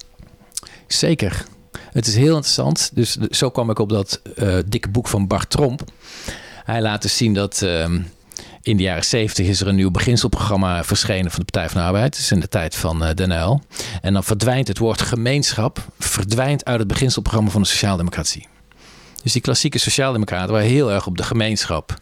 Zeker. 0.86 1.44
Het 1.92 2.06
is 2.06 2.14
heel 2.16 2.34
interessant. 2.34 2.90
Dus 2.94 3.16
zo 3.16 3.50
kwam 3.50 3.70
ik 3.70 3.78
op 3.78 3.88
dat 3.88 4.20
eh, 4.36 4.56
dikke 4.66 4.88
boek 4.88 5.08
van 5.08 5.26
Bart 5.26 5.50
Tromp. 5.50 5.82
Hij 6.64 6.82
laat 6.82 7.02
dus 7.02 7.16
zien 7.16 7.34
dat 7.34 7.62
ehm, 7.62 8.00
in 8.62 8.76
de 8.76 8.82
jaren 8.82 9.04
70 9.04 9.46
is 9.46 9.60
er 9.60 9.68
een 9.68 9.74
nieuw 9.74 9.90
beginselprogramma 9.90 10.84
verschenen 10.84 11.30
van 11.30 11.40
de 11.40 11.50
Partij 11.52 11.68
van 11.70 11.80
de 11.80 11.86
Arbeid. 11.86 12.16
Dus 12.16 12.30
in 12.32 12.40
de 12.40 12.48
tijd 12.48 12.74
van 12.74 13.04
eh 13.04 13.14
Den 13.14 13.30
Uyl. 13.30 13.62
En 14.00 14.12
dan 14.12 14.24
verdwijnt 14.24 14.68
het 14.68 14.78
woord 14.78 15.02
gemeenschap 15.02 15.84
verdwijnt 15.98 16.64
uit 16.64 16.78
het 16.78 16.88
beginselprogramma 16.88 17.50
van 17.50 17.62
de 17.62 17.68
Sociaaldemocratie. 17.68 18.46
Dus 19.22 19.32
die 19.32 19.42
klassieke 19.42 19.78
sociaaldemocraten 19.78 20.52
waren 20.52 20.68
heel 20.68 20.92
erg 20.92 21.06
op 21.06 21.16
de 21.16 21.22
gemeenschap. 21.22 21.96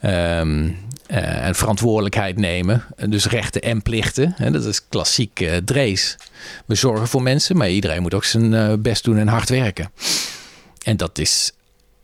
Ehm, 0.00 0.64
eh, 0.64 0.72
en 1.06 1.54
verantwoordelijkheid 1.54 2.36
nemen. 2.36 2.84
En 2.96 3.10
dus 3.10 3.26
rechten 3.26 3.62
en 3.62 3.82
plichten. 3.82 4.34
En 4.36 4.52
dat 4.52 4.64
is 4.64 4.88
klassiek 4.88 5.40
uh, 5.40 5.56
Drees. 5.56 6.16
We 6.66 6.74
zorgen 6.74 7.08
voor 7.08 7.22
mensen, 7.22 7.56
maar 7.56 7.70
iedereen 7.70 8.02
moet 8.02 8.14
ook 8.14 8.24
zijn 8.24 8.82
best 8.82 9.04
doen 9.04 9.18
en 9.18 9.28
hard 9.28 9.48
werken. 9.48 9.90
En 10.82 10.96
dat 10.96 11.18
is 11.18 11.52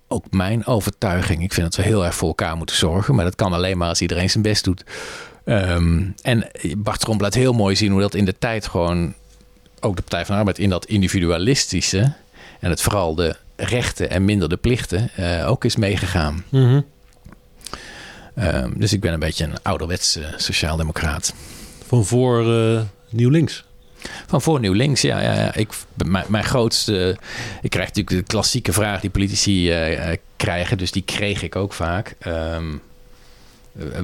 ook 0.09 0.25
mijn 0.31 0.67
overtuiging. 0.67 1.43
Ik 1.43 1.53
vind 1.53 1.67
dat 1.67 1.77
we 1.77 1.91
heel 1.91 2.05
erg 2.05 2.15
voor 2.15 2.29
elkaar 2.29 2.57
moeten 2.57 2.77
zorgen. 2.77 3.15
Maar 3.15 3.25
dat 3.25 3.35
kan 3.35 3.53
alleen 3.53 3.79
maar 3.79 3.89
als 3.89 4.01
iedereen 4.01 4.31
zijn 4.31 4.43
best 4.43 4.65
doet. 4.65 4.85
Um, 5.45 6.15
en 6.23 6.51
Bart 6.77 7.21
laat 7.21 7.35
heel 7.35 7.53
mooi 7.53 7.77
zien 7.77 7.93
hoe 7.93 8.01
dat 8.01 8.15
in 8.15 8.25
de 8.25 8.39
tijd 8.39 8.67
gewoon... 8.67 9.15
ook 9.81 9.97
de 9.97 10.03
Partij 10.03 10.25
van 10.25 10.35
de 10.35 10.41
Arbeid 10.41 10.59
in 10.59 10.71
dat 10.71 10.87
individualistische... 10.87 12.13
en 12.61 12.71
het 12.71 12.83
vooral 12.83 13.15
de 13.15 13.37
rechten 13.57 14.11
en 14.11 14.25
minder 14.25 14.49
de 14.49 14.57
plichten 14.57 15.11
ook 15.47 15.65
is 15.65 15.77
meegegaan. 15.77 16.45
Mm. 16.49 16.85
Um, 18.38 18.73
dus 18.77 18.93
ik 18.93 19.01
ben 19.01 19.12
een 19.12 19.19
beetje 19.19 19.45
een 19.45 19.62
ouderwetse 19.62 20.35
sociaaldemocraat. 20.37 21.35
Van 21.87 22.05
voor 22.05 22.47
uh, 22.47 22.81
Nieuw 23.09 23.31
Links? 23.31 23.64
Van 24.27 24.43
voor 24.43 24.61
Nieuw 24.61 24.73
Links, 24.73 25.01
ja. 25.01 25.21
ja, 25.21 25.35
ja. 25.35 25.55
Ik, 25.55 25.73
mijn, 26.05 26.25
mijn 26.29 26.45
grootste... 26.45 27.16
Ik 27.62 27.71
krijg 27.71 27.88
natuurlijk 27.88 28.16
de 28.16 28.33
klassieke 28.33 28.73
vraag 28.73 29.01
die 29.01 29.11
politici 29.11 29.90
uh, 29.93 30.16
krijgen. 30.37 30.79
Dus 30.79 30.90
die 30.90 31.03
kreeg 31.03 31.43
ik 31.43 31.57
ook 31.57 31.73
vaak. 31.73 32.16
Um, 32.27 32.81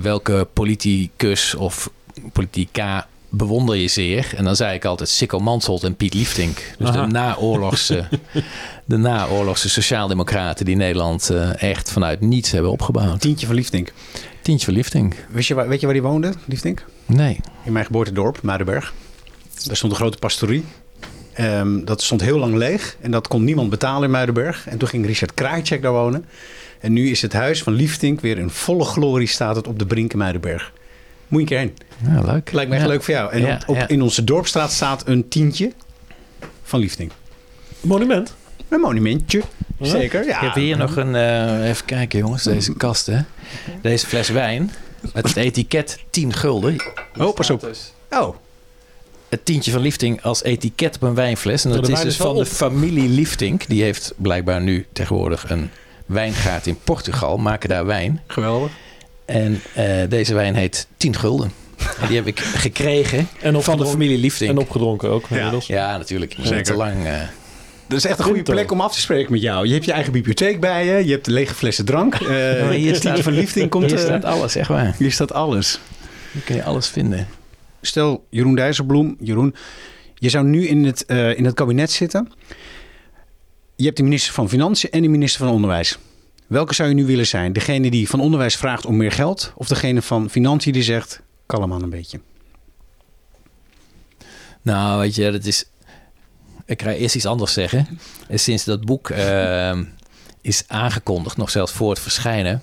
welke 0.03 0.49
politicus 0.53 1.55
of 1.55 1.91
politica 2.33 3.07
bewonder 3.37 3.77
je 3.77 3.89
zeer? 3.89 4.33
En 4.37 4.45
dan 4.45 4.57
zei 4.57 4.75
ik 4.75 4.85
altijd 4.85 5.09
Sikko 5.09 5.39
Mansholt 5.39 5.85
en 5.85 5.97
Piet 5.97 6.15
Liefdink. 6.15 6.75
Dus 6.79 6.89
Aha. 6.89 7.07
de 7.07 7.13
naoorlogse, 7.13 8.09
de 8.85 8.97
naoorlogse 8.97 9.69
sociaaldemocraten 9.69 10.65
die 10.65 10.77
Nederland 10.77 11.31
uh, 11.33 11.63
echt 11.63 11.93
vanuit 11.93 12.21
niets 12.21 12.51
hebben 12.51 12.71
opgebouwd. 12.71 13.21
Tientje 13.21 13.47
van 13.47 13.55
Liefdink. 13.55 13.93
Tientje 14.43 14.65
van 14.65 14.75
Liefdink. 14.75 15.27
Weet 15.31 15.47
je, 15.47 15.55
waar, 15.55 15.69
weet 15.69 15.81
je 15.81 15.87
waar 15.87 15.95
die 15.95 16.05
woonde, 16.05 16.33
Liefdink? 16.45 16.85
Nee. 17.07 17.41
In 17.65 17.73
mijn 17.73 17.85
geboortedorp, 17.85 18.43
Muidenberg. 18.43 18.95
Daar 19.65 19.77
stond 19.77 19.93
een 19.93 19.99
grote 19.99 20.19
pastorie. 20.19 20.65
Um, 21.41 21.85
dat 21.85 22.03
stond 22.03 22.21
heel 22.21 22.39
lang 22.39 22.55
leeg 22.55 22.97
en 23.01 23.11
dat 23.11 23.29
kon 23.29 23.45
niemand 23.45 23.71
betalen 23.71 24.03
in 24.03 24.11
Muidenberg. 24.11 24.69
En 24.69 24.79
toen 24.79 24.89
ging 24.89 25.07
Richard 25.07 25.35
Krajicek 25.35 25.83
daar 25.83 25.93
wonen. 25.93 26.25
En 26.81 26.93
nu 26.93 27.11
is 27.11 27.23
het 27.23 27.33
huis 27.33 27.63
van 27.63 27.73
Liefdink 27.73 28.21
weer 28.21 28.39
in 28.39 28.51
volle 28.51 28.85
glorie 28.85 29.27
staat 29.27 29.57
het 29.57 29.67
op 29.67 29.79
de 29.79 29.87
Brink 29.87 30.13
in 30.13 30.19
Muidenberg. 30.19 30.73
Moet 31.29 31.49
je 31.49 31.57
een 31.57 31.73
keer 31.73 31.75
heen. 32.05 32.15
Ja, 32.15 32.33
leuk. 32.33 32.53
Lijkt 32.53 32.71
me 32.71 32.77
echt 32.77 32.85
ja. 32.85 32.91
leuk 32.91 33.03
voor 33.03 33.15
jou. 33.15 33.33
En 33.33 33.41
Ja, 33.41 33.55
op, 33.55 33.69
op- 33.69 33.77
ja. 33.77 33.89
in 33.89 34.03
onze 34.03 34.25
dorpstraat 34.25 34.73
staat 34.73 35.03
een 35.09 35.29
tientje 35.29 35.73
van 36.63 36.81
Liefding. 36.81 37.11
Monument? 37.81 38.35
Een 38.69 38.81
monumentje. 38.81 39.43
Zeker. 39.81 40.25
Ja. 40.27 40.35
Ik 40.37 40.41
heb 40.41 40.55
hier 40.55 40.77
nog 40.77 40.97
een... 40.97 41.15
eh, 41.15 41.69
even 41.69 41.85
kijken 41.85 42.19
jongens, 42.19 42.43
deze 42.43 42.77
kast 42.77 43.07
hè. 43.07 43.19
Deze 43.83 44.07
fles 44.07 44.29
wijn. 44.29 44.71
Met 45.15 45.27
het 45.29 45.37
etiket 45.37 45.99
10 46.11 46.33
gulden. 46.33 46.77
Oh, 47.19 47.35
pas 47.35 47.51
op. 47.51 47.61
Dus 47.61 47.93
Oh, 48.11 48.37
Het 49.29 49.45
tientje 49.45 49.71
van 49.71 49.81
Liefding 49.81 50.23
als 50.23 50.43
etiket 50.43 50.95
op 50.95 51.03
een 51.03 51.15
wijnfles. 51.15 51.65
En 51.65 51.71
dat 51.71 51.89
is 51.89 52.01
dus 52.01 52.17
van 52.17 52.37
de 52.37 52.47
familie 52.47 53.09
Liefding. 53.09 53.65
Die 53.65 53.83
heeft 53.83 54.13
blijkbaar 54.17 54.61
nu 54.61 54.87
tegenwoordig 54.93 55.51
een 55.51 55.71
wijngaard 56.07 56.67
in 56.67 56.79
Portugal. 56.85 57.37
Maken 57.39 57.69
daar 57.69 57.87
wijn. 57.87 58.23
geweldig. 58.27 58.71
En 59.27 59.61
eh, 59.75 59.85
deze 60.09 60.35
wijn 60.35 60.55
heet 60.55 60.87
10 60.97 61.17
gulden. 61.17 61.51
En 62.01 62.07
die 62.07 62.17
heb 62.17 62.27
ik 62.27 62.39
gekregen 62.41 63.29
En 63.41 63.63
van 63.63 63.79
de 63.79 63.87
familie 63.87 64.19
Liefding. 64.19 64.51
en 64.51 64.59
opgedronken 64.59 65.11
ook 65.11 65.27
inmiddels. 65.31 65.67
Ja, 65.67 65.97
natuurlijk. 65.97 66.37
Zeker. 66.43 66.63
te 66.65 66.75
lang. 66.75 67.05
eh, 67.07 67.21
Dat 67.89 67.99
is 67.99 68.05
echt 68.05 68.19
een 68.19 68.25
goede 68.25 68.43
plek 68.43 68.73
om 68.73 68.81
af 68.81 68.93
te 68.95 69.01
spreken 69.01 69.33
met 69.33 69.41
jou. 69.41 69.67
Je 69.67 69.73
hebt 69.73 69.85
je 69.85 69.93
eigen 69.93 70.13
bibliotheek 70.13 70.61
bij 70.61 70.85
je. 70.87 71.05
Je 71.07 71.13
hebt 71.13 71.25
de 71.25 71.31
lege 71.31 71.55
flessen 71.55 71.85
drank. 71.85 72.15
Eh 72.21 72.29
maar 72.63 72.71
hier 72.73 72.95
staat- 72.95 73.21
van 73.21 73.33
Liefding 73.33 73.71
komt... 73.71 73.91
hier 73.91 73.99
staat 73.99 74.25
alles, 74.25 74.57
echt 74.57 74.69
waar. 74.69 74.95
hier 74.99 75.13
staat 75.13 75.33
alles. 75.33 75.81
Hier 76.33 76.43
kun 76.43 76.55
je 76.55 76.63
alles 76.65 76.89
vinden. 76.89 77.27
Stel, 77.81 78.27
Jeroen 78.31 78.55
Dijsselbloem. 78.55 79.17
Jeroen, 79.21 79.55
je 80.15 80.29
zou 80.29 80.45
nu 80.47 80.67
in 80.67 80.85
het, 80.85 81.05
eh, 81.07 81.37
in 81.39 81.45
het 81.45 81.55
kabinet 81.55 81.91
zitten. 81.91 82.33
Je 83.77 83.85
hebt 83.85 83.97
de 83.97 84.03
minister 84.03 84.33
van 84.35 84.49
Financiën 84.49 84.91
en 84.91 85.03
de 85.03 85.09
minister 85.09 85.45
van 85.45 85.55
Onderwijs. 85.55 85.99
Welke 86.47 86.75
zou 86.75 86.89
je 86.89 86.95
nu 86.95 87.07
willen 87.07 87.27
zijn? 87.27 87.53
Degene 87.53 87.91
die 87.91 88.09
van 88.09 88.21
onderwijs 88.21 88.57
vraagt 88.57 88.87
om 88.87 88.97
meer 88.97 89.13
geld? 89.13 89.53
Of 89.55 89.69
degene 89.69 90.03
van 90.03 90.31
Financiën 90.31 90.73
die 90.73 90.83
zegt, 90.83 91.21
kalm 91.47 91.73
aan 91.73 91.83
een 91.83 91.91
beetje? 91.91 92.21
Nou, 94.63 95.01
weet 95.01 95.15
je, 95.15 95.31
dat 95.31 95.45
is. 95.45 95.65
Ik 96.65 96.83
ga 96.83 96.93
eerst 96.93 97.15
iets 97.15 97.27
anders 97.27 97.53
zeggen. 97.53 97.99
En 98.29 98.39
Sinds 98.39 98.65
dat 98.65 98.85
boek 98.85 99.11
eh, 99.11 99.79
is 100.41 100.65
aangekondigd, 100.67 101.37
nog 101.37 101.51
zelfs 101.51 101.73
voor 101.73 101.91
het 101.91 102.01
verschijnen, 102.01 102.63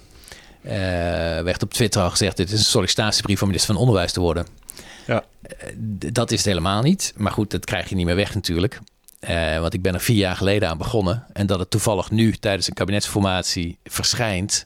eh, 0.61 0.73
werd 1.41 1.63
op 1.63 1.73
Twitter 1.73 2.01
al 2.01 2.09
gezegd: 2.09 2.37
dit 2.37 2.51
is 2.51 2.59
een 2.59 2.65
sollicitatiebrief 2.65 3.39
van 3.39 3.47
minister 3.47 3.73
van 3.73 3.81
Onderwijs 3.81 4.11
te 4.11 4.19
worden. 4.19 4.47
Ja. 5.07 5.23
Eh, 5.41 5.67
dat 6.13 6.31
is 6.31 6.37
het 6.37 6.47
helemaal 6.47 6.81
niet. 6.81 7.13
Maar 7.17 7.31
goed, 7.31 7.51
dat 7.51 7.65
krijg 7.65 7.89
je 7.89 7.95
niet 7.95 8.05
meer 8.05 8.15
weg 8.15 8.35
natuurlijk. 8.35 8.79
Eh, 9.27 9.59
want 9.59 9.73
ik 9.73 9.81
ben 9.81 9.93
er 9.93 9.99
vier 10.01 10.17
jaar 10.17 10.35
geleden 10.35 10.69
aan 10.69 10.77
begonnen. 10.77 11.23
En 11.33 11.45
dat 11.47 11.59
het 11.59 11.69
toevallig 11.69 12.11
nu 12.11 12.31
tijdens 12.31 12.67
een 12.67 12.73
kabinetsformatie 12.73 13.77
verschijnt. 13.83 14.65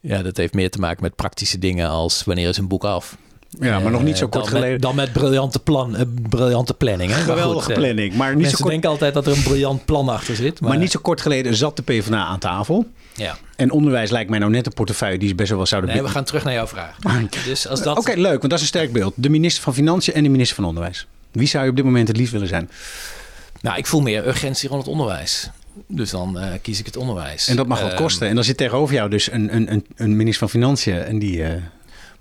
Ja, 0.00 0.22
dat 0.22 0.36
heeft 0.36 0.54
meer 0.54 0.70
te 0.70 0.78
maken 0.78 1.02
met 1.02 1.14
praktische 1.16 1.58
dingen 1.58 1.88
als 1.88 2.24
wanneer 2.24 2.48
is 2.48 2.56
een 2.56 2.68
boek 2.68 2.84
af. 2.84 3.16
Ja, 3.60 3.78
maar 3.78 3.92
nog 3.92 4.02
niet 4.02 4.18
zo 4.18 4.24
Eh, 4.24 4.30
kort 4.30 4.44
dan 4.44 4.52
geleden. 4.52 4.72
Met, 4.72 4.82
dan 4.82 4.94
met 4.94 5.12
briljante, 5.12 5.58
plan, 5.58 5.96
eh, 5.96 6.04
briljante 6.28 6.74
planning. 6.74 7.10
Hè? 7.10 7.16
Maar 7.16 7.26
Geweldige 7.26 7.64
goed, 7.64 7.74
planning. 7.74 8.14
Maar 8.14 8.28
niet, 8.28 8.38
Mensen 8.38 8.56
zo 8.56 8.62
kort, 8.62 8.70
denken 8.70 8.90
altijd 8.90 9.14
dat 9.14 9.26
er 9.26 9.36
een 9.36 9.42
briljant 9.42 9.84
plan 9.84 10.08
achter 10.08 10.36
zit. 10.36 10.60
Maar, 10.60 10.70
maar 10.70 10.78
niet 10.78 10.90
zo 10.90 11.00
kort 11.00 11.20
geleden 11.20 11.56
zat 11.56 11.76
de 11.76 11.82
PvdA 11.82 12.24
aan 12.24 12.38
tafel. 12.38 12.86
Ja. 13.14 13.36
En 13.56 13.70
onderwijs 13.70 14.10
lijkt 14.10 14.30
mij 14.30 14.38
nou 14.38 14.50
net 14.50 14.66
een 14.66 14.72
portefeuille 14.72 15.18
die 15.18 15.28
ze 15.28 15.34
best 15.34 15.50
wel 15.50 15.66
zouden 15.66 15.90
Nee, 15.90 16.02
we 16.02 16.08
gaan 16.08 16.24
terug 16.24 16.44
naar 16.44 16.52
jouw 16.52 16.66
vraag. 16.66 16.96
Dus 17.44 17.68
als 17.68 17.82
dat... 17.82 17.98
Oké, 17.98 18.12
leuk, 18.14 18.38
want 18.38 18.42
dat 18.42 18.52
is 18.52 18.60
een 18.60 18.66
sterk 18.66 18.92
beeld. 18.92 19.12
De 19.16 19.28
minister 19.28 19.62
van 19.62 19.74
Financiën 19.74 20.14
en 20.14 20.22
de 20.22 20.28
minister 20.28 20.56
van 20.56 20.64
Onderwijs. 20.64 21.06
Wie 21.32 21.46
zou 21.46 21.64
je 21.64 21.70
op 21.70 21.76
dit 21.76 21.84
moment 21.84 22.08
het 22.08 22.16
liefst 22.16 22.32
willen 22.32 22.48
zijn? 22.48 22.70
Nou, 23.62 23.76
ik 23.78 23.86
voel 23.86 24.00
meer 24.00 24.26
urgentie 24.26 24.68
rond 24.68 24.80
het 24.82 24.90
onderwijs. 24.90 25.50
Dus 25.86 26.10
dan 26.10 26.38
eh, 26.38 26.52
kies 26.62 26.78
ik 26.78 26.86
het 26.86 26.96
onderwijs. 26.96 27.48
En 27.48 27.56
dat 27.56 27.66
mag 27.66 27.80
wat 27.80 27.90
Ehm, 27.92 28.02
kosten. 28.02 28.28
En 28.28 28.34
dan 28.34 28.44
zit 28.44 28.56
tegenover 28.56 28.94
jou 28.94 29.10
dus 29.10 29.30
een, 29.32 29.54
een, 29.56 29.72
een, 29.72 29.86
een 29.96 30.16
minister 30.16 30.48
van 30.48 30.60
Financiën. 30.60 30.98
En 31.02 31.18
die. 31.18 31.42
eh, 31.44 31.62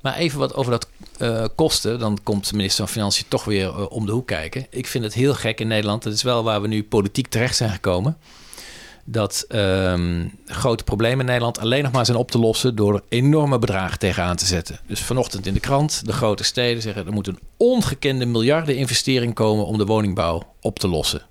Maar 0.01 0.15
even 0.15 0.39
wat 0.39 0.53
over 0.55 0.71
dat 0.71 0.87
eh, 1.17 1.45
kosten. 1.55 1.99
Dan 1.99 2.19
komt 2.23 2.49
de 2.49 2.55
minister 2.55 2.83
van 2.85 2.93
Financiën 2.93 3.25
toch 3.27 3.43
weer 3.43 3.87
om 3.89 4.05
de 4.05 4.11
hoek 4.11 4.27
kijken. 4.27 4.65
Ik 4.69 4.87
vind 4.87 5.03
het 5.03 5.13
heel 5.13 5.33
gek 5.33 5.59
in 5.59 5.67
Nederland. 5.67 6.03
Dat 6.03 6.13
is 6.13 6.23
wel 6.23 6.43
waar 6.43 6.61
we 6.61 6.67
nu 6.67 6.83
politiek 6.83 7.27
terecht 7.27 7.55
zijn 7.55 7.69
gekomen. 7.69 8.17
Dat 9.05 9.45
ehm, 9.47 10.27
grote 10.45 10.83
problemen 10.83 11.19
in 11.19 11.25
Nederland 11.25 11.59
alleen 11.59 11.83
nog 11.83 11.91
maar 11.91 12.05
zijn 12.05 12.17
op 12.17 12.31
te 12.31 12.39
lossen 12.39 12.75
door 12.75 12.93
er 12.95 13.01
enorme 13.09 13.59
bedragen 13.59 13.99
tegenaan 13.99 14.35
te 14.35 14.45
zetten. 14.45 14.79
Dus 14.87 14.99
vanochtend 14.99 15.45
in 15.45 15.53
de 15.53 15.59
krant, 15.59 16.05
de 16.05 16.13
grote 16.13 16.43
steden 16.43 16.81
zeggen 16.81 17.05
er 17.05 17.13
moet 17.13 17.27
een 17.27 17.39
ongekende 17.57 18.25
miljarden 18.25 18.75
investering 18.75 19.33
komen 19.33 19.65
om 19.65 19.77
de 19.77 19.85
woningbouw 19.85 20.43
op 20.61 20.79
te 20.79 20.87
lossen. 20.87 21.21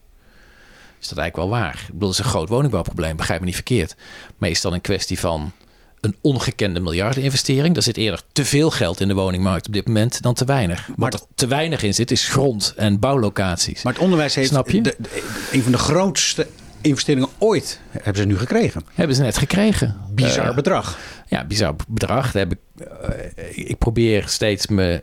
Is 1.00 1.08
dat 1.08 1.18
eigenlijk 1.18 1.50
wel 1.50 1.60
waar? 1.60 1.74
Ik 1.74 1.86
bedoel, 1.92 2.08
dat 2.08 2.18
is 2.18 2.18
een 2.18 2.30
groot 2.30 2.48
woningbouwprobleem, 2.48 3.16
begrijp 3.16 3.40
me 3.40 3.46
niet 3.46 3.54
verkeerd. 3.54 3.94
Maar 4.38 4.48
is 4.50 4.60
dan 4.60 4.72
een 4.72 4.80
kwestie 4.80 5.18
van 5.18 5.52
een 6.00 6.16
ongekende 6.20 6.80
miljardeninvestering? 6.80 7.76
Er 7.76 7.82
zit 7.82 7.96
eerder 7.96 8.20
te 8.32 8.44
veel 8.44 8.70
geld 8.70 9.00
in 9.00 9.08
de 9.08 9.14
woningmarkt 9.14 9.66
op 9.66 9.72
dit 9.72 9.86
moment 9.86 10.22
dan 10.22 10.34
te 10.34 10.44
weinig. 10.44 10.86
Wat 10.86 10.96
Maar- 10.96 11.12
er 11.12 11.20
te 11.34 11.46
weinig 11.46 11.82
in 11.82 11.94
zit 11.94 12.10
is 12.10 12.28
grond 12.28 12.72
en 12.76 12.98
bouwlocaties. 12.98 13.82
maar 13.82 13.92
het 13.92 14.02
onderwijs 14.02 14.34
heeft. 14.34 14.48
Snap 14.48 14.70
je? 14.70 14.80
de- 14.82 14.94
de- 14.98 15.22
een 15.52 15.62
van 15.62 15.72
de 15.72 15.78
grootste 15.78 16.46
investeringen 16.80 17.28
ooit 17.38 17.80
hebben 17.90 18.22
ze 18.22 18.28
nu 18.28 18.38
gekregen. 18.38 18.82
Hebben 18.94 19.16
ze 19.16 19.22
net 19.22 19.38
gekregen. 19.38 19.96
Bizar 20.10 20.48
Eh, 20.48 20.54
bedrag. 20.54 20.98
Ja, 21.28 21.44
bizar 21.44 21.74
bedrag. 21.88 22.32
Daar 22.32 22.46
heb 22.48 22.52
ik, 22.52 22.86
eh, 23.36 23.68
ik 23.68 23.78
probeer 23.78 24.24
steeds 24.28 24.66
me 24.66 25.02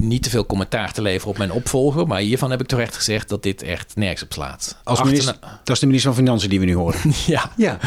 niet 0.00 0.22
te 0.22 0.30
veel 0.30 0.46
commentaar 0.46 0.92
te 0.92 1.02
leveren 1.02 1.28
op 1.30 1.38
mijn 1.38 1.52
opvolger. 1.52 2.06
Maar 2.06 2.20
hiervan 2.20 2.50
heb 2.50 2.60
ik 2.60 2.66
terecht 2.66 2.96
gezegd 2.96 3.28
dat 3.28 3.42
dit 3.42 3.62
echt 3.62 3.92
nergens 3.96 4.22
op 4.22 4.32
slaat. 4.32 4.76
Als 4.84 4.98
Achterna- 4.98 5.10
minister, 5.10 5.36
dat 5.64 5.74
is 5.74 5.80
de 5.80 5.86
minister 5.86 6.12
van 6.14 6.20
Financiën 6.22 6.50
die 6.50 6.60
we 6.60 6.66
nu 6.66 6.74
horen. 6.74 7.00
Ja, 7.26 7.50
ja. 7.56 7.78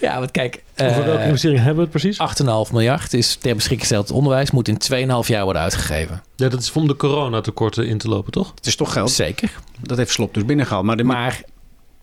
ja, 0.00 0.18
want 0.18 0.30
kijk. 0.30 0.62
Over 0.76 1.04
welke 1.04 1.18
eh, 1.20 1.24
investering 1.24 1.58
hebben 1.58 1.76
we 1.76 1.90
het 1.92 2.00
precies? 2.00 2.18
8,5 2.68 2.72
miljard 2.72 3.12
is 3.14 3.36
ter 3.36 3.54
beschikking 3.54 3.80
gesteld. 3.88 4.08
Het 4.08 4.16
onderwijs 4.16 4.50
moet 4.50 4.68
in 4.68 4.78
2,5 5.24 5.26
jaar 5.26 5.44
worden 5.44 5.62
uitgegeven. 5.62 6.22
Ja, 6.36 6.48
dat 6.48 6.60
is 6.60 6.72
om 6.72 6.86
de 6.86 6.96
coronatekorten 6.96 7.86
in 7.86 7.98
te 7.98 8.08
lopen, 8.08 8.32
toch? 8.32 8.52
Het 8.54 8.66
is 8.66 8.76
toch 8.76 8.92
geld. 8.92 9.10
Zeker. 9.10 9.52
Dat 9.80 9.96
heeft 9.96 10.12
Slop 10.12 10.34
dus 10.34 10.44
binnengehaald. 10.44 10.84
Maar, 10.84 10.96
de, 10.96 11.04
Maar 11.04 11.42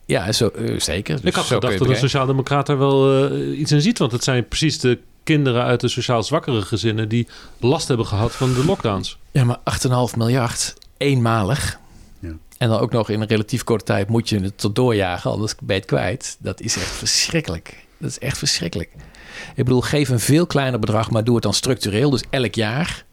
ja, 0.08 0.32
zo, 0.32 0.48
eh, 0.48 0.80
zeker. 0.80 1.16
Dus 1.16 1.24
ik 1.24 1.36
had 1.36 1.46
gedacht 1.46 1.78
dat 1.78 1.82
een 1.82 1.92
het 1.92 2.00
sociaaldemocraat 2.00 2.66
daar 2.66 2.78
wel 2.78 3.26
eh, 3.30 3.60
iets 3.60 3.72
in 3.72 3.82
ziet. 3.82 3.98
Want 3.98 4.12
het 4.12 4.24
zijn 4.24 4.48
precies 4.48 4.80
de 4.80 5.00
kinderen 5.24 5.64
uit 5.64 5.80
de 5.80 5.88
sociaal 5.88 6.24
zwakkere 6.24 6.62
gezinnen... 6.62 7.10
die 7.10 7.28
last 7.60 7.88
hebben 7.88 8.06
gehad 8.06 8.36
van 8.36 8.54
de 8.54 8.66
lockdowns. 8.66 9.18
Ja, 9.32 9.44
maar 9.44 9.60
8,5 10.12 10.18
miljard 10.18 10.74
eenmalig. 10.98 11.80
Ja. 12.20 12.32
En 12.58 12.70
dan 12.70 12.80
ook 12.80 12.92
nog 12.92 13.10
in 13.10 13.22
een 13.22 13.28
relatief 13.28 13.64
korte 13.64 13.86
tijd 13.86 14.10
moet 14.10 14.30
je 14.30 14.40
het 14.40 14.58
tot 14.58 14.76
doorjagen, 14.76 15.32
anders 15.32 15.56
ben 15.56 15.76
je 15.76 15.82
het 15.82 15.86
kwijt. 15.86 16.38
Dat 16.40 16.62
is 16.62 16.76
echt 16.76 16.92
verschrikkelijk. 16.92 17.86
Dat 17.98 18.10
is 18.10 18.20
echt 18.20 18.38
verschrikkelijk. 18.38 18.90
Ik 19.56 19.64
bedoel, 19.64 19.82
geef 19.82 20.10
een 20.10 20.20
veel 20.20 20.46
kleiner 20.46 20.80
bedrag, 20.80 21.12
maar 21.12 21.24
doe 21.24 21.36
het 21.36 21.44
dan 21.44 21.54
structureel. 21.54 22.10
Dus 22.10 22.24
elk 22.30 22.56
jaar. 22.56 23.06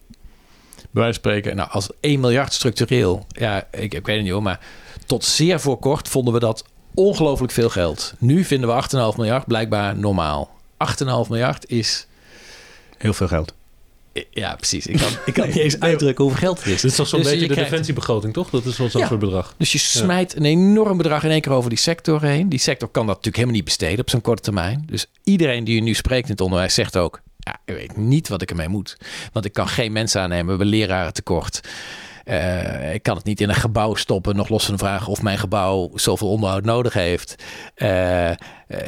Bij 0.91 1.03
wijze 1.03 1.19
van 1.21 1.31
spreken, 1.31 1.55
nou, 1.55 1.69
als 1.71 1.89
1 1.99 2.19
miljard 2.19 2.53
structureel. 2.53 3.25
Ja, 3.27 3.67
ik, 3.71 3.93
ik 3.93 4.05
weet 4.05 4.15
het 4.15 4.23
niet 4.23 4.33
hoor, 4.33 4.43
maar 4.43 4.59
tot 5.05 5.25
zeer 5.25 5.59
voor 5.59 5.79
kort 5.79 6.07
vonden 6.07 6.33
we 6.33 6.39
dat 6.39 6.65
ongelooflijk 6.95 7.51
veel 7.53 7.69
geld. 7.69 8.13
Nu 8.19 8.43
vinden 8.43 8.75
we 8.75 8.83
8,5 9.11 9.17
miljard 9.17 9.45
blijkbaar 9.47 9.97
normaal. 9.97 10.53
8,5 11.03 11.07
miljard 11.29 11.69
is... 11.69 12.07
Heel 12.97 13.13
veel 13.13 13.27
geld. 13.27 13.53
Ja, 14.29 14.55
precies. 14.55 14.87
Ik 14.87 14.97
kan, 14.97 15.09
ik 15.25 15.33
kan 15.33 15.47
niet 15.47 15.55
eens 15.57 15.79
uitdrukken 15.79 16.23
hoeveel 16.23 16.41
geld 16.43 16.57
het 16.57 16.67
is. 16.67 16.81
Dit 16.81 16.91
is 16.91 16.97
toch 16.97 17.07
zo'n 17.07 17.19
Dus 17.19 17.27
beetje 17.27 17.41
je 17.41 17.47
de 17.47 17.53
krijgt- 17.53 17.71
defensiebegroting, 17.71 18.33
toch? 18.33 18.49
Dat 18.49 18.65
is 18.65 18.77
wel 18.77 18.89
zo'n 18.89 19.01
Ja. 19.01 19.07
soort 19.07 19.19
bedrag. 19.19 19.53
Dus 19.57 19.71
je 19.71 19.77
smijt 19.77 20.35
een 20.35 20.45
enorm 20.45 20.97
bedrag 20.97 21.23
in 21.23 21.29
één 21.31 21.41
keer 21.41 21.51
over 21.51 21.69
die 21.69 21.79
sector 21.79 22.21
heen. 22.21 22.49
Die 22.49 22.59
sector 22.59 22.87
kan 22.87 23.01
dat 23.05 23.15
natuurlijk 23.15 23.35
helemaal 23.35 23.55
niet 23.55 23.65
besteden 23.65 23.99
op 23.99 24.09
zo'n 24.09 24.21
korte 24.21 24.41
termijn. 24.41 24.83
Dus 24.89 25.05
iedereen 25.23 25.63
die 25.63 25.75
je 25.75 25.81
nu 25.81 25.93
spreekt 25.93 26.25
in 26.25 26.31
het 26.31 26.41
onderwijs 26.41 26.73
zegt 26.73 26.97
ook... 26.97 27.21
Ja, 27.39 27.55
ik 27.65 27.73
weet 27.75 27.97
niet 27.97 28.27
wat 28.27 28.41
ik 28.41 28.49
ermee 28.49 28.67
moet. 28.67 28.97
Want 29.33 29.45
ik 29.45 29.53
kan 29.53 29.67
geen 29.67 29.91
mensen 29.91 30.21
aannemen. 30.21 30.43
We 30.45 30.49
hebben 30.49 30.67
leraren 30.67 31.13
tekort. 31.13 31.59
Eh, 32.25 32.93
ik 32.93 33.03
kan 33.03 33.15
het 33.15 33.25
niet 33.25 33.41
in 33.41 33.49
een 33.49 33.55
gebouw 33.55 33.95
stoppen. 33.95 34.35
Nog 34.35 34.49
los 34.49 34.65
van 34.65 34.73
de 34.73 34.79
vraag 34.79 35.07
of 35.07 35.21
mijn 35.21 35.37
gebouw 35.37 35.91
zoveel 35.95 36.29
onderhoud 36.29 36.63
nodig 36.65 36.93
heeft. 36.93 37.35
Eh, 37.75 38.29
eh, 38.29 38.37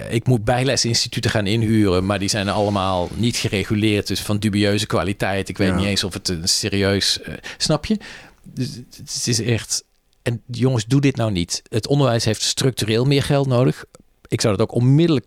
ik 0.10 0.28
moet 0.28 0.44
bijlesinstituten 0.46 1.32
gaan 1.32 1.48
inhuren. 1.48 2.06
Maar 2.06 2.20
die 2.20 2.30
zijn 2.30 2.50
allemaal 2.50 3.10
niet 3.16 3.36
gereguleerd. 3.38 4.08
Dus 4.08 4.22
van 4.22 4.38
dubieuze 4.38 4.86
kwaliteit. 4.86 5.50
Ik 5.50 5.58
weet 5.58 5.68
Ja. 5.68 5.76
niet 5.76 5.86
eens 5.86 6.04
of 6.04 6.14
het 6.14 6.28
een 6.30 6.48
serieus... 6.48 7.20
snap 7.58 7.86
je? 7.86 7.98
Dus 8.44 8.76
het- 8.98 9.28
is 9.28 9.42
echt... 9.42 9.84
En 10.22 10.42
jongens, 10.46 10.86
doe 10.86 11.02
dit 11.02 11.16
nou 11.16 11.32
niet. 11.32 11.62
Het 11.70 11.88
onderwijs 11.88 12.26
heeft 12.26 12.42
structureel 12.42 13.06
meer 13.06 13.24
geld 13.24 13.48
nodig. 13.48 13.86
Ik 14.28 14.42
zou 14.42 14.58
dat 14.58 14.70
ook 14.70 14.76
onmiddellijk 14.76 15.26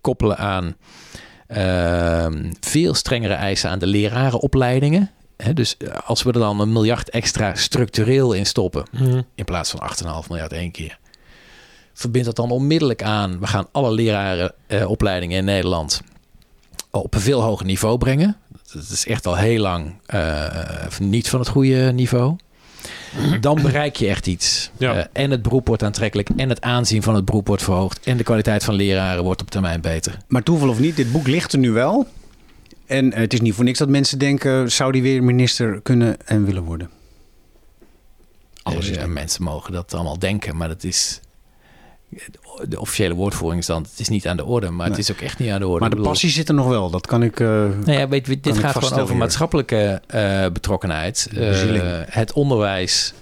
koppelen 0.00 0.36
aan 0.38 0.76
ehm, 1.46 2.52
veel 2.60 2.94
strengere 2.94 3.34
eisen 3.34 3.70
aan 3.70 3.78
de 3.78 3.86
lerarenopleidingen. 3.86 5.10
Hè, 5.42 5.54
dus 5.54 5.76
eh, 5.76 5.98
als 6.04 6.22
we 6.22 6.32
er 6.32 6.38
dan 6.38 6.60
een 6.60 6.72
miljard 6.72 7.10
extra 7.10 7.54
structureel 7.54 8.32
in 8.32 8.46
stoppen, 8.46 8.84
in 9.34 9.44
plaats 9.44 9.70
van 9.70 9.90
8,5 10.22 10.28
miljard 10.28 10.52
één 10.52 10.70
keer. 10.70 10.98
Verbind 11.92 12.24
dat 12.24 12.36
dan 12.36 12.50
onmiddellijk 12.50 13.02
aan. 13.02 13.40
We 13.40 13.46
gaan 13.46 13.66
alle 13.72 13.90
lerarenopleidingen 13.90 15.38
in 15.38 15.44
Nederland 15.44 16.02
op 16.90 17.14
een 17.14 17.20
veel 17.20 17.42
hoger 17.42 17.66
niveau 17.66 17.98
brengen. 17.98 18.36
Dat 18.72 18.82
is 18.90 19.06
echt 19.06 19.26
al 19.26 19.36
heel 19.36 19.60
lang 19.60 19.94
eh, 20.06 20.98
niet 20.98 21.28
van 21.28 21.38
het 21.40 21.48
goede 21.48 21.92
niveau. 21.92 22.36
Dan 23.40 23.62
bereik 23.62 23.96
je 23.96 24.08
echt 24.08 24.26
iets. 24.26 24.70
Ja. 24.76 24.94
Eh, 24.94 25.04
en 25.12 25.30
het 25.30 25.42
beroep 25.42 25.66
wordt 25.66 25.82
aantrekkelijk. 25.82 26.28
En 26.36 26.48
het 26.48 26.60
aanzien 26.60 27.02
van 27.02 27.14
het 27.14 27.24
beroep 27.24 27.46
wordt 27.46 27.62
verhoogd. 27.62 28.00
En 28.04 28.16
de 28.16 28.22
kwaliteit 28.22 28.64
van 28.64 28.74
leraren 28.74 29.24
wordt 29.24 29.40
op 29.40 29.50
termijn 29.50 29.80
beter. 29.80 30.16
Maar 30.28 30.42
toeval 30.42 30.68
of 30.68 30.78
niet, 30.78 30.96
dit 30.96 31.12
boek 31.12 31.26
ligt 31.26 31.52
er 31.52 31.58
nu 31.58 31.70
wel. 31.70 32.06
En 32.90 33.12
eh, 33.12 33.20
het 33.20 33.32
is 33.32 33.40
niet 33.40 33.54
voor 33.54 33.64
niks 33.64 33.78
dat 33.78 33.88
mensen 33.88 34.18
denken... 34.18 34.72
zou 34.72 34.92
die 34.92 35.02
weer 35.02 35.22
minister 35.22 35.80
kunnen 35.82 36.26
en 36.26 36.44
willen 36.44 36.62
worden? 36.62 36.90
Alles 38.62 38.88
is 38.90 38.96
Eh, 38.96 39.04
mensen 39.06 39.42
mogen 39.42 39.72
dat 39.72 39.94
allemaal 39.94 40.18
denken, 40.18 40.56
maar 40.56 40.68
dat 40.68 40.84
is. 40.84 41.20
De 42.68 42.80
officiële 42.80 43.14
woordvoering 43.14 43.60
is 43.60 43.66
dan. 43.66 43.82
Het 43.82 44.00
is 44.00 44.08
niet 44.08 44.26
aan 44.28 44.36
de 44.36 44.44
orde, 44.44 44.70
maar 44.70 44.88
Nee. 44.88 44.96
het 44.98 45.08
is 45.08 45.14
ook 45.16 45.20
echt 45.20 45.38
niet 45.38 45.50
aan 45.50 45.58
de 45.60 45.66
orde. 45.66 45.80
Maar 45.80 45.88
de 45.90 45.96
bedoel- 45.96 46.10
passie 46.10 46.30
zit 46.30 46.48
er 46.48 46.54
nog 46.54 46.68
wel. 46.68 46.90
Dat 46.90 47.06
kan 47.06 47.22
ik... 47.22 47.40
eh, 47.40 47.46
Nou 47.46 47.92
ja, 47.92 48.08
weet, 48.08 48.42
dit 48.44 48.58
gaat 48.58 48.76
gewoon 48.84 49.00
over 49.02 49.16
maatschappelijke 49.16 50.02
eh, 50.06 50.46
betrokkenheid. 50.52 51.28
Het 52.06 52.32
onderwijs, 52.32 53.12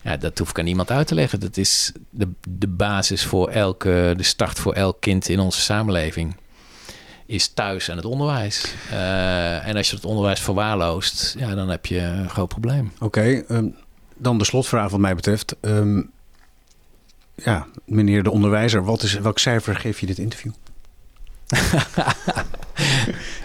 ja, 0.00 0.16
dat 0.16 0.38
hoef 0.38 0.50
ik 0.50 0.58
aan 0.58 0.64
niemand 0.64 0.90
uit 0.90 1.06
te 1.06 1.14
leggen. 1.14 1.40
Dat 1.40 1.56
is 1.56 1.92
de, 2.10 2.28
de 2.48 2.68
basis 2.68 3.24
voor 3.24 3.48
elke, 3.48 4.14
de 4.16 4.22
start 4.22 4.58
voor 4.58 4.72
elk 4.72 5.00
kind 5.00 5.28
in 5.28 5.40
onze 5.40 5.60
samenleving. 5.60 6.36
Is 7.32 7.48
thuis 7.48 7.88
en 7.88 7.96
het 7.96 8.04
onderwijs. 8.04 8.74
Eh, 8.90 9.66
en 9.66 9.76
als 9.76 9.90
je 9.90 9.96
het 9.96 10.04
onderwijs 10.04 10.40
verwaarloost, 10.40 11.34
ja, 11.38 11.54
dan 11.54 11.68
heb 11.68 11.86
je 11.86 11.98
een 11.98 12.30
groot 12.30 12.48
probleem. 12.48 12.92
Oké, 13.00 13.42
ehm, 13.48 13.66
dan 14.16 14.38
de 14.38 14.44
slotvraag 14.44 14.90
wat 14.90 15.00
mij 15.00 15.14
betreft. 15.14 15.56
Ehm, 15.60 16.02
ja, 17.34 17.66
meneer 17.84 18.22
de 18.22 18.30
onderwijzer, 18.30 18.84
wat 18.84 19.02
is, 19.02 19.14
welk 19.14 19.38
cijfer 19.38 19.76
geef 19.76 20.00
je 20.00 20.06
dit 20.06 20.18
interview? 20.18 20.52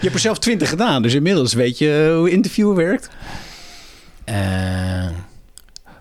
hebt 0.00 0.14
er 0.14 0.20
zelf 0.20 0.38
twintig 0.38 0.68
gedaan, 0.68 1.02
dus 1.02 1.14
inmiddels 1.14 1.52
weet 1.52 1.78
je 1.78 2.14
hoe 2.18 2.30
interviewen 2.30 2.76
werkt. 2.76 3.08
Eh, 4.24 5.08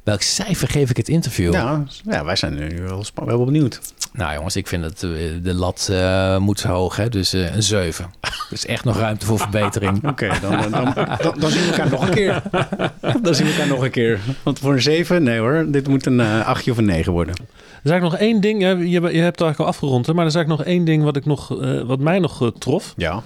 welk 0.04 0.22
cijfer 0.22 0.68
geef 0.68 0.90
ik 0.90 0.98
het 0.98 1.10
interview? 1.10 1.54
Ja, 1.54 1.84
ja, 2.04 2.26
wij 2.26 2.36
zijn 2.36 2.56
nu 2.56 2.82
wel, 2.82 3.06
wel 3.14 3.46
benieuwd. 3.46 3.80
Nou 4.18 4.34
jongens, 4.34 4.56
ik 4.56 4.68
vind 4.68 4.84
dat 4.84 5.04
eh, 5.04 5.10
de 5.44 5.54
lat 5.54 5.88
eh, 5.92 6.38
moet 6.38 6.64
hoog, 6.64 6.96
hè? 6.96 7.10
dus 7.10 7.34
eh, 7.34 7.56
een 7.56 7.64
7. 7.64 8.06
Dus 8.50 8.66
echt 8.66 8.84
nog 8.84 8.98
ruimte 8.98 9.26
voor 9.26 9.40
verbetering. 9.40 10.04
Oké, 10.12 10.32
dan, 10.42 10.52
dan, 10.52 10.72
dan, 10.72 10.94
dan, 11.22 11.40
dan 11.40 11.52
zien 11.52 11.62
we 11.62 11.68
elkaar 11.68 11.90
nog 11.90 12.08
een 12.08 12.14
keer. 12.14 12.42
Dan 13.22 13.36
zien 13.36 13.46
we 13.46 13.52
elkaar 13.52 13.68
nog 13.68 13.84
een 13.84 13.92
keer. 13.92 14.20
Want 14.44 14.60
voor 14.60 14.74
een 14.74 14.82
7, 14.82 15.24
nee 15.24 15.40
hoor, 15.40 15.66
dit 15.68 15.88
moet 15.88 16.06
een 16.06 16.20
eh, 16.20 16.46
achtje 16.48 16.72
of 16.72 16.78
een 16.78 16.86
9 16.86 17.12
worden. 17.12 17.36
Er 17.36 17.84
is 17.84 17.92
eigenlijk 17.92 18.22
nog 18.22 18.30
één 18.30 18.42
ding, 18.42 18.62
je, 18.62 18.68
je, 18.78 18.90
je 18.90 19.00
hebt 19.00 19.12
het 19.12 19.22
eigenlijk 19.22 19.60
al 19.60 19.66
afgerond, 19.66 20.06
hè, 20.06 20.14
maar 20.14 20.22
er 20.22 20.30
is 20.30 20.36
eigenlijk 20.36 20.66
nog 20.66 20.76
één 20.76 20.86
ding 20.86 21.04
wat, 21.04 21.16
ik 21.16 21.26
nog, 21.26 21.62
eh, 21.62 21.82
wat 21.82 22.00
mij 22.00 22.20
nog 22.20 22.52
trof. 22.58 22.94
Ja. 22.98 23.24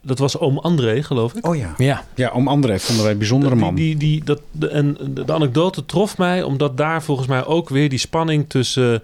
Dat 0.00 0.18
was 0.18 0.38
oom 0.38 0.58
André, 0.58 1.02
geloof 1.02 1.34
ik. 1.34 1.46
Oh 1.46 1.56
ja. 1.56 1.74
Ja, 1.76 2.04
Ja, 2.14 2.30
om 2.30 2.48
André 2.48 2.78
vonden 2.78 3.02
wij 3.04 3.12
een 3.12 3.18
bijzondere 3.18 3.54
man. 3.54 3.74
Die, 3.74 3.96
die, 3.96 4.10
die, 4.10 4.24
dat, 4.24 4.40
de, 4.50 4.68
en 4.68 4.96
de, 5.00 5.24
de 5.24 5.32
anekdote 5.32 5.86
trof 5.86 6.18
mij 6.18 6.42
omdat 6.42 6.76
daar 6.76 7.02
volgens 7.02 7.28
mij 7.28 7.44
ook 7.44 7.68
weer 7.68 7.88
die 7.88 7.98
spanning 7.98 8.44
tussen 8.48 9.02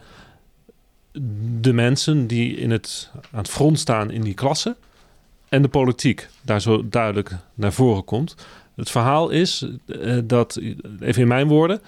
de 1.61 1.73
mensen 1.73 2.27
die 2.27 2.57
in 2.57 2.71
het, 2.71 3.11
aan 3.33 3.39
het 3.39 3.49
front 3.49 3.79
staan 3.79 4.11
in 4.11 4.23
die 4.23 4.35
klasse 4.35 4.77
en 5.49 5.63
de 5.63 5.69
politiek 5.69 6.29
daar 6.43 6.61
zo 6.61 6.89
duidelijk 6.89 7.31
naar 7.55 7.73
voren 7.73 8.05
komt. 8.05 8.35
Het 8.77 8.91
verhaal 8.91 9.31
is 9.31 9.67
eh, 9.87 10.19
dat, 10.25 10.61
even 11.01 11.23
in 11.23 11.29
mijn 11.29 11.49
woorden, 11.49 11.81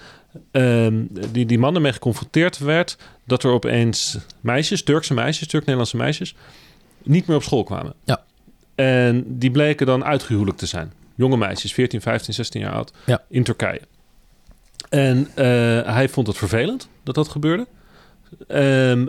ehm, 0.50 1.04
die, 1.32 1.46
die 1.46 1.58
man 1.58 1.74
ermee 1.74 1.92
geconfronteerd 1.92 2.58
werd 2.58 2.96
dat 3.24 3.42
er 3.42 3.50
opeens 3.50 4.18
meisjes, 4.40 4.82
Turkse 4.82 5.14
meisjes, 5.14 5.48
Turk-Nederlandse 5.48 5.96
meisjes, 5.96 6.34
niet 7.02 7.26
meer 7.26 7.36
op 7.36 7.42
school 7.42 7.64
kwamen. 7.64 7.94
Ja. 8.04 8.22
En 8.74 9.24
die 9.38 9.50
bleken 9.50 9.86
dan 9.86 10.04
uitgehuwelijkd 10.04 10.58
te 10.60 10.66
zijn. 10.66 10.92
Jonge 11.14 11.36
meisjes, 11.36 11.72
14, 11.72 12.00
15, 12.00 12.34
16 12.34 12.60
jaar 12.60 12.72
oud, 12.72 12.92
Ja. 13.06 13.22
in 13.28 13.42
Turkije. 13.44 13.80
En 14.88 15.28
eh, 15.34 15.44
hij 15.94 16.08
vond 16.08 16.26
het 16.26 16.36
vervelend 16.36 16.88
dat 17.02 17.14
dat 17.14 17.28
gebeurde. 17.28 17.66
Ehm, 18.48 19.06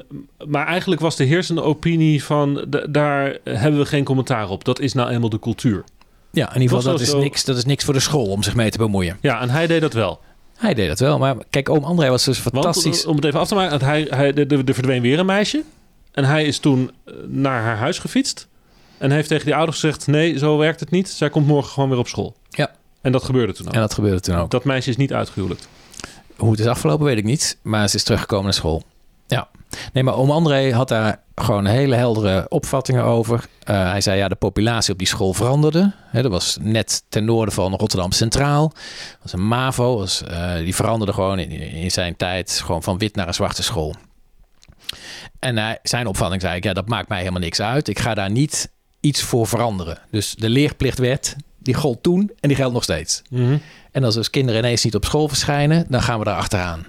maar 0.47 0.67
eigenlijk 0.67 1.01
was 1.01 1.15
de 1.15 1.23
heersende 1.23 1.61
opinie 1.61 2.23
van... 2.23 2.65
daar 2.89 3.37
hebben 3.43 3.79
we 3.79 3.85
geen 3.85 4.03
commentaar 4.03 4.49
op. 4.49 4.63
Dat 4.63 4.79
is 4.79 4.93
nou 4.93 5.09
eenmaal 5.09 5.29
de 5.29 5.39
cultuur. 5.39 5.83
ja 6.31 6.55
in 6.55 6.61
ieder 6.61 6.77
geval, 6.77 6.91
dat 6.91 7.07
dat 7.07 7.15
is, 7.15 7.23
niks, 7.23 7.45
dat 7.45 7.57
is 7.57 7.65
niks 7.65 7.83
voor 7.83 7.93
de 7.93 7.99
school 7.99 8.25
om 8.25 8.43
zich 8.43 8.55
mee 8.55 8.69
te 8.69 8.77
bemoeien. 8.77 9.17
Ja, 9.21 9.41
en 9.41 9.49
hij 9.49 9.67
deed 9.67 9.81
dat 9.81 9.93
wel. 9.93 10.19
Hij 10.55 10.73
deed 10.73 10.87
dat 10.87 10.99
wel, 10.99 11.17
maar 11.17 11.35
kijk, 11.49 11.69
oom 11.69 11.83
André 11.83 12.09
was 12.09 12.23
dus 12.23 12.39
fantastisch. 12.39 13.05
om 13.05 13.15
het 13.15 13.25
even 13.25 13.39
af 13.39 13.47
te 13.47 13.55
maken... 13.55 13.81
Hij, 13.81 14.07
hij, 14.09 14.33
er 14.33 14.73
verdween 14.73 15.01
weer 15.01 15.19
een 15.19 15.25
meisje. 15.25 15.63
En 16.11 16.23
hij 16.23 16.45
is 16.45 16.59
toen 16.59 16.91
eh, 17.05 17.13
naar 17.27 17.61
haar 17.61 17.77
huis 17.77 17.99
gefietst. 17.99 18.47
En 18.97 19.11
heeft 19.11 19.27
tegen 19.27 19.45
die 19.45 19.55
ouders 19.55 19.79
gezegd... 19.79 20.07
nee, 20.07 20.37
zo 20.37 20.57
werkt 20.57 20.79
het 20.79 20.91
niet. 20.91 21.09
Zij 21.09 21.29
komt 21.29 21.47
morgen 21.47 21.71
gewoon 21.71 21.89
weer 21.89 21.97
op 21.97 22.07
school. 22.07 22.35
Ja. 22.49 22.71
En 23.01 23.11
dat 23.11 23.23
gebeurde 23.23 23.53
toen 23.53 23.67
ook. 23.67 23.73
En 23.73 23.79
dat 23.79 23.93
gebeurde 23.93 24.19
toen 24.19 24.35
ook. 24.35 24.51
Dat 24.51 24.63
meisje 24.63 24.89
is 24.89 24.97
niet 24.97 25.13
uitgehuwelijkd. 25.13 25.67
Hoe 26.35 26.51
het 26.51 26.59
is 26.59 26.65
afgelopen 26.65 27.05
weet 27.05 27.17
ik 27.17 27.23
niet, 27.23 27.57
maar 27.61 27.89
ze 27.89 27.95
is 27.95 28.03
teruggekomen 28.03 28.43
naar 28.43 28.53
school. 28.53 28.83
Nee, 29.93 30.03
maar 30.03 30.15
oom 30.15 30.31
André 30.31 30.73
had 30.73 30.87
daar 30.87 31.21
gewoon 31.35 31.65
hele 31.65 31.95
heldere 31.95 32.45
opvattingen 32.49 33.03
over. 33.03 33.45
Eh, 33.63 33.89
hij 33.89 34.01
zei 34.01 34.17
ja, 34.17 34.27
de 34.27 34.35
populatie 34.35 34.93
op 34.93 34.99
die 34.99 35.07
school 35.07 35.33
veranderde. 35.33 35.91
Dat 36.11 36.31
was 36.31 36.57
net 36.61 37.03
ten 37.09 37.25
noorden 37.25 37.53
van 37.53 37.75
Rotterdam 37.75 38.11
Centraal. 38.11 38.67
Dat 38.67 39.17
was 39.21 39.33
een 39.33 39.47
MAVO. 39.47 39.97
Was, 39.97 40.23
eh, 40.23 40.55
die 40.55 40.75
veranderde 40.75 41.13
gewoon 41.13 41.39
in, 41.39 41.51
in 41.51 41.91
zijn 41.91 42.15
tijd 42.15 42.61
gewoon 42.65 42.83
van 42.83 42.97
wit 42.97 43.15
naar 43.15 43.27
een 43.27 43.33
zwarte 43.33 43.63
school. 43.63 43.95
En 45.39 45.57
hij, 45.57 45.79
zijn 45.83 46.07
opvatting 46.07 46.41
zei 46.41 46.55
ik, 46.55 46.63
ja, 46.63 46.73
dat 46.73 46.87
maakt 46.87 47.09
mij 47.09 47.19
helemaal 47.19 47.41
niks 47.41 47.61
uit. 47.61 47.87
Ik 47.87 47.99
ga 47.99 48.13
daar 48.13 48.31
niet 48.31 48.71
iets 48.99 49.21
voor 49.21 49.47
veranderen. 49.47 49.97
Dus 50.11 50.35
de 50.35 50.49
leerplichtwet, 50.49 51.35
die 51.57 51.73
gold 51.73 52.03
toen 52.03 52.31
en 52.39 52.47
die 52.47 52.57
geldt 52.57 52.73
nog 52.73 52.83
steeds. 52.83 53.21
En 53.91 54.03
als 54.03 54.15
dus 54.15 54.29
kinderen 54.29 54.61
ineens 54.61 54.83
niet 54.83 54.95
op 54.95 55.05
school 55.05 55.27
verschijnen, 55.27 55.85
dan 55.89 56.01
gaan 56.01 56.19
we 56.19 56.25
daar 56.25 56.37
achteraan. 56.37 56.85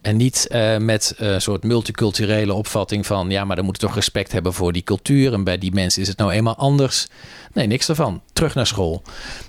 En 0.00 0.16
niet 0.16 0.46
eh, 0.48 0.76
met 0.76 1.14
een 1.16 1.40
soort 1.40 1.64
multiculturele 1.64 2.52
opvatting 2.52 3.06
van... 3.06 3.30
ja, 3.30 3.44
maar 3.44 3.56
dan 3.56 3.64
moet 3.64 3.80
je 3.80 3.86
toch 3.86 3.94
respect 3.94 4.32
hebben 4.32 4.52
voor 4.52 4.72
die 4.72 4.82
cultuur... 4.82 5.32
en 5.32 5.44
bij 5.44 5.58
die 5.58 5.72
mensen 5.72 6.02
is 6.02 6.08
het 6.08 6.18
nou 6.18 6.32
eenmaal 6.32 6.56
anders. 6.56 7.06
Nee, 7.52 7.66
niks 7.66 7.88
ervan. 7.88 8.22
Terug 8.32 8.54
naar 8.54 8.66
school. 8.66 9.02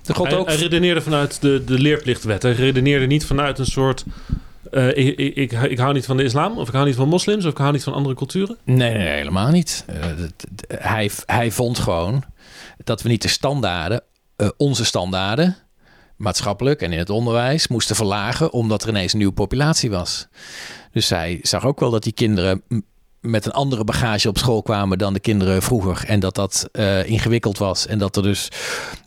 Hij, 0.06 0.38
ook... 0.38 0.48
hij 0.48 0.56
redeneerde 0.56 1.02
vanuit 1.02 1.42
de, 1.42 1.64
de 1.64 1.80
leerplichtwet. 1.80 2.44
Hij 2.44 2.52
redeneerde 2.52 3.06
niet 3.06 3.26
vanuit 3.26 3.60
een 3.60 3.66
soort... 3.66 4.04
eh, 4.72 4.88
ik, 4.88 5.18
ik, 5.18 5.36
ik, 5.36 5.52
ik 5.52 5.78
hou 5.78 5.94
niet 5.94 6.06
van 6.06 6.18
de 6.18 6.24
islam, 6.24 6.58
of 6.58 6.68
ik 6.68 6.74
hou 6.74 6.86
niet 6.86 6.96
van 6.96 7.08
moslims... 7.08 7.46
of 7.46 7.52
ik 7.52 7.58
hou 7.58 7.72
niet 7.72 7.84
van 7.84 7.94
andere 7.94 8.16
culturen. 8.16 8.58
Nee, 8.64 8.94
nee, 8.94 9.08
helemaal 9.08 9.50
niet. 9.50 9.84
Eh, 9.88 10.06
hij, 10.80 11.12
hij 11.26 11.52
vond 11.52 11.80
gewoon 11.80 12.24
dat 12.84 13.02
we 13.02 13.10
niet 13.10 13.22
de 13.22 13.28
standaarden... 13.28 14.02
eh, 14.36 14.48
onze 14.58 14.86
standaarden, 14.86 15.56
maatschappelijk 16.20 16.82
en 16.82 16.92
in 16.92 16.98
het 16.98 17.10
onderwijs... 17.10 17.68
moesten 17.68 17.96
verlagen 17.96 18.52
omdat 18.52 18.84
er 18.84 18.90
ineens 18.90 19.12
een 19.12 19.18
nieuwe 19.18 19.34
populatie 19.34 19.90
was. 19.90 20.28
Dus 20.92 21.10
hij 21.10 21.40
zag 21.42 21.66
ook 21.66 21.80
wel 21.80 21.90
dat 21.90 22.04
die 22.04 22.14
kinderen... 22.14 22.64
met 23.20 23.46
een 23.46 23.52
andere 23.52 23.84
bagage 23.84 24.30
op 24.30 24.38
school 24.38 24.62
kwamen 24.62 24.98
dan 24.98 25.14
de 25.14 25.20
kinderen 25.20 25.62
vroeger. 25.62 26.04
En 26.08 26.20
dat 26.20 26.36
dat 26.36 26.70
eh, 26.72 27.06
ingewikkeld 27.06 27.58
was. 27.58 27.88
En 27.88 27.98
dat 27.98 28.16
er 28.16 28.24
dus. 28.24 28.52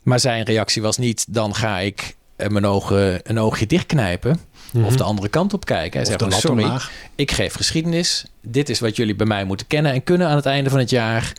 Maar 0.03 0.19
zijn 0.19 0.43
reactie 0.43 0.81
was 0.81 0.97
niet: 0.97 1.33
dan 1.33 1.55
ga 1.55 1.79
ik 1.79 2.15
eh, 2.35 2.47
mijn 2.47 2.65
ogen, 2.65 3.19
een 3.23 3.39
oogje 3.39 3.65
dichtknijpen. 3.65 4.39
Of 4.85 4.95
de 4.95 5.03
andere 5.03 5.27
kant 5.27 5.53
op 5.53 5.65
kijken. 5.65 6.01
Mhm. 6.01 6.11
Of 6.11 6.19
van, 6.19 6.29
lat 6.29 6.39
sorry, 6.39 6.63
omlaag. 6.63 6.91
ik 7.15 7.31
geef 7.31 7.53
geschiedenis. 7.53 8.25
Dit 8.41 8.69
is 8.69 8.79
wat 8.79 8.95
jullie 8.95 9.15
bij 9.15 9.25
mij 9.25 9.43
moeten 9.43 9.67
kennen 9.67 9.91
en 9.91 10.03
kunnen 10.03 10.27
aan 10.27 10.35
het 10.35 10.45
einde 10.45 10.69
van 10.69 10.79
het 10.79 10.89
jaar. 10.89 11.33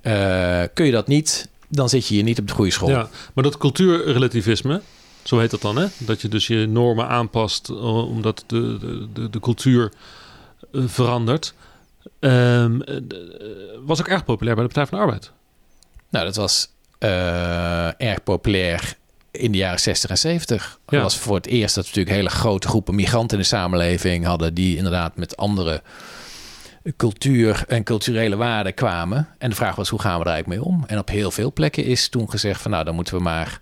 Eh, 0.00 0.62
kun 0.74 0.86
je 0.86 0.92
dat 0.92 1.06
niet, 1.06 1.48
dan 1.68 1.88
zit 1.88 2.06
je 2.06 2.14
hier 2.14 2.22
niet 2.22 2.38
op 2.38 2.48
de 2.48 2.52
goede 2.52 2.70
school. 2.70 2.88
Ja, 2.88 3.08
maar 3.34 3.44
dat 3.44 3.58
cultuurrelativisme, 3.58 4.80
zo 5.24 5.38
heet 5.38 5.50
dat 5.50 5.60
dan, 5.60 5.76
hè? 5.76 5.86
Dat 5.98 6.20
je 6.20 6.28
dus 6.28 6.46
je 6.46 6.66
normen 6.66 7.08
aanpast 7.08 7.68
eh, 7.68 8.08
omdat 8.08 8.44
de, 8.46 8.78
de, 9.12 9.30
de, 9.30 9.40
cultuur 9.40 9.92
eh, 10.72 10.82
verandert. 10.86 11.54
Ehm, 12.20 12.80
eh, 12.80 12.96
was 13.84 14.00
ook 14.00 14.08
erg 14.08 14.24
populair 14.24 14.56
bij 14.56 14.64
de 14.66 14.72
Partij 14.72 14.86
van 14.86 14.98
de 14.98 15.04
Arbeid. 15.04 15.30
Nou, 16.08 16.24
dat 16.24 16.36
was 16.36 16.72
erg 17.96 18.22
populair 18.22 18.96
in 19.30 19.52
de 19.52 19.58
jaren 19.58 19.80
60 19.80 20.10
en 20.10 20.18
70. 20.18 20.64
Ja. 20.64 20.78
Dat 20.84 21.02
was 21.02 21.18
voor 21.18 21.36
het 21.36 21.46
eerst 21.46 21.74
dat 21.74 21.84
we 21.84 21.90
natuurlijk 21.90 22.16
hele 22.16 22.30
grote 22.30 22.68
groepen 22.68 22.94
migranten 22.94 23.36
in 23.36 23.42
de 23.42 23.48
samenleving 23.48 24.24
hadden... 24.24 24.54
die 24.54 24.76
inderdaad 24.76 25.16
met 25.16 25.36
andere 25.36 25.82
cultuur 26.96 27.64
en 27.68 27.82
culturele 27.82 28.36
waarden 28.36 28.74
kwamen. 28.74 29.28
En 29.38 29.50
de 29.50 29.56
vraag 29.56 29.74
was, 29.74 29.88
hoe 29.88 30.00
gaan 30.00 30.18
we 30.18 30.24
er 30.24 30.30
eigenlijk 30.30 30.62
mee 30.62 30.72
om? 30.72 30.84
En 30.86 30.98
op 30.98 31.08
heel 31.08 31.30
veel 31.30 31.52
plekken 31.52 31.84
is 31.84 32.08
toen 32.08 32.30
gezegd 32.30 32.62
van... 32.62 32.70
nou, 32.70 32.84
dan 32.84 32.94
moeten 32.94 33.16
we 33.16 33.22
maar... 33.22 33.58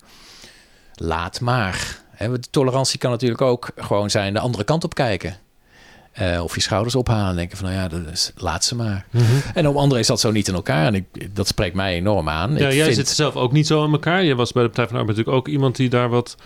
laat 0.95 1.41
maar. 1.41 2.01
Want 2.19 2.53
tolerantie 2.53 2.99
kan 2.99 3.11
natuurlijk 3.11 3.41
ook 3.41 3.71
gewoon 3.77 4.11
zijn 4.11 4.33
de 4.33 4.41
andere 4.41 4.65
kant 4.65 4.85
op 4.85 4.95
kijken. 4.95 5.37
Eh, 6.13 6.43
of 6.43 6.55
je 6.55 6.61
schouders 6.61 6.95
ophalen 6.95 7.29
en 7.31 7.37
denken 7.37 7.57
van, 7.57 7.67
nou 7.67 7.79
ja, 7.81 7.89
dat 7.89 8.13
is, 8.13 8.33
laat 8.37 8.65
ze 8.65 8.75
maar. 8.75 9.07
En 9.55 9.69
op 9.69 9.77
andere 9.77 10.01
is 10.01 10.07
dat 10.07 10.21
zo 10.21 10.31
niet 10.31 10.49
in 10.49 10.55
elkaar. 10.55 10.87
En 10.87 10.95
ik, 10.95 11.37
dat 11.37 11.47
spreekt 11.47 11.75
mij 11.75 11.95
enorm 11.95 12.29
aan. 12.29 12.51
Ja, 12.57 12.69
ik 12.69 12.75
jij 12.75 12.85
vind- 12.85 12.97
zit 12.97 13.09
zelf 13.09 13.37
ook 13.37 13.53
niet 13.53 13.67
zo 13.67 13.85
in 13.85 13.93
elkaar. 13.93 14.23
Je 14.25 14.35
was 14.35 14.53
bij 14.53 14.63
de 14.63 14.69
Partij 14.69 14.87
van 14.87 14.95
de 14.95 15.01
Arbeid 15.01 15.17
natuurlijk 15.19 15.47
ook 15.47 15.53
iemand 15.55 15.77
die 15.77 15.89
daar 15.89 16.09
wat 16.09 16.37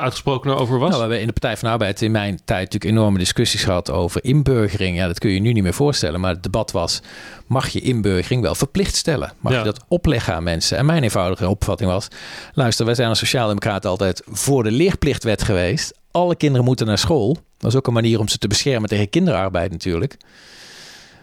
uitgesprokener 0.00 0.56
over 0.56 0.78
was. 0.78 0.88
Nou, 0.88 0.92
we 0.94 1.00
hebben 1.00 1.20
in 1.20 1.26
de 1.26 1.32
Partij 1.32 1.56
van 1.56 1.68
de 1.68 1.74
Arbeid 1.74 2.02
in 2.02 2.10
mijn 2.10 2.40
tijd 2.44 2.72
natuurlijk 2.72 2.92
enorme 2.98 3.18
discussies 3.18 3.64
gehad 3.64 3.90
over 3.90 4.24
inburgering. 4.24 4.96
Ja, 4.96 5.06
dat 5.06 5.18
kun 5.18 5.28
je 5.28 5.34
je 5.34 5.40
nu 5.40 5.52
niet 5.52 5.62
meer 5.62 5.74
voorstellen. 5.74 6.20
Maar 6.20 6.32
het 6.32 6.42
debat 6.42 6.70
was, 6.70 7.00
mag 7.46 7.68
je 7.68 7.80
inburgering 7.80 8.42
wel 8.42 8.54
verplicht 8.54 8.96
stellen? 8.96 9.32
Mag 9.40 9.52
Ja. 9.52 9.58
je 9.58 9.64
dat 9.64 9.84
opleggen 9.88 10.34
aan 10.34 10.42
mensen? 10.42 10.78
En 10.78 10.86
mijn 10.86 11.02
eenvoudige 11.02 11.48
opvatting 11.48 11.90
was, 11.90 12.08
luister, 12.52 12.84
wij 12.86 12.94
zijn 12.94 13.08
als 13.08 13.18
sociaaldemocraten 13.18 13.90
altijd 13.90 14.22
voor 14.26 14.62
de 14.62 14.70
leerplichtwet 14.70 15.42
geweest. 15.42 15.98
Alle 16.10 16.36
kinderen 16.36 16.64
moeten 16.64 16.86
naar 16.86 16.98
school. 16.98 17.36
Dat 17.58 17.70
is 17.70 17.76
ook 17.76 17.86
een 17.86 17.92
manier 17.92 18.18
om 18.18 18.28
ze 18.28 18.38
te 18.38 18.48
beschermen 18.48 18.88
tegen 18.88 19.10
kinderarbeid 19.10 19.70
natuurlijk. 19.70 20.16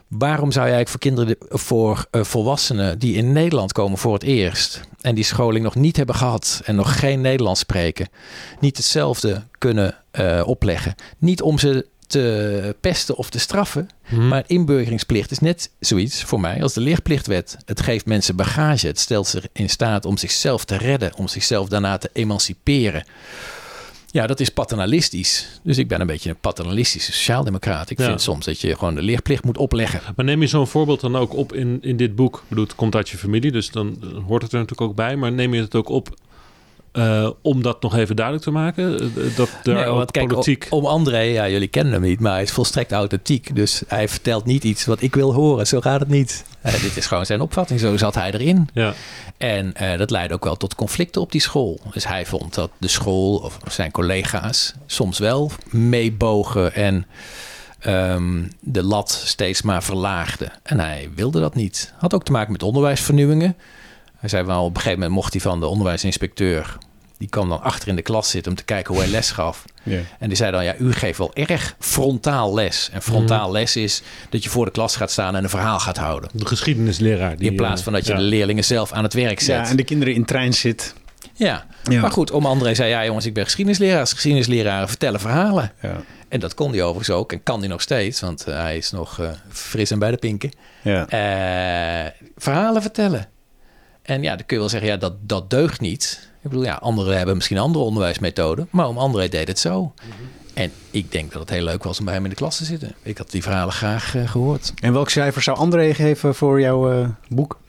Waarom 0.08 0.52
zou 0.52 0.68
je 0.68 0.74
eigenlijk 0.74 0.90
voor 0.90 1.00
kinderen, 1.00 1.28
de- 1.50 1.58
voor 1.58 2.06
eh, 2.12 2.24
volwassenen 2.24 3.00
die 3.00 3.16
in 3.16 3.32
Nederland 3.32 3.72
komen 3.72 3.98
voor 3.98 4.14
het 4.14 4.24
eerst 4.24 4.82
en 5.02 5.16
die 5.16 5.24
scholing 5.24 5.64
nog 5.64 5.76
niet 5.76 5.98
hebben 5.98 6.16
gehad 6.16 6.62
en 6.66 6.76
nog 6.76 7.00
geen 7.00 7.22
Nederlands 7.22 7.60
spreken, 7.60 8.10
niet 8.60 8.78
hetzelfde 8.78 9.44
kunnen 9.58 9.96
eh, 10.12 10.42
opleggen? 10.46 10.96
Niet 11.18 11.42
om 11.42 11.60
ze 11.60 11.86
te 12.08 12.76
pesten 12.82 13.16
of 13.18 13.30
te 13.30 13.40
straffen, 13.40 13.90
Mhm. 14.10 14.28
maar 14.28 14.44
inburgeringsplicht 14.48 15.32
is 15.32 15.40
net 15.40 15.70
zoiets 15.80 16.24
voor 16.24 16.40
mij 16.40 16.62
als 16.64 16.74
de 16.74 16.82
leerplichtwet. 16.82 17.58
Het 17.66 17.82
geeft 17.82 18.06
mensen 18.06 18.36
bagage, 18.36 18.88
het 18.88 19.00
stelt 19.00 19.28
ze 19.28 19.42
in 19.54 19.70
staat 19.70 20.06
om 20.06 20.18
zichzelf 20.18 20.66
te 20.66 20.78
redden, 20.78 21.16
om 21.16 21.28
zichzelf 21.28 21.68
daarna 21.70 21.98
te 21.98 22.10
emanciperen. 22.14 23.04
Ja, 24.18 24.28
dat 24.28 24.40
is 24.40 24.50
paternalistisch. 24.50 25.60
Dus 25.64 25.78
ik 25.78 25.88
ben 25.88 26.02
een 26.02 26.08
beetje 26.08 26.30
een 26.30 26.40
paternalistische 26.42 27.12
sociaaldemocraat. 27.12 27.90
Ik 27.90 28.00
Ja. 28.00 28.06
vind 28.06 28.22
soms 28.22 28.46
dat 28.46 28.62
je 28.62 28.76
gewoon 28.76 28.96
de 28.96 29.02
leerplicht 29.02 29.44
moet 29.44 29.58
opleggen. 29.58 30.02
Maar 30.16 30.26
neem 30.26 30.42
je 30.42 30.48
zo'n 30.48 30.68
voorbeeld 30.68 31.00
dan 31.02 31.16
ook 31.16 31.34
op 31.36 31.54
in, 31.54 31.78
in 31.82 31.98
dit 31.98 32.16
boek? 32.16 32.36
Ik 32.36 32.50
bedoel, 32.50 32.64
het 32.64 32.76
komt 32.76 32.96
uit 32.96 33.10
je 33.10 33.18
familie, 33.18 33.52
dus 33.52 33.70
dan 33.72 33.98
hoort 34.28 34.42
het 34.42 34.52
er 34.52 34.60
natuurlijk 34.60 34.90
ook 34.90 34.96
bij. 34.96 35.16
Maar 35.16 35.32
neem 35.32 35.54
je 35.54 35.62
het 35.62 35.76
ook 35.76 35.90
op 35.90 36.10
eh, 36.98 37.30
om 37.42 37.62
dat 37.62 37.82
nog 37.82 37.96
even 37.96 38.16
duidelijk 38.16 38.46
te 38.46 38.52
maken? 38.52 39.00
Eh, 39.00 39.36
Dat 39.36 39.50
er 39.64 39.74
Nee, 39.74 39.86
ook 39.86 39.98
want 39.98 40.12
kijk, 40.12 40.28
politiek... 40.28 40.68
o- 40.70 40.78
om 40.78 40.86
André, 40.86 41.20
ja, 41.20 41.50
jullie 41.50 41.68
kennen 41.68 41.94
hem 41.94 42.02
niet, 42.02 42.20
maar 42.20 42.32
hij 42.34 42.42
is 42.42 42.52
volstrekt 42.52 42.92
authentiek. 42.92 43.56
Dus 43.56 43.82
hij 43.88 44.08
vertelt 44.10 44.46
niet 44.46 44.64
iets 44.64 44.86
wat 44.86 45.02
ik 45.02 45.16
wil 45.16 45.34
horen. 45.34 45.68
Zo 45.68 45.82
gaat 45.82 46.00
het 46.00 46.10
niet. 46.10 46.46
Eh, 46.62 46.82
dit 46.82 46.98
is 46.98 47.06
gewoon 47.06 47.26
zijn 47.26 47.42
opvatting. 47.42 47.80
Zo 47.80 47.98
zat 47.98 48.16
hij 48.16 48.32
erin. 48.32 48.70
Ja, 48.74 48.94
En 49.38 49.74
dat 49.98 50.10
leidde 50.10 50.34
ook 50.36 50.44
wel 50.44 50.56
tot 50.58 50.76
conflicten 50.76 51.22
op 51.22 51.32
die 51.32 51.42
school. 51.42 51.80
Dus 51.92 52.08
hij 52.08 52.26
vond 52.26 52.54
dat 52.54 52.70
de 52.78 52.88
school 52.88 53.38
of 53.38 53.58
zijn 53.70 53.92
collega's 53.92 54.74
soms 54.86 55.20
wel 55.20 55.52
meebogen 55.70 56.74
en 56.74 57.06
ehm, 57.80 58.44
de 58.60 58.84
lat 58.84 59.22
steeds 59.26 59.62
maar 59.62 59.84
verlaagden. 59.84 60.52
En 60.64 60.80
hij 60.80 61.10
wilde 61.16 61.40
dat 61.40 61.56
niet. 61.56 61.94
Had 61.98 62.14
ook 62.14 62.24
te 62.24 62.32
maken 62.32 62.52
met 62.52 62.64
onderwijsvernieuwingen. 62.64 63.56
Hij 64.18 64.30
zei 64.30 64.44
wel, 64.46 64.64
op 64.64 64.70
een 64.70 64.76
gegeven 64.76 65.00
moment 65.00 65.16
mocht 65.16 65.34
hij 65.34 65.42
van 65.42 65.60
de 65.60 65.68
onderwijsinspecteur... 65.68 66.78
die 67.18 67.30
kwam 67.30 67.50
dan 67.50 67.62
achter 67.62 67.88
in 67.88 67.96
de 67.96 68.02
klas 68.02 68.30
zitten 68.30 68.52
om 68.52 68.58
te 68.58 68.64
kijken 68.64 68.94
hoe 68.94 69.04
hij 69.04 69.12
les 69.12 69.32
gaf. 69.32 69.66
En 70.20 70.28
die 70.28 70.36
zei 70.38 70.52
dan, 70.52 70.64
ja, 70.64 70.76
u 70.80 70.94
geeft 70.94 71.18
wel 71.18 71.32
erg 71.34 71.76
frontaal 71.80 72.54
les. 72.54 72.90
En 72.94 73.02
frontaal 73.02 73.52
les 73.52 73.76
is 73.76 74.02
dat 74.30 74.44
je 74.44 74.50
voor 74.50 74.66
de 74.66 74.72
klas 74.72 74.96
gaat 74.96 75.12
staan 75.12 75.36
en 75.36 75.44
een 75.44 75.50
verhaal 75.50 75.80
gaat 75.80 75.98
houden. 75.98 76.30
de 76.34 76.46
geschiedenisleraar. 76.46 77.38
Die, 77.38 77.50
In 77.50 77.56
plaats 77.56 77.82
van 77.82 77.94
dat 77.94 78.06
je 78.06 78.12
ja. 78.12 78.18
de 78.18 78.24
leerlingen 78.24 78.64
zelf 78.64 78.92
aan 78.92 79.04
het 79.04 79.14
werk 79.14 79.40
zet. 79.40 79.66
ja, 79.66 79.70
en 79.70 79.76
de 79.78 79.84
kinderen 79.84 80.14
in 80.14 80.26
trein 80.26 80.54
zit. 80.54 80.94
Ja. 81.34 81.66
Ja. 81.84 82.02
maar 82.02 82.12
goed, 82.12 82.32
om 82.32 82.46
André 82.46 82.76
zei, 82.76 82.90
ja 82.90 83.06
jongens, 83.06 83.26
ik 83.26 83.34
ben 83.34 83.44
geschiedenisleraar. 83.44 84.00
Als 84.00 84.14
geschiedenisleraar 84.14 84.88
vertellen 84.88 85.20
verhalen. 85.20 85.72
Ja. 85.82 86.02
En 86.30 86.40
dat 86.40 86.54
kon 86.54 86.72
hij 86.72 86.84
overigens 86.84 87.10
ook 87.18 87.32
en 87.32 87.44
kan 87.44 87.60
hij 87.60 87.68
nog 87.68 87.82
steeds, 87.82 88.20
want 88.20 88.44
eh, 88.48 88.56
hij 88.56 88.78
is 88.78 88.92
nog 88.92 89.20
eh, 89.20 89.30
fris 89.50 89.92
en 89.92 90.00
bij 90.00 90.12
de 90.12 90.18
pinken. 90.18 90.52
Ja. 90.82 91.08
Eh, 91.08 92.12
verhalen 92.38 92.82
vertellen. 92.82 93.28
En 94.08 94.24
ja, 94.24 94.36
dan 94.36 94.46
kun 94.46 94.56
je 94.56 94.62
wel 94.62 94.70
zeggen, 94.70 94.90
ja, 94.90 94.98
dat, 94.98 95.14
dat 95.20 95.50
deugt 95.50 95.82
niet. 95.82 96.30
Ik 96.44 96.50
bedoel, 96.50 96.64
ja, 96.64 96.74
anderen 96.74 97.18
hebben 97.18 97.36
misschien 97.36 97.58
andere 97.58 97.86
onderwijsmethoden, 97.86 98.68
maar 98.72 98.88
om 98.88 98.98
André 98.98 99.28
deed 99.28 99.48
het 99.48 99.60
zo. 99.60 99.94
En 100.54 100.72
ik 100.92 101.12
denk 101.12 101.32
dat 101.32 101.42
het 101.42 101.50
heel 101.50 101.64
leuk 101.64 101.84
was 101.84 102.00
om 102.00 102.06
bij 102.06 102.14
hem 102.14 102.24
in 102.24 102.30
de 102.30 102.36
klas 102.36 102.58
te 102.58 102.66
zitten. 102.66 102.96
Ik 103.04 103.18
had 103.18 103.32
die 103.32 103.44
verhalen 103.44 103.74
graag 103.74 104.16
eh, 104.16 104.30
gehoord. 104.30 104.74
En 104.82 104.94
welk 104.94 105.10
cijfer 105.10 105.42
zou 105.42 105.58
André 105.58 105.94
geven 105.94 106.36
voor 106.36 106.62
jouw 106.62 106.92
eh, 106.92 107.10
boek? 107.28 107.60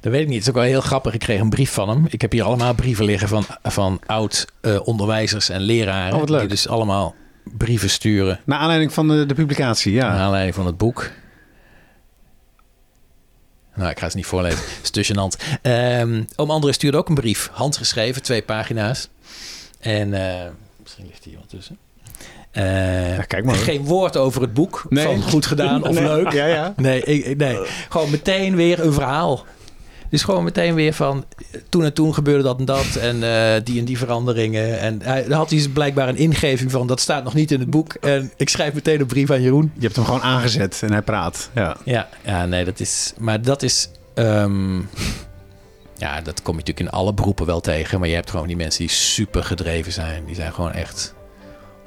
Dat 0.00 0.12
weet 0.12 0.20
ik 0.20 0.26
niet. 0.26 0.36
Het 0.36 0.42
is 0.42 0.48
ook 0.48 0.54
wel 0.54 0.64
heel 0.64 0.80
grappig. 0.80 1.14
Ik 1.14 1.20
kreeg 1.20 1.40
een 1.40 1.50
brief 1.50 1.72
van 1.72 1.88
hem. 1.88 2.06
Ik 2.08 2.20
heb 2.20 2.32
hier 2.32 2.42
allemaal 2.42 2.74
brieven 2.74 3.04
liggen 3.04 3.28
van, 3.28 3.44
van 3.62 4.00
oud-onderwijzers 4.06 5.48
en 5.48 5.60
leraren. 5.60 6.20
Oh. 6.20 6.38
Die 6.38 6.48
dus 6.48 6.68
allemaal 6.68 7.14
brieven 7.56 7.90
sturen 7.90 8.40
Naar 8.44 8.58
aanleiding 8.58 8.92
van 8.92 9.08
de, 9.08 9.26
de 9.26 9.34
publicatie, 9.34 9.92
ja. 9.92 10.08
naar 10.08 10.20
aanleiding 10.20 10.54
van 10.54 10.66
het 10.66 10.76
boek. 10.76 11.10
Nou, 13.74 13.90
ik 13.90 13.98
ga 13.98 14.04
het 14.06 14.14
niet 14.14 14.26
voorlezen. 14.26 14.58
Het 14.58 14.80
is 14.82 14.90
te. 14.90 15.36
Ehm 15.62 16.22
oom 16.36 16.50
André 16.50 16.72
stuurde 16.72 16.96
ook 16.96 17.08
een 17.08 17.14
brief. 17.14 17.48
Handgeschreven, 17.52 18.22
twee 18.22 18.42
pagina's. 18.42 19.08
En 19.80 20.14
eh, 20.14 20.48
misschien 20.82 21.06
ligt 21.06 21.24
hier 21.24 21.36
wat 21.38 21.48
tussen. 21.48 21.78
Eh, 22.50 23.16
Ja, 23.16 23.22
kijk 23.22 23.44
maar. 23.44 23.54
Geen 23.54 23.84
woord 23.84 24.16
over 24.16 24.40
het 24.42 24.54
boek. 24.54 24.86
Nee. 24.88 25.04
Van 25.04 25.22
goed 25.22 25.46
gedaan 25.46 25.82
of 25.82 25.94
Nee. 25.94 26.04
leuk. 26.04 26.32
Ja, 26.32 26.46
ja. 26.46 26.72
Nee, 26.76 27.02
ik, 27.02 27.36
nee. 27.36 27.58
gewoon 27.88 28.10
meteen 28.10 28.56
weer 28.56 28.80
een 28.80 28.92
verhaal. 28.92 29.44
Dus 30.10 30.22
gewoon 30.22 30.44
meteen 30.44 30.74
weer 30.74 30.92
van 30.92 31.24
toen 31.68 31.84
en 31.84 31.92
toen 31.92 32.14
gebeurde 32.14 32.42
dat 32.42 32.58
en 32.58 32.64
dat 32.64 32.96
en 33.10 33.22
eh, 33.22 33.60
die 33.64 33.78
en 33.78 33.84
die 33.84 33.98
veranderingen. 33.98 34.80
En 34.80 35.00
hij 35.02 35.24
daar 35.28 35.38
had 35.38 35.50
hij 35.50 35.58
dus 35.58 35.68
blijkbaar 35.68 36.08
een 36.08 36.16
ingeving 36.16 36.70
van 36.70 36.86
dat 36.86 37.00
staat 37.00 37.24
nog 37.24 37.34
niet 37.34 37.50
in 37.50 37.60
het 37.60 37.70
boek. 37.70 37.94
En 37.94 38.32
ik 38.36 38.48
schrijf 38.48 38.74
meteen 38.74 39.00
een 39.00 39.06
brief 39.06 39.30
aan 39.30 39.42
Jeroen. 39.42 39.72
Je 39.74 39.82
hebt 39.82 39.96
hem 39.96 40.04
gewoon 40.04 40.22
aangezet 40.22 40.80
en 40.82 40.92
hij 40.92 41.02
praat. 41.02 41.50
Ja. 41.54 41.76
Ja, 41.84 42.08
ja 42.24 42.46
nee, 42.46 42.64
dat 42.64 42.80
is. 42.80 43.12
Maar 43.18 43.42
dat 43.42 43.62
is. 43.62 43.90
ehm, 44.14 44.78
ja, 45.96 46.20
dat 46.20 46.42
kom 46.42 46.54
je 46.54 46.60
natuurlijk 46.60 46.80
in 46.80 46.90
alle 46.90 47.14
beroepen 47.14 47.46
wel 47.46 47.60
tegen. 47.60 47.98
Maar 47.98 48.08
je 48.08 48.14
hebt 48.14 48.30
gewoon 48.30 48.46
die 48.46 48.56
mensen 48.56 48.80
die 48.80 48.94
super 48.94 49.44
gedreven 49.44 49.92
zijn. 49.92 50.24
Die 50.24 50.34
zijn 50.34 50.52
gewoon 50.52 50.72
echt 50.72 51.14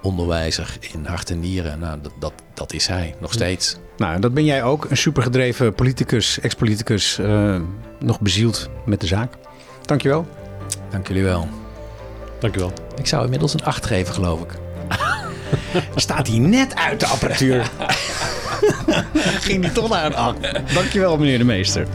onderwijzer 0.04 0.78
in 0.94 1.06
hart 1.06 1.30
en 1.30 1.40
nieren. 1.40 1.80
Nou, 1.80 2.00
dat, 2.02 2.12
dat, 2.20 2.34
dat 2.54 2.74
is 2.74 2.88
hij 2.88 3.16
nog 3.20 3.34
steeds. 3.34 3.76
Nou, 3.98 4.20
dat 4.20 4.34
ben 4.34 4.46
jij 4.46 4.64
ook. 4.64 4.86
Een 4.90 4.98
supergedreven 4.98 5.74
politicus, 5.74 6.40
ex-politicus. 6.40 7.18
eh, 7.20 7.60
nog 8.00 8.20
bezield 8.20 8.70
met 8.86 9.02
de 9.02 9.08
zaak. 9.08 9.34
Dankjewel. 9.86 10.28
Dank 10.90 11.08
jullie 11.08 11.24
wel. 11.24 11.48
Dankjewel. 12.40 12.72
Ik 12.98 13.08
zou 13.08 13.24
inmiddels 13.24 13.54
een 13.54 13.64
8 13.64 13.86
geven, 13.86 14.14
geloof 14.14 14.42
ik. 14.42 14.52
Staat 15.96 16.28
hij 16.28 16.38
net 16.38 16.76
uit 16.76 17.00
de 17.00 17.06
apparatuur. 17.06 17.70
Ging 19.46 19.62
die 19.62 19.72
toch 19.72 19.90
naar 19.90 20.06
een 20.06 20.16
8. 20.16 20.38
Dankjewel, 20.74 21.18
meneer 21.18 21.38
de 21.38 21.44
meester. 21.44 21.88